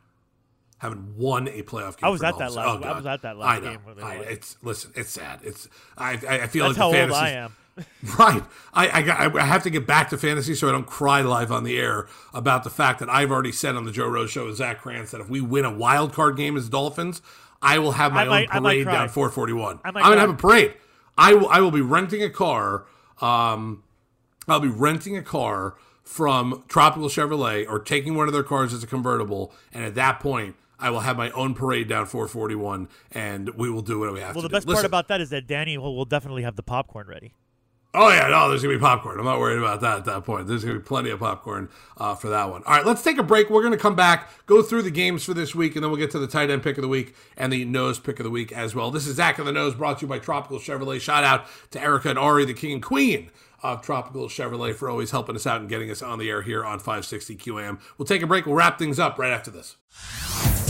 Haven't 0.79 1.17
won 1.19 1.47
a 1.47 1.63
playoff 1.63 1.99
game. 1.99 2.05
I 2.05 2.09
was 2.09 2.21
for 2.23 2.27
at 2.27 2.39
that 2.39 2.53
last- 2.53 2.67
Oh, 2.67 2.79
I 2.79 2.83
God. 2.83 2.97
was 2.97 3.07
at 3.07 3.23
that 3.23 3.37
last 3.37 3.49
I 3.49 3.61
know. 3.61 3.71
game 3.71 3.81
I- 4.03 4.15
it's 4.17 4.57
listen. 4.63 4.93
It's 4.97 5.11
sad. 5.11 5.41
It's 5.43 5.69
I. 5.97 6.13
I, 6.29 6.41
I 6.41 6.47
feel 6.47 6.65
That's 6.67 6.77
like 6.77 6.77
how 6.77 6.91
the 6.91 7.01
old 7.03 7.11
fantasy. 7.11 7.21
I 7.21 7.31
am. 7.31 7.55
Right. 8.19 8.43
I, 8.75 8.99
I, 8.99 9.03
got, 9.03 9.37
I 9.37 9.45
have 9.45 9.63
to 9.63 9.71
get 9.71 9.87
back 9.87 10.11
to 10.11 10.19
fantasy 10.19 10.55
so 10.55 10.69
I 10.69 10.73
don't 10.73 10.87
cry 10.87 11.23
live 11.23 11.51
on 11.53 11.65
the 11.65 11.79
air 11.79 12.09
about 12.35 12.65
the 12.65 12.71
fact 12.71 12.99
that 13.01 13.09
I've 13.09 13.31
already 13.31 13.53
said 13.53 13.77
on 13.77 13.85
the 13.85 13.93
Joe 13.93 14.09
Rose 14.09 14.31
show 14.31 14.47
with 14.47 14.57
Zach 14.57 14.81
Krantz 14.81 15.11
that 15.13 15.21
if 15.21 15.29
we 15.29 15.41
win 15.41 15.65
a 15.65 15.73
wild 15.73 16.13
card 16.13 16.37
game 16.37 16.57
as 16.57 16.69
Dolphins, 16.69 17.23
I 17.63 17.79
will 17.79 17.93
have 17.93 18.13
my 18.13 18.25
might- 18.25 18.49
own 18.55 18.63
parade 18.63 18.87
down 18.87 19.09
441. 19.09 19.81
I 19.85 19.89
I'm 19.89 19.95
going 19.95 20.15
to 20.15 20.21
have 20.21 20.31
a 20.31 20.35
parade. 20.35 20.75
I 21.17 21.35
will, 21.35 21.49
I 21.49 21.61
will 21.61 21.71
be 21.71 21.81
renting 21.83 22.23
a 22.23 22.31
car. 22.31 22.87
Um, 23.21 23.83
I'll 24.49 24.61
be 24.61 24.69
renting 24.69 25.17
a 25.17 25.23
car 25.23 25.77
from 26.03 26.65
Tropical 26.69 27.09
Chevrolet 27.09 27.67
or 27.69 27.79
taking 27.79 28.15
one 28.17 28.27
of 28.27 28.33
their 28.33 28.43
cars 28.43 28.73
as 28.73 28.83
a 28.83 28.87
convertible. 28.87 29.53
And 29.73 29.85
at 29.85 29.95
that 29.95 30.21
point, 30.21 30.57
I 30.79 30.91
will 30.91 31.01
have 31.01 31.17
my 31.17 31.31
own 31.33 31.55
parade 31.55 31.89
down 31.89 32.07
441 32.07 32.89
and 33.13 33.51
we 33.51 33.71
will 33.71 33.83
do 33.83 34.01
what 34.01 34.13
we 34.13 34.21
have 34.21 34.35
Well, 34.35 34.43
to 34.43 34.49
do. 34.49 34.53
Well, 34.55 34.61
the 34.61 34.67
best 34.67 34.75
part 34.75 34.85
about 34.87 35.09
that 35.09 35.21
is 35.21 35.31
that 35.31 35.47
Danny 35.47 35.77
will, 35.77 35.95
will 35.95 36.07
definitely 36.07 36.43
have 36.43 36.57
the 36.57 36.63
popcorn 36.63 37.07
ready. 37.07 37.35
Oh 37.93 38.09
yeah, 38.09 38.29
no, 38.29 38.49
there's 38.49 38.63
gonna 38.63 38.75
be 38.75 38.81
popcorn. 38.81 39.19
I'm 39.19 39.25
not 39.25 39.41
worried 39.41 39.59
about 39.59 39.81
that 39.81 39.99
at 39.99 40.05
that 40.05 40.25
point. 40.25 40.47
There's 40.47 40.65
gonna 40.65 40.79
be 40.79 40.85
plenty 40.85 41.11
of 41.11 41.19
popcorn 41.19 41.69
uh, 41.97 42.15
for 42.15 42.29
that 42.29 42.49
one. 42.49 42.63
All 42.65 42.77
right, 42.77 42.87
let's 42.87 43.03
take 43.03 43.19
a 43.19 43.23
break. 43.25 43.51
We're 43.51 43.65
gonna 43.65 43.77
come 43.77 43.97
back, 43.97 44.31
go 44.47 44.63
through 44.63 44.83
the 44.83 44.93
games 44.93 45.25
for 45.25 45.35
this 45.35 45.57
week, 45.57 45.75
and 45.75 45.83
then 45.83 45.91
we'll 45.91 45.99
get 45.99 46.13
to 46.13 46.21
the 46.21 46.29
tight 46.29 46.51
end 46.51 46.63
pick 46.63 46.79
of 46.79 46.83
the 46.83 46.89
week 46.89 47.17
and 47.37 47.53
the 47.53 47.65
nose 47.65 47.99
pick 47.99 48.21
of 48.21 48.25
the 48.25 48.31
week 48.31 48.53
as 48.53 48.77
well. 48.77 48.93
This 48.93 49.09
is 49.09 49.17
Zach 49.17 49.41
of 49.41 49.47
the 49.47 49.51
Nose, 49.51 49.75
brought 49.75 49.99
to 49.99 50.03
you 50.03 50.09
by 50.09 50.21
Tropical 50.21 50.61
Chevrolet. 50.61 51.01
Shout 51.01 51.25
out 51.25 51.47
to 51.73 51.83
Erica 51.83 52.11
and 52.11 52.19
Ari, 52.19 52.45
the 52.45 52.55
king 52.55 52.75
and 52.75 52.83
queen 52.83 53.29
of 53.61 53.83
Tropical 53.83 54.29
Chevrolet, 54.29 54.73
for 54.73 54.89
always 54.89 55.11
helping 55.11 55.35
us 55.35 55.45
out 55.45 55.61
and 55.61 55.69
getting 55.69 55.91
us 55.91 56.01
on 56.01 56.21
the 56.21 56.31
air 56.31 56.43
here 56.43 56.65
on 56.65 56.79
560 56.79 57.37
QAM. 57.39 57.81
We'll 57.99 58.07
take 58.07 58.23
a 58.23 58.27
break. 58.27 58.47
We'll 58.47 58.55
wrap 58.55 58.79
things 58.79 59.01
up 59.01 59.19
right 59.19 59.33
after 59.33 59.51
this. 59.51 60.70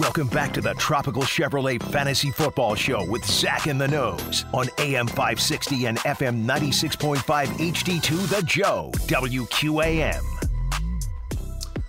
Welcome 0.00 0.26
back 0.26 0.52
to 0.54 0.60
the 0.60 0.74
Tropical 0.74 1.22
Chevrolet 1.22 1.80
Fantasy 1.80 2.32
Football 2.32 2.74
Show 2.74 3.08
with 3.08 3.24
Zach 3.24 3.68
and 3.68 3.80
the 3.80 3.86
Nose 3.86 4.44
on 4.52 4.66
AM 4.78 5.06
560 5.06 5.86
and 5.86 5.98
FM 5.98 6.44
96.5 6.44 7.16
HD2 7.46 8.28
The 8.28 8.42
Joe, 8.42 8.90
WQAM. 9.06 10.20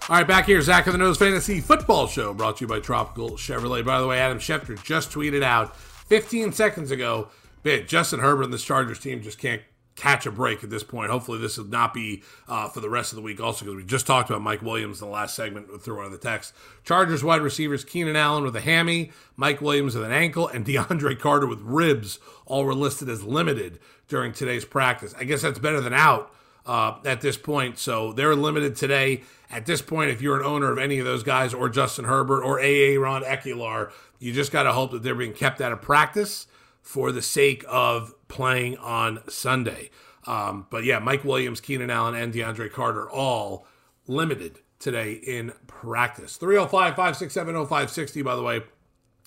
All 0.08 0.18
right, 0.18 0.28
back 0.28 0.46
here, 0.46 0.62
Zach 0.62 0.86
of 0.86 0.94
the 0.94 1.00
Nose 1.00 1.18
Fantasy 1.18 1.60
Football 1.60 2.06
Show, 2.06 2.32
brought 2.32 2.58
to 2.58 2.66
you 2.66 2.68
by 2.68 2.80
Tropical 2.80 3.32
Chevrolet. 3.32 3.84
By 3.84 4.00
the 4.00 4.06
way, 4.06 4.20
Adam 4.20 4.38
Schefter 4.38 4.82
just 4.84 5.10
tweeted 5.10 5.42
out 5.42 5.76
15 5.76 6.52
seconds 6.52 6.92
ago, 6.92 7.30
"Bit 7.64 7.88
Justin 7.88 8.20
Herbert 8.20 8.44
and 8.44 8.54
this 8.54 8.64
Chargers 8.64 9.00
team 9.00 9.24
just 9.24 9.40
can't 9.40 9.64
catch 9.96 10.26
a 10.26 10.32
break 10.32 10.64
at 10.64 10.70
this 10.70 10.84
point. 10.84 11.10
Hopefully, 11.10 11.40
this 11.40 11.58
will 11.58 11.66
not 11.66 11.94
be 11.94 12.22
uh, 12.48 12.68
for 12.68 12.82
the 12.82 12.90
rest 12.90 13.12
of 13.12 13.16
the 13.16 13.22
week. 13.22 13.40
Also, 13.40 13.66
because 13.66 13.78
we 13.78 13.84
just 13.84 14.06
talked 14.06 14.30
about 14.30 14.42
Mike 14.42 14.62
Williams 14.62 15.02
in 15.02 15.08
the 15.08 15.14
last 15.14 15.36
segment 15.36 15.82
through 15.82 15.98
one 15.98 16.06
of 16.06 16.12
the 16.12 16.18
texts. 16.18 16.54
Chargers 16.84 17.24
wide 17.24 17.42
receivers 17.42 17.84
Keenan 17.84 18.16
Allen 18.16 18.44
with 18.44 18.56
a 18.56 18.62
hammy, 18.62 19.12
Mike 19.36 19.62
Williams 19.62 19.96
with 19.96 20.06
an 20.06 20.12
ankle, 20.12 20.48
and 20.48 20.66
DeAndre 20.68 21.18
Carter 21.18 21.48
with 21.48 21.62
ribs. 21.62 22.20
All 22.46 22.66
were 22.66 22.76
listed 22.76 23.10
as 23.10 23.24
limited 23.24 23.80
during 24.08 24.34
today's 24.34 24.66
practice. 24.66 25.16
I 25.18 25.24
guess 25.24 25.42
that's 25.42 25.60
better 25.60 25.82
than 25.82 25.94
out 25.94 26.32
uh, 26.66 26.96
at 27.06 27.22
this 27.22 27.38
point. 27.38 27.80
So 27.80 28.12
they're 28.14 28.36
limited 28.36 28.76
today. 28.76 29.24
At 29.50 29.66
this 29.66 29.82
point, 29.82 30.10
if 30.10 30.22
you're 30.22 30.40
an 30.40 30.46
owner 30.46 30.72
of 30.72 30.78
any 30.78 31.00
of 31.00 31.06
those 31.06 31.24
guys 31.24 31.54
or 31.54 31.70
Justin 31.70 32.06
Herbert 32.06 32.44
or 32.44 32.60
AA 32.60 33.00
Ron 33.00 33.24
Ekeler, 33.24 33.92
you 34.20 34.34
just 34.34 34.52
got 34.52 34.64
to 34.64 34.74
hope 34.74 34.92
that 34.92 35.04
they're 35.04 35.16
being 35.16 35.34
kept 35.34 35.62
out 35.62 35.72
of 35.72 35.82
practice 35.82 36.48
for 36.86 37.12
the 37.12 37.22
sake 37.22 37.66
of 37.68 38.14
playing 38.28 38.78
on 38.78 39.20
Sunday. 39.28 39.90
Um, 40.28 40.68
but 40.70 40.84
yeah, 40.86 41.00
Mike 41.00 41.26
Williams, 41.26 41.60
Keenan 41.60 41.90
Allen, 41.90 42.14
and 42.16 42.32
DeAndre 42.32 42.72
Carter 42.72 43.10
all 43.10 43.66
limited 44.08 44.60
today 44.78 45.14
in 45.14 45.52
practice. 45.66 46.38
305 46.38 46.96
567 46.96 47.54
0560, 47.56 48.22
by 48.22 48.36
the 48.36 48.44
way 48.44 48.62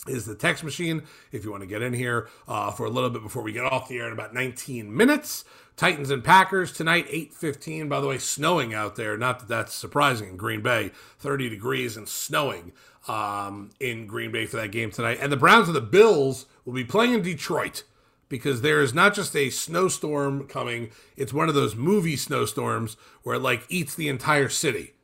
is 0.06 0.24
the 0.24 0.36
text 0.36 0.62
machine. 0.62 1.02
If 1.32 1.44
you 1.44 1.50
want 1.50 1.62
to 1.62 1.66
get 1.66 1.82
in 1.82 1.92
here 1.92 2.28
uh, 2.46 2.70
for 2.70 2.86
a 2.86 2.90
little 2.90 3.10
bit 3.10 3.22
before 3.22 3.42
we 3.42 3.52
get 3.52 3.64
off 3.64 3.88
the 3.88 3.98
air 3.98 4.06
in 4.06 4.12
about 4.12 4.32
19 4.32 4.94
minutes. 4.96 5.44
Titans 5.76 6.10
and 6.10 6.24
packers 6.24 6.72
tonight 6.72 7.08
8.15 7.08 7.88
by 7.88 8.00
the 8.00 8.06
way 8.06 8.18
snowing 8.18 8.72
out 8.72 8.94
there. 8.94 9.16
Not 9.16 9.40
that 9.40 9.48
that's 9.48 9.74
surprising 9.74 10.28
in 10.30 10.36
green 10.36 10.62
bay. 10.62 10.92
30 11.18 11.48
degrees 11.48 11.96
and 11.96 12.08
snowing 12.08 12.72
um, 13.08 13.70
in 13.80 14.06
green 14.06 14.30
bay 14.30 14.46
for 14.46 14.56
that 14.56 14.72
game 14.72 14.90
tonight. 14.90 15.18
And 15.20 15.32
the 15.32 15.36
browns 15.36 15.68
and 15.68 15.76
the 15.76 15.80
bills 15.80 16.46
will 16.68 16.74
be 16.74 16.84
playing 16.84 17.14
in 17.14 17.22
detroit 17.22 17.84
because 18.28 18.60
there 18.60 18.82
is 18.82 18.92
not 18.92 19.14
just 19.14 19.34
a 19.34 19.50
snowstorm 19.50 20.46
coming 20.46 20.90
it's 21.16 21.32
one 21.32 21.48
of 21.48 21.54
those 21.54 21.74
movie 21.74 22.16
snowstorms 22.16 22.96
where 23.22 23.36
it 23.36 23.42
like 23.42 23.64
eats 23.68 23.94
the 23.94 24.08
entire 24.08 24.48
city 24.48 24.94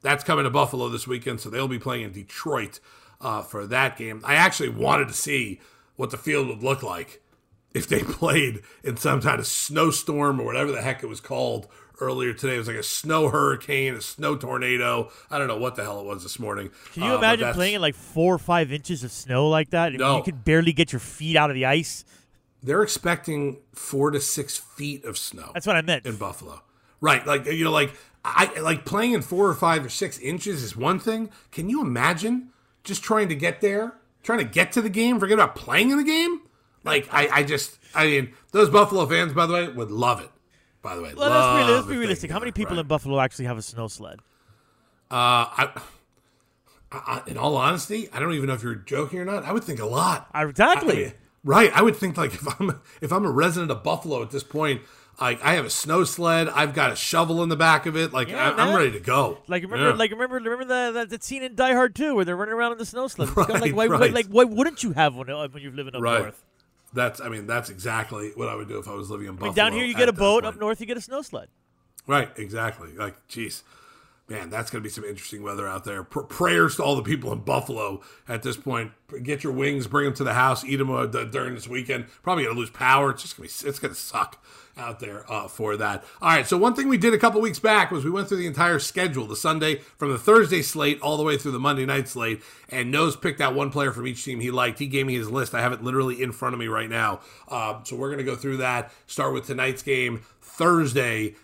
that's 0.00 0.24
coming 0.24 0.44
to 0.44 0.50
Buffalo 0.50 0.88
this 0.88 1.06
weekend, 1.06 1.40
so 1.40 1.50
they'll 1.50 1.68
be 1.68 1.78
playing 1.78 2.04
in 2.04 2.12
Detroit 2.12 2.80
uh, 3.20 3.42
for 3.42 3.66
that 3.66 3.96
game. 3.96 4.22
I 4.24 4.34
actually 4.34 4.68
wanted 4.68 5.08
to 5.08 5.14
see 5.14 5.60
what 5.96 6.10
the 6.10 6.16
field 6.16 6.48
would 6.48 6.62
look 6.62 6.82
like 6.82 7.22
if 7.74 7.88
they 7.88 8.02
played 8.04 8.62
in 8.84 8.96
some 8.96 9.20
kind 9.20 9.40
of 9.40 9.46
snowstorm 9.46 10.40
or 10.40 10.44
whatever 10.44 10.72
the 10.72 10.82
heck 10.82 11.02
it 11.02 11.08
was 11.08 11.20
called 11.20 11.66
earlier 12.00 12.32
today. 12.32 12.56
It 12.56 12.58
was 12.58 12.68
like 12.68 12.76
a 12.76 12.82
snow 12.82 13.28
hurricane, 13.28 13.94
a 13.94 14.00
snow 14.00 14.36
tornado. 14.36 15.10
I 15.30 15.38
don't 15.38 15.48
know 15.48 15.58
what 15.58 15.76
the 15.76 15.82
hell 15.82 16.00
it 16.00 16.06
was 16.06 16.22
this 16.22 16.38
morning. 16.38 16.70
Can 16.92 17.02
you 17.04 17.12
Uh, 17.12 17.18
imagine 17.18 17.52
playing 17.54 17.74
in 17.74 17.80
like 17.80 17.94
four 17.94 18.34
or 18.34 18.38
five 18.38 18.72
inches 18.72 19.04
of 19.04 19.10
snow 19.12 19.48
like 19.48 19.70
that? 19.70 19.92
No. 19.92 20.18
You 20.18 20.22
could 20.22 20.44
barely 20.44 20.72
get 20.72 20.92
your 20.92 21.00
feet 21.00 21.36
out 21.36 21.50
of 21.50 21.54
the 21.54 21.66
ice. 21.66 22.04
They're 22.62 22.82
expecting 22.82 23.58
four 23.72 24.10
to 24.10 24.20
six 24.20 24.56
feet 24.56 25.04
of 25.04 25.16
snow. 25.16 25.50
That's 25.54 25.66
what 25.66 25.76
I 25.76 25.82
meant. 25.82 26.06
in 26.06 26.16
Buffalo. 26.16 26.62
Right, 27.00 27.24
like 27.24 27.46
you 27.46 27.62
know, 27.62 27.70
like 27.70 27.94
I 28.24 28.58
like 28.60 28.84
playing 28.84 29.12
in 29.12 29.22
four 29.22 29.48
or 29.48 29.54
five 29.54 29.84
or 29.84 29.88
six 29.88 30.18
inches 30.18 30.64
is 30.64 30.76
one 30.76 30.98
thing. 30.98 31.30
Can 31.52 31.70
you 31.70 31.80
imagine 31.80 32.48
just 32.82 33.04
trying 33.04 33.28
to 33.28 33.36
get 33.36 33.60
there, 33.60 33.94
trying 34.24 34.40
to 34.40 34.44
get 34.44 34.72
to 34.72 34.82
the 34.82 34.88
game, 34.90 35.20
forget 35.20 35.34
about 35.34 35.54
playing 35.54 35.90
in 35.90 35.96
the 35.98 36.02
game? 36.04 36.40
Like 36.82 37.06
I, 37.12 37.28
I 37.28 37.42
just, 37.44 37.78
I 37.94 38.06
mean, 38.06 38.32
those 38.50 38.68
Buffalo 38.70 39.06
fans, 39.06 39.32
by 39.32 39.46
the 39.46 39.52
way, 39.52 39.68
would 39.68 39.92
love 39.92 40.20
it. 40.20 40.30
By 40.82 40.94
the 40.96 41.02
way, 41.02 41.12
Well, 41.14 41.30
let's 41.30 41.66
be, 41.66 41.72
let's 41.72 41.86
be 41.86 41.96
realistic. 41.96 42.30
How 42.30 42.38
many 42.38 42.52
people 42.52 42.76
right. 42.76 42.82
in 42.82 42.86
Buffalo 42.86 43.20
actually 43.20 43.46
have 43.46 43.58
a 43.58 43.62
snow 43.62 43.88
sled? 43.88 44.20
Uh, 45.10 45.48
I, 45.50 45.80
I, 46.92 47.22
in 47.26 47.36
all 47.36 47.56
honesty, 47.56 48.08
I 48.12 48.20
don't 48.20 48.32
even 48.34 48.46
know 48.46 48.54
if 48.54 48.62
you're 48.62 48.74
joking 48.74 49.18
or 49.18 49.24
not. 49.24 49.44
I 49.44 49.52
would 49.52 49.64
think 49.64 49.80
a 49.80 49.86
lot. 49.86 50.28
Exactly. 50.34 50.92
I 50.92 50.98
mean, 51.08 51.12
right. 51.44 51.70
I 51.74 51.82
would 51.82 51.96
think 51.96 52.16
like 52.16 52.34
if 52.34 52.60
I'm 52.60 52.80
if 53.00 53.12
I'm 53.12 53.24
a 53.24 53.30
resident 53.30 53.70
of 53.70 53.82
Buffalo 53.82 54.22
at 54.22 54.30
this 54.30 54.42
point, 54.44 54.82
like 55.20 55.42
I 55.44 55.54
have 55.54 55.64
a 55.64 55.70
snow 55.70 56.04
sled, 56.04 56.48
I've 56.48 56.74
got 56.74 56.92
a 56.92 56.96
shovel 56.96 57.42
in 57.42 57.48
the 57.48 57.56
back 57.56 57.86
of 57.86 57.96
it. 57.96 58.12
Like 58.12 58.28
Yeah, 58.28 58.50
I, 58.50 58.62
I'm 58.62 58.74
ready 58.76 58.92
to 58.92 59.00
go. 59.00 59.38
Like 59.48 59.62
remember, 59.64 59.88
Yeah. 59.90 59.94
like 59.94 60.10
remember, 60.12 60.36
remember 60.36 60.64
that, 60.66 60.90
that 60.94 61.10
that 61.10 61.24
scene 61.24 61.42
in 61.42 61.54
Die 61.54 61.72
Hard 61.74 61.94
2 61.94 62.14
where 62.14 62.24
they're 62.24 62.36
running 62.36 62.54
around 62.54 62.72
in 62.72 62.78
the 62.78 62.86
snow 62.86 63.08
sled. 63.08 63.36
Right, 63.36 63.48
like 63.48 63.74
why, 63.74 63.88
why- 63.88 63.96
right. 63.98 64.14
like 64.14 64.26
why 64.26 64.44
wouldn't 64.44 64.82
you 64.82 64.92
have 64.92 65.14
one 65.14 65.28
uh, 65.28 65.48
when 65.48 65.62
you're 65.62 65.72
living 65.72 65.94
up 65.94 66.02
right. 66.02 66.22
north? 66.22 66.44
That's 66.92 67.20
I 67.20 67.28
mean 67.28 67.46
that's 67.46 67.70
exactly 67.70 68.32
what 68.34 68.48
I 68.48 68.54
would 68.54 68.68
do 68.68 68.78
if 68.78 68.88
I 68.88 68.94
was 68.94 69.10
living 69.10 69.26
in 69.26 69.32
I 69.32 69.34
Buffalo. 69.34 69.50
mean, 69.50 69.54
down 69.56 69.72
here 69.72 69.84
you 69.84 69.94
get 69.94 70.08
a 70.08 70.12
boat, 70.12 70.44
up 70.44 70.58
north 70.58 70.80
you 70.80 70.86
get 70.86 70.96
a 70.96 71.00
snow 71.02 71.22
sled. 71.22 71.48
Right, 72.06 72.30
exactly. 72.36 72.94
Like, 72.94 73.14
geez, 73.28 73.62
man, 74.28 74.50
that's 74.50 74.70
going 74.70 74.82
to 74.82 74.86
be 74.86 74.92
some 74.92 75.04
interesting 75.04 75.42
weather 75.42 75.66
out 75.66 75.84
there. 75.84 76.02
Pr- 76.02 76.20
prayers 76.20 76.76
to 76.76 76.82
all 76.82 76.96
the 76.96 77.02
people 77.02 77.32
in 77.32 77.40
Buffalo 77.40 78.02
at 78.28 78.42
this 78.42 78.56
point. 78.56 78.92
Get 79.22 79.42
your 79.42 79.52
wings, 79.52 79.86
bring 79.86 80.04
them 80.04 80.14
to 80.14 80.24
the 80.24 80.34
house, 80.34 80.64
eat 80.64 80.76
them 80.76 80.90
uh, 80.90 81.06
during 81.06 81.54
this 81.54 81.66
weekend. 81.66 82.06
Probably 82.22 82.44
going 82.44 82.54
to 82.54 82.60
lose 82.60 82.70
power. 82.70 83.10
It's 83.10 83.22
just 83.22 83.36
going 83.36 83.48
to 83.48 83.64
be, 83.64 83.68
it's 83.68 83.78
going 83.78 83.94
to 83.94 83.98
suck 83.98 84.44
out 84.76 85.00
there 85.00 85.30
uh, 85.32 85.48
for 85.48 85.76
that. 85.76 86.04
All 86.22 86.28
right, 86.28 86.46
so 86.46 86.56
one 86.56 86.74
thing 86.74 86.88
we 86.88 86.98
did 86.98 87.14
a 87.14 87.18
couple 87.18 87.40
weeks 87.40 87.58
back 87.58 87.90
was 87.90 88.04
we 88.04 88.10
went 88.10 88.28
through 88.28 88.36
the 88.36 88.46
entire 88.46 88.78
schedule, 88.78 89.26
the 89.26 89.34
Sunday 89.34 89.76
from 89.96 90.12
the 90.12 90.18
Thursday 90.18 90.62
slate 90.62 91.00
all 91.00 91.16
the 91.16 91.24
way 91.24 91.36
through 91.36 91.52
the 91.52 91.58
Monday 91.58 91.84
night 91.84 92.06
slate, 92.06 92.42
and 92.68 92.90
Nose 92.90 93.16
picked 93.16 93.40
out 93.40 93.54
one 93.54 93.70
player 93.70 93.92
from 93.92 94.06
each 94.06 94.24
team 94.24 94.40
he 94.40 94.50
liked. 94.50 94.78
He 94.78 94.86
gave 94.86 95.06
me 95.06 95.16
his 95.16 95.30
list. 95.30 95.54
I 95.54 95.62
have 95.62 95.72
it 95.72 95.82
literally 95.82 96.22
in 96.22 96.32
front 96.32 96.54
of 96.54 96.60
me 96.60 96.68
right 96.68 96.88
now. 96.88 97.20
Uh, 97.48 97.82
so 97.82 97.96
we're 97.96 98.08
going 98.08 98.18
to 98.18 98.24
go 98.24 98.36
through 98.36 98.58
that. 98.58 98.92
Start 99.06 99.32
with 99.32 99.46
tonight's 99.46 99.82
game, 99.82 100.22
Thursday. 100.40 101.34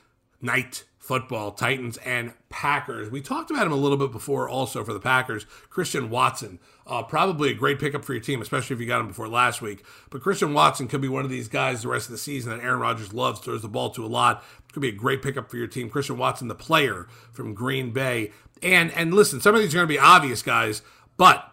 night 0.41 0.85
football, 1.05 1.53
Titans 1.53 1.99
and 1.99 2.33
Packers. 2.49 3.11
We 3.11 3.21
talked 3.21 3.51
about 3.51 3.67
him 3.67 3.73
a 3.73 3.77
little 3.77 3.99
bit 3.99 4.11
before 4.11 4.49
also 4.49 4.83
for 4.85 4.95
the 4.95 5.01
Packers. 5.01 5.45
Christian 5.69 6.09
Watson, 6.09 6.59
uh, 6.87 7.03
probably 7.03 7.51
a 7.51 7.55
great 7.55 7.79
pickup 7.79 8.07
for 8.07 8.15
your 8.15 8.23
team, 8.23 8.41
especially 8.41 8.73
if 8.73 8.81
you 8.81 8.87
got 8.87 9.03
him 9.03 9.09
before 9.09 9.29
last 9.29 9.61
week. 9.61 9.85
But 10.09 10.23
Christian 10.23 10.55
Watson 10.55 10.89
could 10.89 11.03
be 11.03 11.09
one 11.09 11.23
of 11.23 11.31
these 11.31 11.47
guys 11.47 11.83
the 11.83 11.89
rest 11.89 12.07
of 12.07 12.13
the 12.13 12.19
season 12.19 12.53
that 12.53 12.65
Aaron 12.65 12.81
Rodgers 12.81 13.13
loves, 13.13 13.41
throws 13.41 13.61
the 13.61 13.69
ball 13.69 13.91
to 13.91 14.05
a 14.05 14.09
lot. 14.09 14.43
Could 14.73 14.81
be 14.81 14.89
a 14.89 14.93
great 14.93 15.21
pickup 15.21 15.51
for 15.51 15.59
your 15.59 15.67
team. 15.67 15.91
Christian 15.91 16.17
Watson, 16.17 16.49
the 16.49 16.55
player 16.55 17.07
from 17.33 17.53
Green 17.53 17.91
Bay. 17.91 18.33
And 18.63 18.91
and 18.93 19.13
listen, 19.13 19.43
some 19.43 19.55
of 19.55 19.61
these 19.61 19.75
are 19.75 19.79
going 19.79 19.89
to 19.89 19.95
be 19.95 19.99
obvious 19.99 20.43
guys, 20.43 20.81
but 21.19 21.53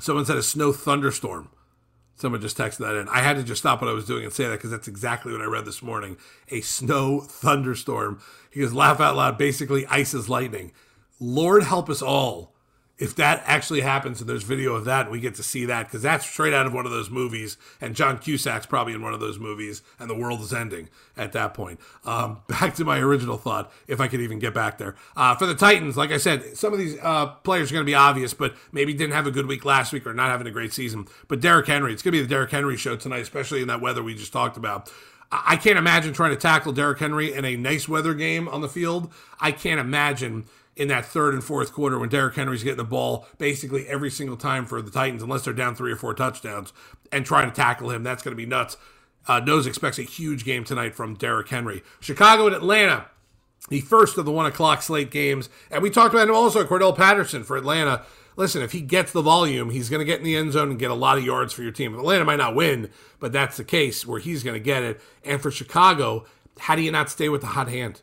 someone 0.00 0.26
said 0.26 0.36
a 0.36 0.42
snow 0.42 0.72
thunderstorm. 0.72 1.48
Someone 2.16 2.40
just 2.40 2.56
texted 2.56 2.78
that 2.78 2.94
in. 2.94 3.08
I 3.08 3.20
had 3.20 3.36
to 3.36 3.42
just 3.42 3.60
stop 3.60 3.80
what 3.80 3.90
I 3.90 3.94
was 3.94 4.06
doing 4.06 4.24
and 4.24 4.32
say 4.32 4.44
that 4.44 4.52
because 4.52 4.70
that's 4.70 4.88
exactly 4.88 5.32
what 5.32 5.42
I 5.42 5.46
read 5.46 5.64
this 5.64 5.82
morning. 5.82 6.16
A 6.48 6.60
snow 6.60 7.20
thunderstorm. 7.20 8.20
He 8.50 8.60
goes, 8.60 8.72
laugh 8.72 9.00
out 9.00 9.16
loud, 9.16 9.36
basically 9.36 9.86
ice 9.86 10.14
is 10.14 10.28
lightning. 10.28 10.72
Lord 11.18 11.64
help 11.64 11.90
us 11.90 12.02
all 12.02 12.53
if 12.98 13.16
that 13.16 13.42
actually 13.44 13.80
happens 13.80 14.20
and 14.20 14.30
there's 14.30 14.44
video 14.44 14.74
of 14.74 14.84
that 14.84 15.10
we 15.10 15.18
get 15.18 15.34
to 15.34 15.42
see 15.42 15.64
that 15.64 15.86
because 15.86 16.02
that's 16.02 16.24
straight 16.24 16.54
out 16.54 16.66
of 16.66 16.72
one 16.72 16.86
of 16.86 16.92
those 16.92 17.10
movies 17.10 17.56
and 17.80 17.96
john 17.96 18.18
cusack's 18.18 18.66
probably 18.66 18.92
in 18.92 19.02
one 19.02 19.12
of 19.12 19.20
those 19.20 19.38
movies 19.38 19.82
and 19.98 20.08
the 20.08 20.14
world 20.14 20.40
is 20.40 20.52
ending 20.52 20.88
at 21.16 21.32
that 21.32 21.54
point. 21.54 21.78
Um, 22.04 22.38
back 22.48 22.74
to 22.74 22.84
my 22.84 22.98
original 22.98 23.36
thought 23.36 23.72
if 23.88 24.00
i 24.00 24.08
could 24.08 24.20
even 24.20 24.38
get 24.38 24.54
back 24.54 24.78
there. 24.78 24.94
Uh, 25.16 25.34
for 25.34 25.46
the 25.46 25.54
titans 25.54 25.96
like 25.96 26.10
i 26.10 26.18
said 26.18 26.56
some 26.56 26.72
of 26.72 26.78
these 26.78 26.96
uh, 27.02 27.26
players 27.26 27.70
are 27.70 27.74
going 27.74 27.84
to 27.84 27.90
be 27.90 27.94
obvious 27.94 28.34
but 28.34 28.54
maybe 28.72 28.92
didn't 28.92 29.14
have 29.14 29.26
a 29.26 29.32
good 29.32 29.46
week 29.46 29.64
last 29.64 29.92
week 29.92 30.06
or 30.06 30.14
not 30.14 30.30
having 30.30 30.46
a 30.46 30.50
great 30.50 30.72
season. 30.72 31.06
But 31.28 31.40
Derrick 31.40 31.66
henry 31.66 31.92
it's 31.92 32.02
going 32.02 32.12
to 32.12 32.18
be 32.18 32.22
the 32.22 32.28
Derrick 32.28 32.50
henry 32.50 32.76
show 32.76 32.96
tonight 32.96 33.22
especially 33.22 33.62
in 33.62 33.68
that 33.68 33.80
weather 33.80 34.02
we 34.02 34.14
just 34.14 34.32
talked 34.32 34.56
about. 34.56 34.90
I 35.32 35.56
can't 35.56 35.78
imagine 35.78 36.12
trying 36.12 36.30
to 36.30 36.36
tackle 36.36 36.72
Derrick 36.72 37.00
Henry 37.00 37.32
in 37.32 37.44
a 37.44 37.56
nice 37.56 37.88
weather 37.88 38.14
game 38.14 38.46
on 38.46 38.60
the 38.60 38.68
field. 38.68 39.12
I 39.40 39.50
can't 39.50 39.80
imagine 39.80 40.44
in 40.76 40.88
that 40.88 41.04
third 41.04 41.34
and 41.34 41.44
fourth 41.44 41.72
quarter 41.72 41.98
when 41.98 42.08
Derrick 42.08 42.34
Henry's 42.34 42.64
getting 42.64 42.78
the 42.78 42.84
ball 42.84 43.26
basically 43.38 43.86
every 43.86 44.10
single 44.10 44.36
time 44.36 44.66
for 44.66 44.82
the 44.82 44.90
Titans, 44.90 45.22
unless 45.22 45.42
they're 45.42 45.54
down 45.54 45.74
three 45.74 45.92
or 45.92 45.96
four 45.96 46.14
touchdowns, 46.14 46.72
and 47.12 47.24
trying 47.24 47.48
to 47.48 47.54
tackle 47.54 47.90
him. 47.90 48.02
That's 48.02 48.22
going 48.22 48.32
to 48.32 48.36
be 48.36 48.46
nuts. 48.46 48.76
Uh, 49.26 49.40
Nose 49.40 49.66
expects 49.66 49.98
a 49.98 50.02
huge 50.02 50.44
game 50.44 50.64
tonight 50.64 50.94
from 50.94 51.14
Derrick 51.14 51.48
Henry. 51.48 51.82
Chicago 52.00 52.46
and 52.46 52.54
Atlanta, 52.54 53.06
the 53.68 53.80
first 53.80 54.18
of 54.18 54.24
the 54.24 54.32
one 54.32 54.46
o'clock 54.46 54.82
slate 54.82 55.10
games. 55.10 55.48
And 55.70 55.82
we 55.82 55.90
talked 55.90 56.14
about 56.14 56.28
him 56.28 56.34
also, 56.34 56.64
Cordarrelle 56.64 56.96
Patterson 56.96 57.44
for 57.44 57.56
Atlanta. 57.56 58.02
Listen, 58.36 58.62
if 58.62 58.72
he 58.72 58.80
gets 58.80 59.12
the 59.12 59.22
volume, 59.22 59.70
he's 59.70 59.88
going 59.88 60.00
to 60.00 60.04
get 60.04 60.18
in 60.18 60.24
the 60.24 60.36
end 60.36 60.52
zone 60.52 60.70
and 60.70 60.78
get 60.78 60.90
a 60.90 60.94
lot 60.94 61.16
of 61.16 61.24
yards 61.24 61.52
for 61.52 61.62
your 61.62 61.70
team. 61.70 61.94
Atlanta 61.94 62.24
might 62.24 62.36
not 62.36 62.56
win, 62.56 62.90
but 63.20 63.32
that's 63.32 63.56
the 63.56 63.64
case 63.64 64.04
where 64.04 64.18
he's 64.18 64.42
going 64.42 64.54
to 64.54 64.60
get 64.60 64.82
it. 64.82 65.00
And 65.22 65.40
for 65.40 65.52
Chicago, 65.52 66.26
how 66.58 66.74
do 66.74 66.82
you 66.82 66.90
not 66.90 67.10
stay 67.10 67.28
with 67.28 67.42
the 67.42 67.48
hot 67.48 67.68
hand? 67.68 68.02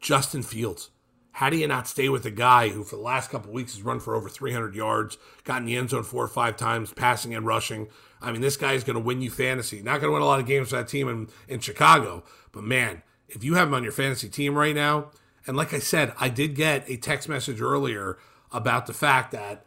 Justin 0.00 0.42
Fields. 0.42 0.90
How 1.32 1.48
do 1.48 1.56
you 1.56 1.66
not 1.66 1.88
stay 1.88 2.08
with 2.08 2.26
a 2.26 2.30
guy 2.30 2.68
who, 2.68 2.84
for 2.84 2.96
the 2.96 3.02
last 3.02 3.30
couple 3.30 3.52
weeks, 3.52 3.74
has 3.74 3.82
run 3.82 4.00
for 4.00 4.14
over 4.14 4.28
300 4.28 4.74
yards, 4.74 5.16
got 5.44 5.60
in 5.60 5.66
the 5.66 5.76
end 5.76 5.90
zone 5.90 6.02
four 6.02 6.22
or 6.22 6.28
five 6.28 6.56
times, 6.56 6.92
passing 6.92 7.34
and 7.34 7.46
rushing? 7.46 7.88
I 8.20 8.32
mean, 8.32 8.42
this 8.42 8.56
guy 8.56 8.74
is 8.74 8.84
going 8.84 8.96
to 8.96 9.02
win 9.02 9.22
you 9.22 9.30
fantasy. 9.30 9.82
Not 9.82 10.00
going 10.00 10.10
to 10.10 10.12
win 10.12 10.22
a 10.22 10.26
lot 10.26 10.40
of 10.40 10.46
games 10.46 10.68
for 10.68 10.76
that 10.76 10.88
team 10.88 11.08
in, 11.08 11.28
in 11.48 11.60
Chicago, 11.60 12.22
but 12.52 12.64
man, 12.64 13.02
if 13.28 13.42
you 13.42 13.54
have 13.54 13.68
him 13.68 13.74
on 13.74 13.82
your 13.82 13.92
fantasy 13.92 14.28
team 14.28 14.54
right 14.56 14.74
now, 14.74 15.10
and 15.46 15.56
like 15.56 15.72
I 15.72 15.78
said, 15.78 16.12
I 16.20 16.28
did 16.28 16.54
get 16.54 16.88
a 16.88 16.96
text 16.96 17.28
message 17.28 17.60
earlier 17.60 18.18
about 18.52 18.86
the 18.86 18.92
fact 18.92 19.32
that 19.32 19.64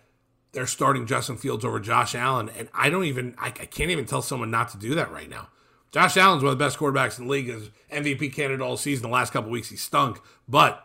they're 0.52 0.68
starting 0.68 1.06
Justin 1.06 1.36
Fields 1.36 1.66
over 1.66 1.80
Josh 1.80 2.16
Allen, 2.16 2.50
and 2.58 2.70
I 2.74 2.90
don't 2.90 3.04
even, 3.06 3.36
I, 3.38 3.48
I 3.48 3.66
can't 3.66 3.92
even 3.92 4.06
tell 4.06 4.22
someone 4.22 4.52
not 4.52 4.70
to 4.70 4.78
do 4.78 4.96
that 4.96 5.12
right 5.12 5.30
now. 5.30 5.50
Josh 5.92 6.16
Allen's 6.16 6.44
one 6.44 6.54
of 6.54 6.60
the 6.60 6.64
best 6.64 6.78
quarterbacks 6.78 7.18
in 7.18 7.26
the 7.26 7.32
league, 7.32 7.50
as 7.50 7.72
MVP 7.92 8.34
candidate 8.34 8.62
all 8.62 8.78
season. 8.78 9.04
The 9.04 9.14
last 9.14 9.34
couple 9.34 9.50
weeks 9.50 9.70
he 9.70 9.78
stunk, 9.78 10.22
but 10.48 10.85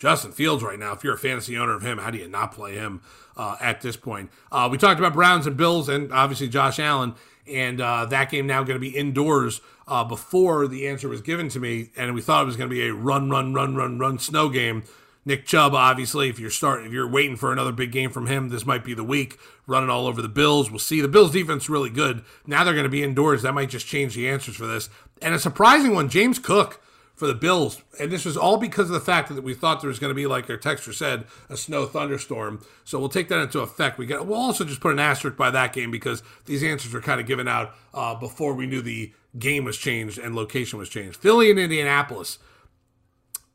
Justin 0.00 0.32
Fields 0.32 0.64
right 0.64 0.78
now, 0.78 0.92
if 0.92 1.04
you're 1.04 1.14
a 1.14 1.18
fantasy 1.18 1.56
owner 1.58 1.74
of 1.74 1.82
him, 1.82 1.98
how 1.98 2.10
do 2.10 2.16
you 2.16 2.26
not 2.26 2.52
play 2.52 2.74
him 2.74 3.02
uh, 3.36 3.56
at 3.60 3.82
this 3.82 3.96
point? 3.96 4.30
Uh, 4.50 4.66
we 4.70 4.78
talked 4.78 4.98
about 4.98 5.12
Browns 5.12 5.46
and 5.46 5.58
Bills 5.58 5.90
and 5.90 6.10
obviously 6.10 6.48
Josh 6.48 6.78
Allen, 6.78 7.14
and 7.46 7.82
uh, 7.82 8.06
that 8.06 8.30
game 8.30 8.46
now 8.46 8.62
going 8.62 8.80
to 8.80 8.80
be 8.80 8.96
indoors 8.96 9.60
uh, 9.86 10.02
before 10.02 10.66
the 10.66 10.88
answer 10.88 11.06
was 11.06 11.20
given 11.20 11.50
to 11.50 11.60
me, 11.60 11.90
and 11.96 12.14
we 12.14 12.22
thought 12.22 12.42
it 12.42 12.46
was 12.46 12.56
going 12.56 12.70
to 12.70 12.74
be 12.74 12.86
a 12.86 12.94
run, 12.94 13.28
run, 13.28 13.52
run, 13.52 13.76
run, 13.76 13.98
run 13.98 14.18
snow 14.18 14.48
game. 14.48 14.84
Nick 15.26 15.44
Chubb, 15.44 15.74
obviously, 15.74 16.30
if 16.30 16.40
you're 16.40 16.48
starting, 16.48 16.86
if 16.86 16.92
you're 16.92 17.06
waiting 17.06 17.36
for 17.36 17.52
another 17.52 17.72
big 17.72 17.92
game 17.92 18.10
from 18.10 18.26
him, 18.26 18.48
this 18.48 18.64
might 18.64 18.82
be 18.82 18.94
the 18.94 19.04
week. 19.04 19.38
Running 19.66 19.90
all 19.90 20.06
over 20.06 20.22
the 20.22 20.28
Bills, 20.28 20.70
we'll 20.70 20.78
see. 20.78 21.02
The 21.02 21.08
Bills' 21.08 21.32
defense 21.32 21.68
really 21.68 21.90
good. 21.90 22.24
Now 22.46 22.64
they're 22.64 22.72
going 22.72 22.84
to 22.84 22.88
be 22.88 23.02
indoors. 23.02 23.42
That 23.42 23.52
might 23.52 23.68
just 23.68 23.86
change 23.86 24.14
the 24.14 24.30
answers 24.30 24.56
for 24.56 24.66
this. 24.66 24.88
And 25.20 25.34
a 25.34 25.38
surprising 25.38 25.92
one, 25.94 26.08
James 26.08 26.38
Cook 26.38 26.82
for 27.20 27.26
the 27.26 27.34
Bills. 27.34 27.82
And 28.00 28.10
this 28.10 28.24
was 28.24 28.34
all 28.34 28.56
because 28.56 28.88
of 28.88 28.94
the 28.94 29.00
fact 29.00 29.28
that 29.28 29.42
we 29.42 29.52
thought 29.52 29.82
there 29.82 29.88
was 29.88 29.98
going 29.98 30.10
to 30.10 30.14
be, 30.14 30.26
like 30.26 30.48
our 30.48 30.56
texter 30.56 30.94
said, 30.94 31.26
a 31.50 31.56
snow 31.56 31.84
thunderstorm. 31.84 32.64
So 32.82 32.98
we'll 32.98 33.10
take 33.10 33.28
that 33.28 33.40
into 33.40 33.60
effect. 33.60 33.98
We 33.98 34.06
get, 34.06 34.24
we'll 34.24 34.40
also 34.40 34.64
just 34.64 34.80
put 34.80 34.92
an 34.92 34.98
asterisk 34.98 35.36
by 35.36 35.50
that 35.50 35.74
game 35.74 35.90
because 35.90 36.22
these 36.46 36.64
answers 36.64 36.94
were 36.94 37.02
kind 37.02 37.20
of 37.20 37.26
given 37.26 37.46
out 37.46 37.74
uh, 37.92 38.14
before 38.14 38.54
we 38.54 38.64
knew 38.64 38.80
the 38.80 39.12
game 39.38 39.64
was 39.64 39.76
changed 39.76 40.18
and 40.18 40.34
location 40.34 40.78
was 40.78 40.88
changed. 40.88 41.18
Philly 41.18 41.50
and 41.50 41.60
Indianapolis. 41.60 42.38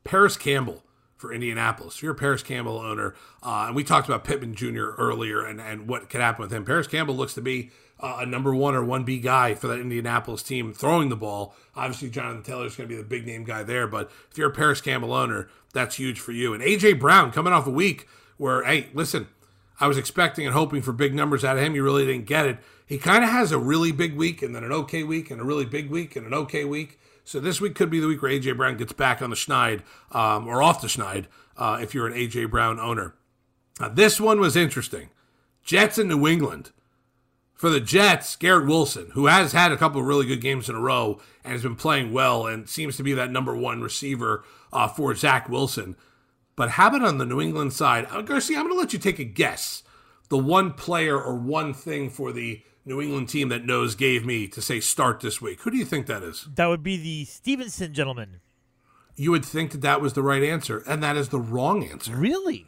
Parris 0.04 0.36
Campbell 0.36 0.84
for 1.16 1.32
Indianapolis. 1.32 2.00
You're 2.00 2.12
a 2.12 2.14
Parris 2.14 2.44
Campbell 2.44 2.78
owner, 2.78 3.16
uh, 3.42 3.64
and 3.66 3.74
we 3.74 3.82
talked 3.82 4.06
about 4.06 4.22
Pittman 4.22 4.54
Jr. 4.54 4.90
earlier 4.96 5.44
and, 5.44 5.60
and 5.60 5.88
what 5.88 6.08
could 6.08 6.20
happen 6.20 6.42
with 6.42 6.52
him. 6.52 6.64
Parris 6.64 6.86
Campbell 6.86 7.16
looks 7.16 7.34
to 7.34 7.42
be 7.42 7.72
uh, 8.00 8.18
a 8.20 8.26
number 8.26 8.54
one 8.54 8.74
or 8.74 8.84
one 8.84 9.04
B 9.04 9.18
guy 9.18 9.54
for 9.54 9.68
that 9.68 9.80
Indianapolis 9.80 10.42
team 10.42 10.72
throwing 10.72 11.08
the 11.08 11.16
ball. 11.16 11.54
Obviously, 11.74 12.10
Jonathan 12.10 12.42
Taylor 12.42 12.66
is 12.66 12.76
going 12.76 12.88
to 12.88 12.94
be 12.94 13.00
the 13.00 13.06
big 13.06 13.26
name 13.26 13.44
guy 13.44 13.62
there, 13.62 13.86
but 13.86 14.10
if 14.30 14.36
you're 14.36 14.50
a 14.50 14.54
Parris 14.54 14.80
Campbell 14.80 15.12
owner, 15.12 15.48
that's 15.72 15.96
huge 15.96 16.20
for 16.20 16.32
you. 16.32 16.52
And 16.52 16.62
AJ 16.62 17.00
Brown 17.00 17.32
coming 17.32 17.52
off 17.52 17.66
a 17.66 17.70
week 17.70 18.08
where, 18.36 18.64
hey, 18.64 18.88
listen, 18.92 19.28
I 19.80 19.88
was 19.88 19.98
expecting 19.98 20.46
and 20.46 20.54
hoping 20.54 20.82
for 20.82 20.92
big 20.92 21.14
numbers 21.14 21.44
out 21.44 21.56
of 21.56 21.62
him. 21.62 21.74
You 21.74 21.82
really 21.82 22.06
didn't 22.06 22.26
get 22.26 22.46
it. 22.46 22.58
He 22.86 22.98
kind 22.98 23.24
of 23.24 23.30
has 23.30 23.52
a 23.52 23.58
really 23.58 23.92
big 23.92 24.14
week 24.14 24.42
and 24.42 24.54
then 24.54 24.64
an 24.64 24.72
okay 24.72 25.02
week 25.02 25.30
and 25.30 25.40
a 25.40 25.44
really 25.44 25.64
big 25.64 25.90
week 25.90 26.16
and 26.16 26.26
an 26.26 26.34
okay 26.34 26.64
week. 26.64 26.98
So 27.24 27.40
this 27.40 27.60
week 27.60 27.74
could 27.74 27.90
be 27.90 27.98
the 27.98 28.06
week 28.06 28.22
where 28.22 28.30
AJ 28.30 28.56
Brown 28.56 28.76
gets 28.76 28.92
back 28.92 29.20
on 29.20 29.30
the 29.30 29.36
schneid 29.36 29.82
um, 30.12 30.46
or 30.46 30.62
off 30.62 30.80
the 30.80 30.86
schneid 30.86 31.26
uh, 31.56 31.78
if 31.80 31.92
you're 31.92 32.06
an 32.06 32.12
AJ 32.12 32.50
Brown 32.50 32.78
owner. 32.78 33.14
Now, 33.80 33.88
this 33.88 34.20
one 34.20 34.38
was 34.38 34.56
interesting. 34.56 35.10
Jets 35.64 35.98
in 35.98 36.08
New 36.08 36.26
England. 36.26 36.70
For 37.56 37.70
the 37.70 37.80
Jets, 37.80 38.36
Garrett 38.36 38.66
Wilson, 38.66 39.08
who 39.12 39.26
has 39.26 39.52
had 39.52 39.72
a 39.72 39.78
couple 39.78 40.00
of 40.00 40.06
really 40.06 40.26
good 40.26 40.42
games 40.42 40.68
in 40.68 40.74
a 40.74 40.80
row 40.80 41.20
and 41.42 41.54
has 41.54 41.62
been 41.62 41.74
playing 41.74 42.12
well 42.12 42.46
and 42.46 42.68
seems 42.68 42.98
to 42.98 43.02
be 43.02 43.14
that 43.14 43.30
number 43.30 43.56
one 43.56 43.80
receiver 43.80 44.44
uh, 44.74 44.88
for 44.88 45.14
Zach 45.14 45.48
Wilson. 45.48 45.96
But 46.54 46.70
how 46.70 46.88
about 46.88 47.02
on 47.02 47.16
the 47.16 47.24
New 47.24 47.40
England 47.40 47.72
side? 47.72 48.06
Uh, 48.10 48.20
Garcia, 48.20 48.58
I'm 48.58 48.64
going 48.64 48.76
to 48.76 48.80
let 48.80 48.92
you 48.92 48.98
take 48.98 49.18
a 49.18 49.24
guess. 49.24 49.82
The 50.28 50.36
one 50.36 50.72
player 50.72 51.18
or 51.18 51.34
one 51.34 51.72
thing 51.72 52.10
for 52.10 52.30
the 52.30 52.62
New 52.84 53.00
England 53.00 53.30
team 53.30 53.48
that 53.48 53.64
Nose 53.64 53.94
gave 53.94 54.26
me 54.26 54.46
to 54.48 54.60
say 54.60 54.78
start 54.80 55.20
this 55.20 55.40
week. 55.40 55.62
Who 55.62 55.70
do 55.70 55.76
you 55.76 55.84
think 55.84 56.06
that 56.06 56.22
is? 56.22 56.46
That 56.54 56.66
would 56.66 56.82
be 56.82 56.96
the 56.96 57.24
Stevenson 57.24 57.94
gentleman. 57.94 58.40
You 59.16 59.30
would 59.30 59.44
think 59.44 59.72
that 59.72 59.80
that 59.80 60.02
was 60.02 60.12
the 60.12 60.22
right 60.22 60.42
answer, 60.42 60.82
and 60.86 61.02
that 61.02 61.16
is 61.16 61.30
the 61.30 61.40
wrong 61.40 61.84
answer. 61.84 62.14
Really? 62.14 62.66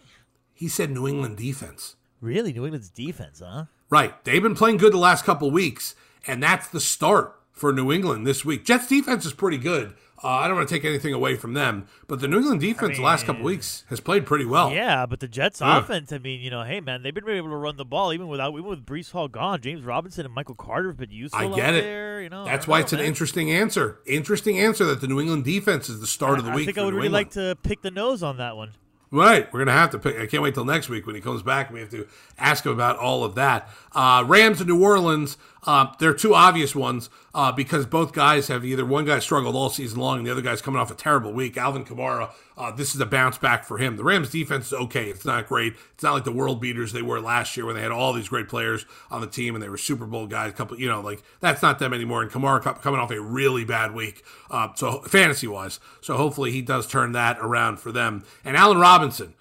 He 0.54 0.66
said 0.66 0.90
New 0.90 1.06
England 1.06 1.36
defense. 1.36 1.96
Really? 2.20 2.52
New 2.52 2.64
England's 2.64 2.88
defense, 2.88 3.42
huh? 3.44 3.66
Right. 3.90 4.22
They've 4.24 4.42
been 4.42 4.54
playing 4.54 4.76
good 4.78 4.92
the 4.92 4.98
last 4.98 5.24
couple 5.24 5.50
weeks, 5.50 5.94
and 6.26 6.42
that's 6.42 6.68
the 6.68 6.80
start 6.80 7.34
for 7.52 7.72
New 7.72 7.90
England 7.90 8.26
this 8.26 8.44
week. 8.44 8.64
Jets 8.64 8.86
defense 8.86 9.24
is 9.24 9.32
pretty 9.32 9.58
good. 9.58 9.94
Uh, 10.22 10.28
I 10.28 10.48
don't 10.48 10.56
want 10.56 10.68
to 10.68 10.74
take 10.74 10.84
anything 10.84 11.14
away 11.14 11.36
from 11.36 11.54
them, 11.54 11.86
but 12.08 12.20
the 12.20 12.26
New 12.26 12.38
England 12.38 12.60
defense 12.60 12.82
I 12.82 12.86
mean, 12.88 12.96
the 12.96 13.02
last 13.04 13.24
couple 13.24 13.44
weeks 13.44 13.84
has 13.88 14.00
played 14.00 14.26
pretty 14.26 14.44
well. 14.44 14.72
Yeah, 14.72 15.06
but 15.06 15.20
the 15.20 15.28
Jets 15.28 15.60
yeah. 15.60 15.78
offense, 15.78 16.12
I 16.12 16.18
mean, 16.18 16.40
you 16.40 16.50
know, 16.50 16.64
hey 16.64 16.80
man, 16.80 17.04
they've 17.04 17.14
been 17.14 17.28
able 17.28 17.50
to 17.50 17.56
run 17.56 17.76
the 17.76 17.84
ball 17.84 18.12
even 18.12 18.26
without 18.26 18.52
even 18.52 18.64
with 18.64 18.84
Breece 18.84 19.12
Hall 19.12 19.28
gone. 19.28 19.60
James 19.60 19.84
Robinson 19.84 20.26
and 20.26 20.34
Michael 20.34 20.56
Carter 20.56 20.88
have 20.88 20.96
been 20.96 21.12
useful. 21.12 21.54
I 21.54 21.56
get 21.56 21.74
it. 21.74 21.84
There, 21.84 22.20
you 22.20 22.30
know, 22.30 22.44
That's 22.44 22.66
why 22.66 22.78
know, 22.78 22.82
it's 22.82 22.92
man. 22.92 23.02
an 23.02 23.06
interesting 23.06 23.52
answer. 23.52 24.00
Interesting 24.06 24.58
answer 24.58 24.84
that 24.86 25.00
the 25.00 25.06
New 25.06 25.20
England 25.20 25.44
defense 25.44 25.88
is 25.88 26.00
the 26.00 26.08
start 26.08 26.34
I, 26.34 26.38
of 26.40 26.44
the 26.46 26.50
week. 26.50 26.62
I 26.62 26.66
think 26.66 26.78
I 26.78 26.84
would 26.84 26.94
New 26.94 26.96
really 26.96 27.06
England. 27.06 27.36
like 27.36 27.62
to 27.62 27.68
pick 27.68 27.82
the 27.82 27.92
nose 27.92 28.24
on 28.24 28.38
that 28.38 28.56
one. 28.56 28.72
Right, 29.10 29.50
we're 29.52 29.60
gonna 29.60 29.72
have 29.72 29.90
to 29.90 29.98
pick. 29.98 30.18
I 30.18 30.26
can't 30.26 30.42
wait 30.42 30.54
till 30.54 30.66
next 30.66 30.90
week 30.90 31.06
when 31.06 31.14
he 31.14 31.22
comes 31.22 31.42
back. 31.42 31.72
We 31.72 31.80
have 31.80 31.88
to 31.90 32.06
ask 32.38 32.66
him 32.66 32.72
about 32.72 32.98
all 32.98 33.24
of 33.24 33.34
that. 33.36 33.70
Uh, 33.92 34.22
Rams 34.26 34.60
and 34.60 34.68
New 34.68 34.82
Orleans. 34.82 35.38
Uh, 35.68 35.92
they're 35.98 36.14
two 36.14 36.34
obvious 36.34 36.74
ones 36.74 37.10
uh, 37.34 37.52
because 37.52 37.84
both 37.84 38.14
guys 38.14 38.48
have 38.48 38.64
either 38.64 38.86
one 38.86 39.04
guy 39.04 39.18
struggled 39.18 39.54
all 39.54 39.68
season 39.68 40.00
long 40.00 40.16
and 40.16 40.26
the 40.26 40.32
other 40.32 40.40
guy's 40.40 40.62
coming 40.62 40.80
off 40.80 40.90
a 40.90 40.94
terrible 40.94 41.30
week. 41.30 41.58
Alvin 41.58 41.84
Kamara. 41.84 42.30
Uh, 42.56 42.70
this 42.70 42.94
is 42.94 43.00
a 43.02 43.06
bounce 43.06 43.36
back 43.36 43.66
for 43.66 43.76
him. 43.76 43.98
The 43.98 44.02
Rams 44.02 44.30
defense 44.30 44.68
is 44.68 44.72
okay. 44.72 45.10
It's 45.10 45.26
not 45.26 45.46
great. 45.46 45.74
It's 45.92 46.02
not 46.02 46.14
like 46.14 46.24
the 46.24 46.32
world 46.32 46.58
beaters 46.58 46.92
they 46.92 47.02
were 47.02 47.20
last 47.20 47.54
year 47.54 47.66
when 47.66 47.74
they 47.74 47.82
had 47.82 47.92
all 47.92 48.14
these 48.14 48.30
great 48.30 48.48
players 48.48 48.86
on 49.10 49.20
the 49.20 49.26
team 49.26 49.54
and 49.54 49.62
they 49.62 49.68
were 49.68 49.76
Super 49.76 50.06
Bowl 50.06 50.26
guys. 50.26 50.54
Couple, 50.54 50.80
you 50.80 50.88
know, 50.88 51.02
like 51.02 51.22
that's 51.40 51.60
not 51.60 51.78
them 51.78 51.92
anymore. 51.92 52.22
And 52.22 52.30
Kamara 52.30 52.80
coming 52.80 52.98
off 52.98 53.10
a 53.10 53.20
really 53.20 53.66
bad 53.66 53.92
week, 53.92 54.24
uh, 54.50 54.68
so 54.74 55.02
fantasy 55.02 55.48
wise. 55.48 55.80
So 56.00 56.16
hopefully 56.16 56.50
he 56.50 56.62
does 56.62 56.86
turn 56.86 57.12
that 57.12 57.36
around 57.40 57.78
for 57.78 57.92
them. 57.92 58.24
And 58.42 58.56
Allen 58.56 58.78
Robinson. 58.78 59.34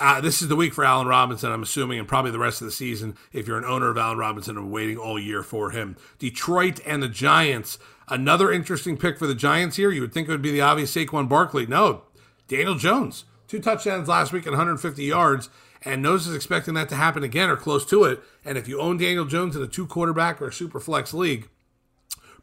Uh, 0.00 0.20
this 0.20 0.40
is 0.40 0.46
the 0.46 0.54
week 0.54 0.72
for 0.72 0.84
Allen 0.84 1.08
Robinson, 1.08 1.50
I'm 1.50 1.64
assuming, 1.64 1.98
and 1.98 2.06
probably 2.06 2.30
the 2.30 2.38
rest 2.38 2.60
of 2.60 2.66
the 2.66 2.72
season 2.72 3.16
if 3.32 3.48
you're 3.48 3.58
an 3.58 3.64
owner 3.64 3.88
of 3.90 3.98
Allen 3.98 4.18
Robinson 4.18 4.56
and 4.56 4.70
waiting 4.70 4.96
all 4.96 5.18
year 5.18 5.42
for 5.42 5.70
him. 5.70 5.96
Detroit 6.20 6.78
and 6.86 7.02
the 7.02 7.08
Giants. 7.08 7.78
Another 8.06 8.52
interesting 8.52 8.96
pick 8.96 9.18
for 9.18 9.26
the 9.26 9.34
Giants 9.34 9.74
here. 9.74 9.90
You 9.90 10.02
would 10.02 10.12
think 10.12 10.28
it 10.28 10.30
would 10.30 10.40
be 10.40 10.52
the 10.52 10.60
obvious 10.60 10.94
Saquon 10.94 11.28
Barkley. 11.28 11.66
No, 11.66 12.02
Daniel 12.46 12.76
Jones. 12.76 13.24
Two 13.48 13.58
touchdowns 13.58 14.06
last 14.06 14.32
week 14.32 14.46
and 14.46 14.52
150 14.52 15.02
yards. 15.02 15.50
And 15.82 16.00
Nose 16.00 16.28
is 16.28 16.34
expecting 16.34 16.74
that 16.74 16.88
to 16.90 16.94
happen 16.94 17.24
again 17.24 17.50
or 17.50 17.56
close 17.56 17.84
to 17.86 18.04
it. 18.04 18.20
And 18.44 18.56
if 18.56 18.68
you 18.68 18.80
own 18.80 18.98
Daniel 18.98 19.24
Jones 19.24 19.56
in 19.56 19.62
a 19.62 19.66
two 19.66 19.86
quarterback 19.86 20.40
or 20.40 20.48
a 20.48 20.52
super 20.52 20.78
flex 20.78 21.12
league, 21.12 21.48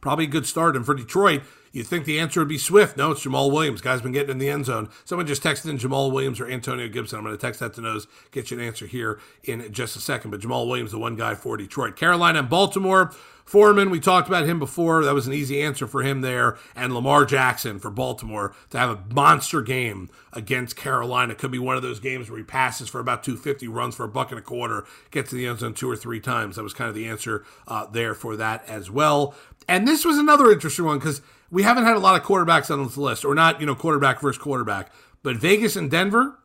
probably 0.01 0.25
a 0.25 0.29
good 0.29 0.45
start. 0.45 0.75
And 0.75 0.85
for 0.85 0.93
Detroit, 0.93 1.43
you'd 1.75 1.85
think 1.85 2.05
the 2.05 2.19
answer 2.19 2.39
would 2.39 2.47
be 2.47 2.57
Swift. 2.57 2.95
No, 2.95 3.11
it's 3.11 3.25
Jamaal 3.25 3.51
Williams. 3.51 3.81
Guy's 3.81 4.01
been 4.01 4.13
getting 4.13 4.31
in 4.31 4.37
the 4.37 4.49
end 4.49 4.65
zone. 4.65 4.89
Someone 5.03 5.27
just 5.27 5.43
texted 5.43 5.69
in 5.69 5.77
Jamaal 5.77 6.09
Williams 6.09 6.39
or 6.39 6.47
Antonio 6.47 6.87
Gibson. 6.87 7.19
I'm 7.19 7.25
going 7.25 7.35
to 7.35 7.41
text 7.41 7.59
that 7.59 7.73
to 7.73 7.81
Nose, 7.81 8.07
get 8.31 8.49
you 8.49 8.57
an 8.57 8.65
answer 8.65 8.87
here 8.87 9.19
in 9.43 9.71
just 9.73 9.97
a 9.97 9.99
second. 9.99 10.31
But 10.31 10.39
Jamaal 10.39 10.67
Williams, 10.67 10.91
the 10.91 10.97
one 10.97 11.17
guy 11.17 11.35
for 11.35 11.57
Detroit. 11.57 11.97
Carolina 11.97 12.39
and 12.39 12.49
Baltimore. 12.49 13.13
Foreman, 13.43 13.91
we 13.91 13.99
talked 13.99 14.27
about 14.27 14.47
him 14.47 14.57
before. 14.57 15.03
That 15.03 15.13
was 15.13 15.27
an 15.27 15.33
easy 15.33 15.61
answer 15.61 15.85
for 15.85 16.01
him 16.01 16.21
there. 16.21 16.57
And 16.75 16.93
Lamar 16.93 17.25
Jackson 17.25 17.77
for 17.77 17.91
Baltimore 17.91 18.55
to 18.71 18.79
have 18.79 18.89
a 18.89 19.13
monster 19.13 19.61
game 19.61 20.09
against 20.33 20.75
Carolina. 20.75 21.35
Could 21.35 21.51
be 21.51 21.59
one 21.59 21.75
of 21.75 21.83
those 21.83 21.99
games 21.99 22.27
where 22.29 22.39
he 22.39 22.43
passes 22.43 22.89
for 22.89 22.99
about 22.99 23.23
250, 23.23 23.67
runs 23.67 23.93
for 23.95 24.05
a 24.05 24.07
buck 24.07 24.31
and 24.31 24.39
a 24.39 24.41
quarter, 24.41 24.85
gets 25.11 25.29
to 25.29 25.35
the 25.35 25.45
end 25.45 25.59
zone 25.59 25.75
two 25.75 25.89
or 25.89 25.95
three 25.95 26.19
times. 26.19 26.55
That 26.55 26.63
was 26.63 26.73
kind 26.73 26.89
of 26.89 26.95
the 26.95 27.05
answer 27.05 27.45
uh, 27.67 27.85
there 27.85 28.15
for 28.15 28.35
that 28.35 28.67
as 28.67 28.89
well. 28.89 29.35
And 29.67 29.87
this 29.87 30.05
was 30.05 30.17
another 30.17 30.51
interesting 30.51 30.85
one 30.85 30.97
because 30.97 31.21
we 31.51 31.63
haven't 31.63 31.85
had 31.85 31.95
a 31.95 31.99
lot 31.99 32.19
of 32.19 32.25
quarterbacks 32.25 32.71
on 32.71 32.83
this 32.83 32.97
list, 32.97 33.25
or 33.25 33.35
not, 33.35 33.59
you 33.59 33.65
know, 33.65 33.75
quarterback 33.75 34.19
versus 34.21 34.41
quarterback. 34.41 34.91
But 35.23 35.37
Vegas 35.37 35.75
and 35.75 35.89
Denver, 35.89 36.39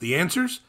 the 0.00 0.14
answers 0.14 0.60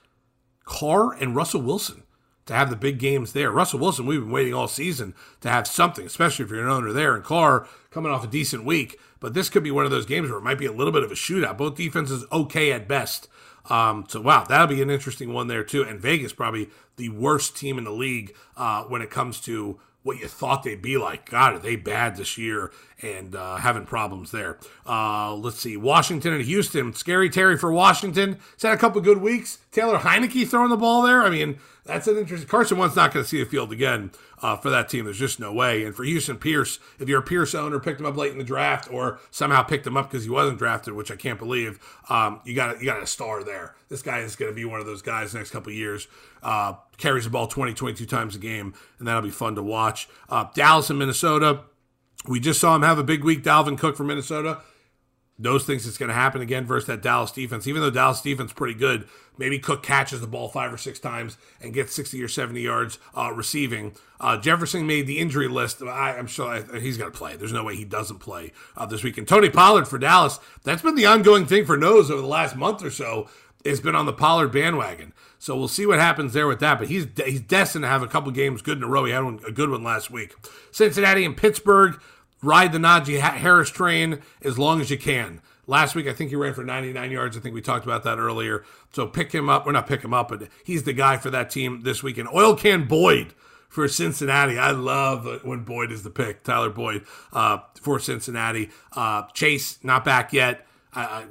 Carr 0.66 1.14
and 1.14 1.36
Russell 1.36 1.62
Wilson 1.62 2.04
to 2.46 2.54
have 2.54 2.70
the 2.70 2.76
big 2.76 3.00
games 3.00 3.34
there. 3.34 3.52
Russell 3.52 3.80
Wilson, 3.80 4.06
we've 4.06 4.20
been 4.20 4.32
waiting 4.32 4.54
all 4.54 4.68
season 4.68 5.14
to 5.42 5.50
have 5.50 5.68
something, 5.68 6.06
especially 6.06 6.46
if 6.46 6.52
you're 6.52 6.64
an 6.64 6.70
owner 6.70 6.92
there. 6.92 7.16
And 7.16 7.24
Carr 7.24 7.68
coming 7.90 8.12
off 8.12 8.24
a 8.24 8.28
decent 8.28 8.66
week, 8.66 9.00
but 9.20 9.34
this 9.34 9.50
could 9.50 9.64
be 9.64 9.72
one 9.72 9.86
of 9.86 9.92
those 9.92 10.06
games 10.06 10.30
where 10.30 10.40
it 10.40 10.44
might 10.44 10.58
be 10.58 10.66
a 10.66 10.72
little 10.72 10.94
bit 10.94 11.04
of 11.04 11.12
a 11.12 11.16
shootout. 11.16 11.58
Both 11.58 11.76
defenses 11.76 12.26
okay 12.32 12.72
at 12.72 12.88
best. 12.88 13.30
Um, 13.70 14.06
so 14.10 14.20
wow, 14.20 14.44
that'll 14.44 14.68
be 14.68 14.82
an 14.82 14.90
interesting 14.90 15.32
one 15.32 15.48
there 15.48 15.64
too. 15.64 15.84
And 15.84 16.00
Vegas 16.00 16.34
probably 16.34 16.70
the 16.98 17.10
worst 17.10 17.56
team 17.56 17.78
in 17.78 17.86
the 17.86 17.92
league 17.92 18.36
uh, 18.58 18.84
when 18.84 19.02
it 19.02 19.10
comes 19.10 19.40
to 19.42 19.80
what 20.04 20.20
you 20.20 20.28
thought 20.28 20.64
they'd 20.64 20.82
be 20.82 20.98
like. 20.98 21.30
God, 21.30 21.54
are 21.54 21.60
they 21.60 21.78
bad 21.78 22.18
this 22.18 22.38
year 22.38 22.72
and 23.04 23.36
uh, 23.36 23.58
having 23.58 23.86
problems 23.86 24.32
there? 24.32 24.58
Uh, 24.88 25.36
let's 25.36 25.60
see. 25.60 25.78
Washington 25.78 26.34
and 26.34 26.44
Houston. 26.44 26.94
Scary 26.94 27.30
Terry 27.30 27.58
for 27.58 27.72
Washington. 27.72 28.40
He's 28.54 28.64
had 28.64 28.74
a 28.74 28.78
couple 28.78 29.02
good 29.02 29.20
weeks. 29.20 29.60
Taylor 29.72 30.00
Heinicke 30.00 30.48
throwing 30.48 30.70
the 30.70 30.78
ball 30.78 31.02
there. 31.02 31.22
I 31.22 31.30
mean, 31.30 31.60
that's 31.86 32.08
an 32.08 32.18
interesting. 32.18 32.48
Carson 32.48 32.78
Wentz 32.78 32.96
not 32.96 33.14
going 33.14 33.24
to 33.24 33.30
see 33.30 33.44
the 33.44 33.50
field 33.50 33.74
again 33.74 34.12
uh, 34.42 34.56
for 34.56 34.70
that 34.70 34.88
team. 34.88 35.04
There's 35.06 35.20
just 35.20 35.40
no 35.40 35.52
way. 35.52 35.84
And 35.84 35.94
for 35.94 36.04
Houston 36.04 36.38
Pierce, 36.38 36.80
if 36.98 37.10
you're 37.10 37.20
a 37.20 37.24
Pierce 37.24 37.54
owner, 37.54 37.80
picked 37.80 38.00
him 38.00 38.06
up 38.06 38.16
late 38.16 38.32
in 38.32 38.38
the 38.38 38.44
draft, 38.44 38.90
or 38.92 39.20
somehow 39.32 39.64
picked 39.64 39.86
him 39.86 39.98
up 39.98 40.10
because 40.10 40.24
he 40.24 40.30
wasn't 40.30 40.58
drafted, 40.58 40.94
which 40.94 41.12
I 41.12 41.16
can't 41.18 41.40
believe, 41.40 41.80
um, 42.10 42.40
you 42.46 42.56
got 42.56 42.80
you 42.80 42.86
got 42.86 43.04
a 43.04 43.08
star 43.08 43.44
there. 43.44 43.76
This 43.90 44.02
guy 44.02 44.20
is 44.20 44.36
going 44.36 44.52
to 44.52 44.56
be 44.56 44.66
one 44.66 44.80
of 44.80 44.86
those 44.86 45.02
guys 45.02 45.34
next 45.34 45.52
couple 45.52 45.74
years. 45.74 46.08
Uh, 46.42 46.74
carries 46.98 47.26
the 47.26 47.30
ball 47.30 47.48
20, 47.48 47.74
22 47.74 48.06
times 48.06 48.36
a 48.36 48.40
game, 48.40 48.74
and 49.00 49.08
that'll 49.08 49.22
be 49.22 49.30
fun 49.30 49.56
to 49.56 49.64
watch. 49.64 50.08
Uh, 50.30 50.46
Dallas 50.54 50.90
and 50.90 51.00
Minnesota. 51.00 51.62
We 52.26 52.40
just 52.40 52.60
saw 52.60 52.76
him 52.76 52.82
have 52.84 53.00
a 53.00 53.04
big 53.04 53.24
week. 53.24 53.44
Dalvin 53.44 53.78
Cook 53.78 53.98
for 53.98 54.04
Minnesota. 54.04 54.60
Those 55.40 55.66
things 55.66 55.88
it's 55.88 55.98
going 55.98 56.10
to 56.10 56.16
happen 56.16 56.42
again 56.42 56.66
versus 56.66 56.88
that 56.88 57.02
Dallas 57.02 57.32
defense. 57.32 57.68
Even 57.68 57.82
though 57.82 57.90
Dallas 57.90 58.22
defense 58.22 58.54
pretty 58.54 58.76
good, 58.76 59.08
maybe 59.38 59.58
Cook 59.58 59.82
catches 59.82 60.22
the 60.22 60.28
ball 60.28 60.48
five 60.48 60.72
or 60.72 60.78
six 60.78 61.00
times 61.00 61.38
and 61.60 61.74
gets 61.74 61.94
60 61.94 62.22
or 62.22 62.28
70 62.28 62.62
yards 62.62 63.00
uh, 63.18 63.32
receiving. 63.34 63.94
Uh, 64.20 64.38
Jefferson 64.38 64.86
made 64.86 65.08
the 65.08 65.18
injury 65.18 65.48
list. 65.48 65.82
I, 65.82 66.16
am 66.16 66.28
sure 66.28 66.48
I, 66.48 66.80
he's 66.80 66.98
going 66.98 67.12
to 67.12 67.18
play. 67.18 67.36
There's 67.36 67.52
no 67.52 67.64
way 67.64 67.76
he 67.76 67.84
doesn't 67.84 68.20
play 68.20 68.54
uh, 68.78 68.86
this 68.86 69.04
weekend. 69.04 69.28
Tony 69.28 69.50
Pollard 69.50 69.88
for 69.88 69.98
Dallas. 69.98 70.40
That's 70.64 70.84
been 70.84 70.96
the 70.96 71.08
ongoing 71.08 71.48
thing 71.48 71.66
for 71.66 71.78
Nose 71.78 72.12
over 72.12 72.22
the 72.22 72.28
last 72.28 72.56
month 72.56 72.84
or 72.84 72.92
so. 72.92 73.28
It's 73.66 73.80
been 73.80 73.96
on 73.96 74.06
the 74.06 74.14
Pollard 74.14 74.50
bandwagon. 74.50 75.14
So 75.40 75.58
we'll 75.58 75.68
see 75.68 75.86
what 75.86 76.00
happens 76.00 76.34
there 76.34 76.48
with 76.48 76.60
that. 76.60 76.80
But 76.80 76.90
he's 76.90 77.08
he's 77.26 77.42
destined 77.42 77.84
to 77.84 77.90
have 77.90 78.02
a 78.02 78.08
couple 78.08 78.32
games 78.32 78.62
good 78.62 78.78
in 78.78 78.84
a 78.84 78.88
row. 78.88 79.06
He 79.06 79.12
had 79.12 79.24
one, 79.24 79.40
a 79.48 79.52
good 79.52 79.70
one 79.70 79.84
last 79.84 80.12
week. 80.12 80.36
Cincinnati 80.72 81.26
and 81.26 81.36
Pittsburgh 81.36 82.00
ride 82.44 82.72
the 82.72 82.78
Najee 82.78 83.20
Harris 83.20 83.72
train 83.72 84.22
as 84.44 84.60
long 84.60 84.82
as 84.82 84.92
you 84.92 84.98
can. 84.98 85.42
Last 85.66 85.96
week, 85.96 86.08
I 86.08 86.14
think 86.14 86.30
he 86.30 86.36
ran 86.36 86.54
for 86.54 86.64
99 86.64 87.10
yards. 87.10 87.38
I 87.38 87.40
think 87.40 87.56
we 87.56 87.62
talked 87.62 87.86
about 87.86 88.04
that 88.04 88.20
earlier. 88.20 88.66
So 88.92 89.08
pick 89.08 89.32
him 89.32 89.50
up. 89.50 89.66
We're 89.66 89.72
not 89.72 89.88
pick 89.88 90.04
him 90.04 90.14
up, 90.14 90.28
but 90.28 90.50
he's 90.64 90.84
the 90.84 90.94
guy 90.94 91.18
for 91.18 91.30
that 91.30 91.50
team 91.50 91.84
this 91.84 92.04
weekend. 92.04 92.28
Oil 92.34 92.56
Can 92.56 92.86
Boyd 92.86 93.34
for 93.70 93.88
Cincinnati. 93.88 94.58
I 94.60 94.72
love 94.72 95.44
when 95.44 95.64
Boyd 95.64 95.92
is 95.92 96.04
the 96.04 96.10
pick. 96.10 96.44
Tyler 96.44 96.70
Boyd 96.70 97.06
uh, 97.32 97.60
for 97.82 97.98
Cincinnati. 97.98 98.70
Uh, 98.92 99.24
Chase 99.34 99.80
not 99.82 100.04
back 100.04 100.34
yet. 100.34 100.68
Uh, 100.94 101.24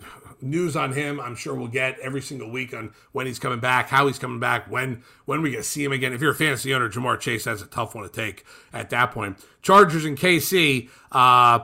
news 0.42 0.76
on 0.76 0.92
him, 0.92 1.20
I'm 1.20 1.36
sure 1.36 1.54
we'll 1.54 1.68
get 1.68 1.98
every 2.00 2.20
single 2.20 2.50
week 2.50 2.74
on 2.74 2.92
when 3.12 3.26
he's 3.26 3.38
coming 3.38 3.60
back, 3.60 3.88
how 3.88 4.06
he's 4.06 4.18
coming 4.18 4.40
back, 4.40 4.70
when 4.70 5.02
when 5.24 5.42
we 5.42 5.50
get 5.50 5.58
to 5.58 5.62
see 5.62 5.84
him 5.84 5.92
again. 5.92 6.12
If 6.12 6.20
you're 6.20 6.32
a 6.32 6.34
fantasy 6.34 6.74
owner, 6.74 6.88
Ja'Marr 6.88 7.20
Chase 7.20 7.44
has 7.44 7.62
a 7.62 7.66
tough 7.66 7.94
one 7.94 8.04
to 8.04 8.10
take 8.10 8.44
at 8.72 8.90
that 8.90 9.12
point. 9.12 9.38
Chargers 9.62 10.04
and 10.04 10.18
KC. 10.18 10.88
Uh, 11.10 11.60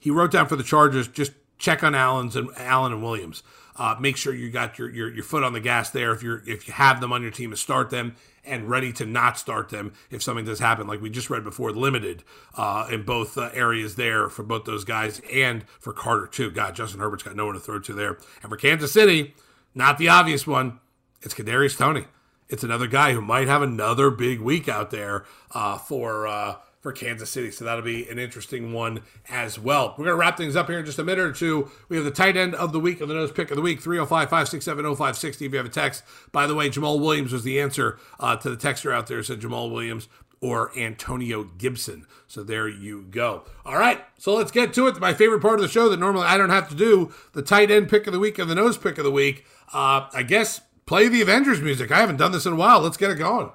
he 0.00 0.10
wrote 0.10 0.30
down 0.30 0.48
for 0.48 0.56
the 0.56 0.62
Chargers 0.62 1.08
just 1.08 1.32
check 1.64 1.82
on 1.82 1.94
Allen's 1.94 2.36
and 2.36 2.50
Allen 2.56 2.92
and 2.92 3.02
Williams. 3.02 3.42
Uh, 3.76 3.96
make 3.98 4.16
sure 4.16 4.32
you 4.32 4.50
got 4.50 4.78
your, 4.78 4.88
your 4.90 5.12
your 5.12 5.24
foot 5.24 5.42
on 5.42 5.52
the 5.52 5.60
gas 5.60 5.90
there. 5.90 6.12
If 6.12 6.22
you're 6.22 6.42
if 6.46 6.68
you 6.68 6.74
have 6.74 7.00
them 7.00 7.12
on 7.12 7.22
your 7.22 7.32
team 7.32 7.50
to 7.50 7.56
start 7.56 7.90
them 7.90 8.14
and 8.44 8.68
ready 8.68 8.92
to 8.92 9.06
not 9.06 9.38
start 9.38 9.70
them 9.70 9.94
if 10.10 10.22
something 10.22 10.44
does 10.44 10.60
happen, 10.60 10.86
like 10.86 11.00
we 11.00 11.10
just 11.10 11.30
read 11.30 11.42
before, 11.42 11.72
limited 11.72 12.22
uh, 12.56 12.86
in 12.90 13.02
both 13.02 13.36
uh, 13.36 13.50
areas 13.52 13.96
there 13.96 14.28
for 14.28 14.44
both 14.44 14.64
those 14.64 14.84
guys 14.84 15.20
and 15.32 15.64
for 15.80 15.92
Carter 15.92 16.26
too. 16.26 16.50
God, 16.50 16.76
Justin 16.76 17.00
Herbert's 17.00 17.24
got 17.24 17.34
no 17.34 17.46
one 17.46 17.54
to 17.54 17.60
throw 17.60 17.80
to 17.80 17.92
there. 17.94 18.18
And 18.42 18.50
for 18.50 18.56
Kansas 18.56 18.92
City, 18.92 19.34
not 19.74 19.98
the 19.98 20.08
obvious 20.08 20.46
one. 20.46 20.78
It's 21.22 21.34
Kadarius 21.34 21.76
Toney. 21.76 22.04
It's 22.48 22.62
another 22.62 22.86
guy 22.86 23.14
who 23.14 23.22
might 23.22 23.48
have 23.48 23.62
another 23.62 24.10
big 24.10 24.38
week 24.38 24.68
out 24.68 24.90
there 24.90 25.24
uh, 25.52 25.78
for 25.78 26.26
uh, 26.28 26.56
for 26.84 26.92
Kansas 26.92 27.30
City. 27.30 27.50
So 27.50 27.64
that'll 27.64 27.82
be 27.82 28.06
an 28.10 28.18
interesting 28.18 28.74
one 28.74 29.00
as 29.30 29.58
well. 29.58 29.94
We're 29.96 30.04
going 30.04 30.14
to 30.14 30.20
wrap 30.20 30.36
things 30.36 30.54
up 30.54 30.68
here 30.68 30.78
in 30.78 30.84
just 30.84 30.98
a 30.98 31.02
minute 31.02 31.24
or 31.24 31.32
two. 31.32 31.70
We 31.88 31.96
have 31.96 32.04
the 32.04 32.10
tight 32.10 32.36
end 32.36 32.54
of 32.54 32.72
the 32.72 32.78
week 32.78 33.00
of 33.00 33.08
the 33.08 33.14
nose 33.14 33.32
pick 33.32 33.50
of 33.50 33.56
the 33.56 33.62
week 33.62 33.80
305 33.80 34.28
567 34.28 34.84
0560. 34.84 35.46
If 35.46 35.52
you 35.52 35.56
have 35.56 35.64
a 35.64 35.70
text, 35.70 36.02
by 36.30 36.46
the 36.46 36.54
way, 36.54 36.68
Jamaal 36.68 37.00
Williams 37.00 37.32
was 37.32 37.42
the 37.42 37.58
answer 37.58 37.98
uh, 38.20 38.36
to 38.36 38.50
the 38.50 38.56
texter 38.56 38.92
out 38.92 39.06
there. 39.06 39.22
Said 39.22 39.40
Jamaal 39.40 39.72
Williams 39.72 40.08
or 40.42 40.78
Antonio 40.78 41.44
Gibson. 41.56 42.06
So 42.26 42.42
there 42.42 42.68
you 42.68 43.06
go. 43.10 43.44
All 43.64 43.78
right, 43.78 44.04
so 44.18 44.34
let's 44.34 44.50
get 44.50 44.74
to 44.74 44.86
it. 44.86 45.00
My 45.00 45.14
favorite 45.14 45.40
part 45.40 45.54
of 45.54 45.62
the 45.62 45.68
show 45.68 45.88
that 45.88 45.98
normally 45.98 46.26
I 46.26 46.36
don't 46.36 46.50
have 46.50 46.68
to 46.68 46.74
do 46.74 47.14
the 47.32 47.40
tight 47.40 47.70
end 47.70 47.88
pick 47.88 48.06
of 48.06 48.12
the 48.12 48.18
week 48.18 48.38
and 48.38 48.50
the 48.50 48.54
nose 48.54 48.76
pick 48.76 48.98
of 48.98 49.04
the 49.04 49.10
week. 49.10 49.46
Uh, 49.72 50.06
I 50.12 50.22
guess 50.22 50.60
play 50.84 51.08
the 51.08 51.22
Avengers 51.22 51.62
music. 51.62 51.90
I 51.90 52.00
haven't 52.00 52.18
done 52.18 52.32
this 52.32 52.44
in 52.44 52.52
a 52.52 52.56
while. 52.56 52.80
Let's 52.80 52.98
get 52.98 53.10
it 53.10 53.14
going. 53.14 53.52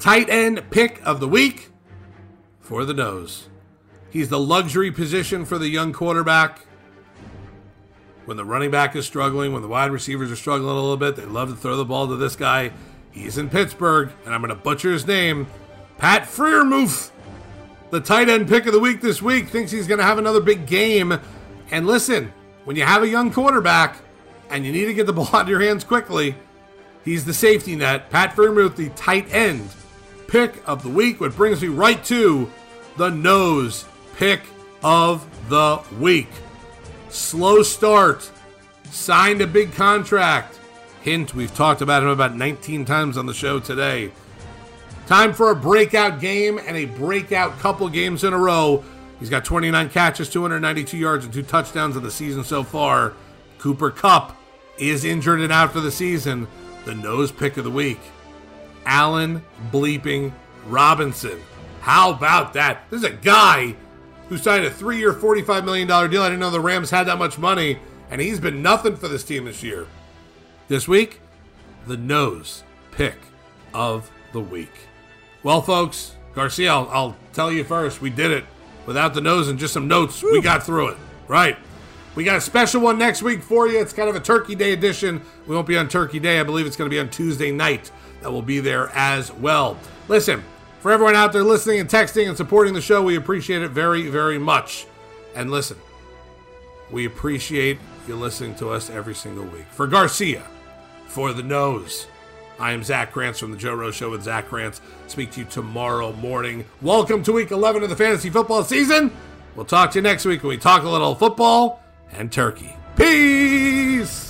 Tight 0.00 0.30
end 0.30 0.70
pick 0.70 0.98
of 1.04 1.20
the 1.20 1.28
week 1.28 1.68
for 2.58 2.86
the 2.86 2.94
nose. 2.94 3.50
He's 4.08 4.30
the 4.30 4.38
luxury 4.38 4.90
position 4.90 5.44
for 5.44 5.58
the 5.58 5.68
young 5.68 5.92
quarterback. 5.92 6.60
When 8.24 8.38
the 8.38 8.44
running 8.46 8.70
back 8.70 8.96
is 8.96 9.04
struggling, 9.04 9.52
when 9.52 9.60
the 9.60 9.68
wide 9.68 9.90
receivers 9.90 10.32
are 10.32 10.36
struggling 10.36 10.70
a 10.70 10.74
little 10.74 10.96
bit, 10.96 11.16
they 11.16 11.26
love 11.26 11.50
to 11.50 11.54
throw 11.54 11.76
the 11.76 11.84
ball 11.84 12.08
to 12.08 12.16
this 12.16 12.34
guy. 12.34 12.72
He's 13.10 13.36
in 13.36 13.50
Pittsburgh, 13.50 14.10
and 14.24 14.32
I'm 14.32 14.40
going 14.40 14.48
to 14.48 14.54
butcher 14.54 14.90
his 14.90 15.06
name. 15.06 15.46
Pat 15.98 16.22
Freiermuth, 16.22 17.10
the 17.90 18.00
tight 18.00 18.30
end 18.30 18.48
pick 18.48 18.64
of 18.64 18.72
the 18.72 18.80
week 18.80 19.02
this 19.02 19.20
week, 19.20 19.48
thinks 19.48 19.70
he's 19.70 19.86
going 19.86 19.98
to 19.98 20.04
have 20.04 20.16
another 20.16 20.40
big 20.40 20.66
game. 20.66 21.20
And 21.70 21.86
listen, 21.86 22.32
when 22.64 22.74
you 22.74 22.84
have 22.84 23.02
a 23.02 23.08
young 23.08 23.30
quarterback 23.30 23.98
and 24.48 24.64
you 24.64 24.72
need 24.72 24.86
to 24.86 24.94
get 24.94 25.04
the 25.04 25.12
ball 25.12 25.28
out 25.34 25.42
of 25.42 25.48
your 25.50 25.60
hands 25.60 25.84
quickly, 25.84 26.36
he's 27.04 27.26
the 27.26 27.34
safety 27.34 27.76
net. 27.76 28.08
Pat 28.08 28.34
Freiermuth, 28.34 28.76
the 28.76 28.88
tight 28.90 29.30
end 29.30 29.68
pick 30.30 30.66
of 30.66 30.82
the 30.84 30.88
week, 30.88 31.20
which 31.20 31.34
brings 31.34 31.60
me 31.60 31.68
right 31.68 32.02
to 32.04 32.50
the 32.96 33.10
nose 33.10 33.84
pick 34.16 34.40
of 34.82 35.26
the 35.48 35.82
week. 35.98 36.28
Slow 37.08 37.62
start, 37.62 38.30
signed 38.90 39.40
a 39.40 39.46
big 39.46 39.72
contract. 39.72 40.58
Hint, 41.02 41.34
we've 41.34 41.54
talked 41.54 41.82
about 41.82 42.04
him 42.04 42.10
about 42.10 42.36
19 42.36 42.84
times 42.84 43.18
on 43.18 43.26
the 43.26 43.34
show 43.34 43.58
today. 43.58 44.12
Time 45.06 45.32
for 45.32 45.50
a 45.50 45.56
breakout 45.56 46.20
game 46.20 46.58
and 46.64 46.76
a 46.76 46.84
breakout 46.84 47.58
couple 47.58 47.88
games 47.88 48.22
in 48.22 48.32
a 48.32 48.38
row. 48.38 48.84
He's 49.18 49.30
got 49.30 49.44
29 49.44 49.90
catches, 49.90 50.30
292 50.30 50.96
yards, 50.96 51.24
and 51.24 51.34
two 51.34 51.42
touchdowns 51.42 51.96
in 51.96 52.04
the 52.04 52.10
season 52.10 52.44
so 52.44 52.62
far. 52.62 53.14
Cooper 53.58 53.90
Kupp 53.90 54.36
is 54.78 55.04
injured 55.04 55.40
and 55.40 55.52
out 55.52 55.72
for 55.72 55.80
the 55.80 55.90
season. 55.90 56.46
The 56.84 56.94
nose 56.94 57.32
pick 57.32 57.56
of 57.56 57.64
the 57.64 57.70
week. 57.70 57.98
Allen 58.90 59.42
bleeping 59.70 60.32
Robinson. 60.66 61.40
How 61.80 62.10
about 62.10 62.52
that? 62.54 62.90
This 62.90 62.98
is 62.98 63.08
a 63.08 63.14
guy 63.14 63.76
who 64.28 64.36
signed 64.36 64.64
a 64.64 64.70
three 64.70 64.98
year, 64.98 65.14
$45 65.14 65.64
million 65.64 65.86
deal. 65.86 66.22
I 66.22 66.28
didn't 66.28 66.40
know 66.40 66.50
the 66.50 66.60
Rams 66.60 66.90
had 66.90 67.04
that 67.04 67.16
much 67.16 67.38
money, 67.38 67.78
and 68.10 68.20
he's 68.20 68.40
been 68.40 68.62
nothing 68.62 68.96
for 68.96 69.06
this 69.06 69.22
team 69.22 69.44
this 69.44 69.62
year. 69.62 69.86
This 70.66 70.88
week, 70.88 71.20
the 71.86 71.96
nose 71.96 72.64
pick 72.90 73.16
of 73.72 74.10
the 74.32 74.40
week. 74.40 74.72
Well, 75.44 75.62
folks, 75.62 76.16
Garcia, 76.34 76.72
I'll, 76.72 76.88
I'll 76.90 77.16
tell 77.32 77.52
you 77.52 77.62
first, 77.62 78.02
we 78.02 78.10
did 78.10 78.32
it 78.32 78.44
without 78.86 79.14
the 79.14 79.20
nose 79.20 79.48
and 79.48 79.58
just 79.58 79.72
some 79.72 79.86
notes. 79.86 80.20
We 80.20 80.40
got 80.40 80.64
through 80.64 80.88
it. 80.88 80.96
Right. 81.28 81.56
We 82.16 82.24
got 82.24 82.36
a 82.36 82.40
special 82.40 82.80
one 82.80 82.98
next 82.98 83.22
week 83.22 83.40
for 83.40 83.68
you. 83.68 83.80
It's 83.80 83.92
kind 83.92 84.08
of 84.08 84.16
a 84.16 84.20
Turkey 84.20 84.56
Day 84.56 84.72
edition. 84.72 85.22
We 85.46 85.54
won't 85.54 85.68
be 85.68 85.78
on 85.78 85.88
Turkey 85.88 86.18
Day. 86.18 86.40
I 86.40 86.42
believe 86.42 86.66
it's 86.66 86.76
going 86.76 86.90
to 86.90 86.94
be 86.94 86.98
on 86.98 87.08
Tuesday 87.08 87.52
night. 87.52 87.92
That 88.22 88.30
will 88.30 88.42
be 88.42 88.60
there 88.60 88.90
as 88.94 89.32
well. 89.32 89.78
Listen, 90.08 90.42
for 90.80 90.90
everyone 90.90 91.14
out 91.14 91.32
there 91.32 91.44
listening 91.44 91.80
and 91.80 91.88
texting 91.88 92.28
and 92.28 92.36
supporting 92.36 92.74
the 92.74 92.80
show, 92.80 93.02
we 93.02 93.16
appreciate 93.16 93.62
it 93.62 93.70
very, 93.70 94.08
very 94.08 94.38
much. 94.38 94.86
And 95.34 95.50
listen, 95.50 95.76
we 96.90 97.06
appreciate 97.06 97.78
you 98.08 98.16
listening 98.16 98.54
to 98.56 98.70
us 98.70 98.90
every 98.90 99.14
single 99.14 99.44
week. 99.44 99.66
For 99.70 99.86
Garcia, 99.86 100.42
for 101.06 101.32
the 101.32 101.42
nose, 101.42 102.06
I 102.58 102.72
am 102.72 102.82
Zach 102.82 103.12
Krantz 103.12 103.38
from 103.38 103.52
the 103.52 103.56
Joe 103.56 103.74
Rose 103.74 103.94
Show 103.94 104.10
with 104.10 104.22
Zach 104.22 104.48
Krantz. 104.48 104.80
Speak 105.06 105.30
to 105.32 105.40
you 105.40 105.46
tomorrow 105.46 106.12
morning. 106.12 106.66
Welcome 106.82 107.22
to 107.22 107.32
week 107.32 107.50
11 107.50 107.82
of 107.82 107.88
the 107.88 107.96
fantasy 107.96 108.28
football 108.28 108.64
season. 108.64 109.12
We'll 109.56 109.64
talk 109.64 109.92
to 109.92 109.98
you 109.98 110.02
next 110.02 110.24
week 110.24 110.42
when 110.42 110.50
we 110.50 110.58
talk 110.58 110.82
a 110.82 110.88
little 110.88 111.14
football 111.14 111.82
and 112.12 112.30
turkey. 112.30 112.76
Peace! 112.96 114.29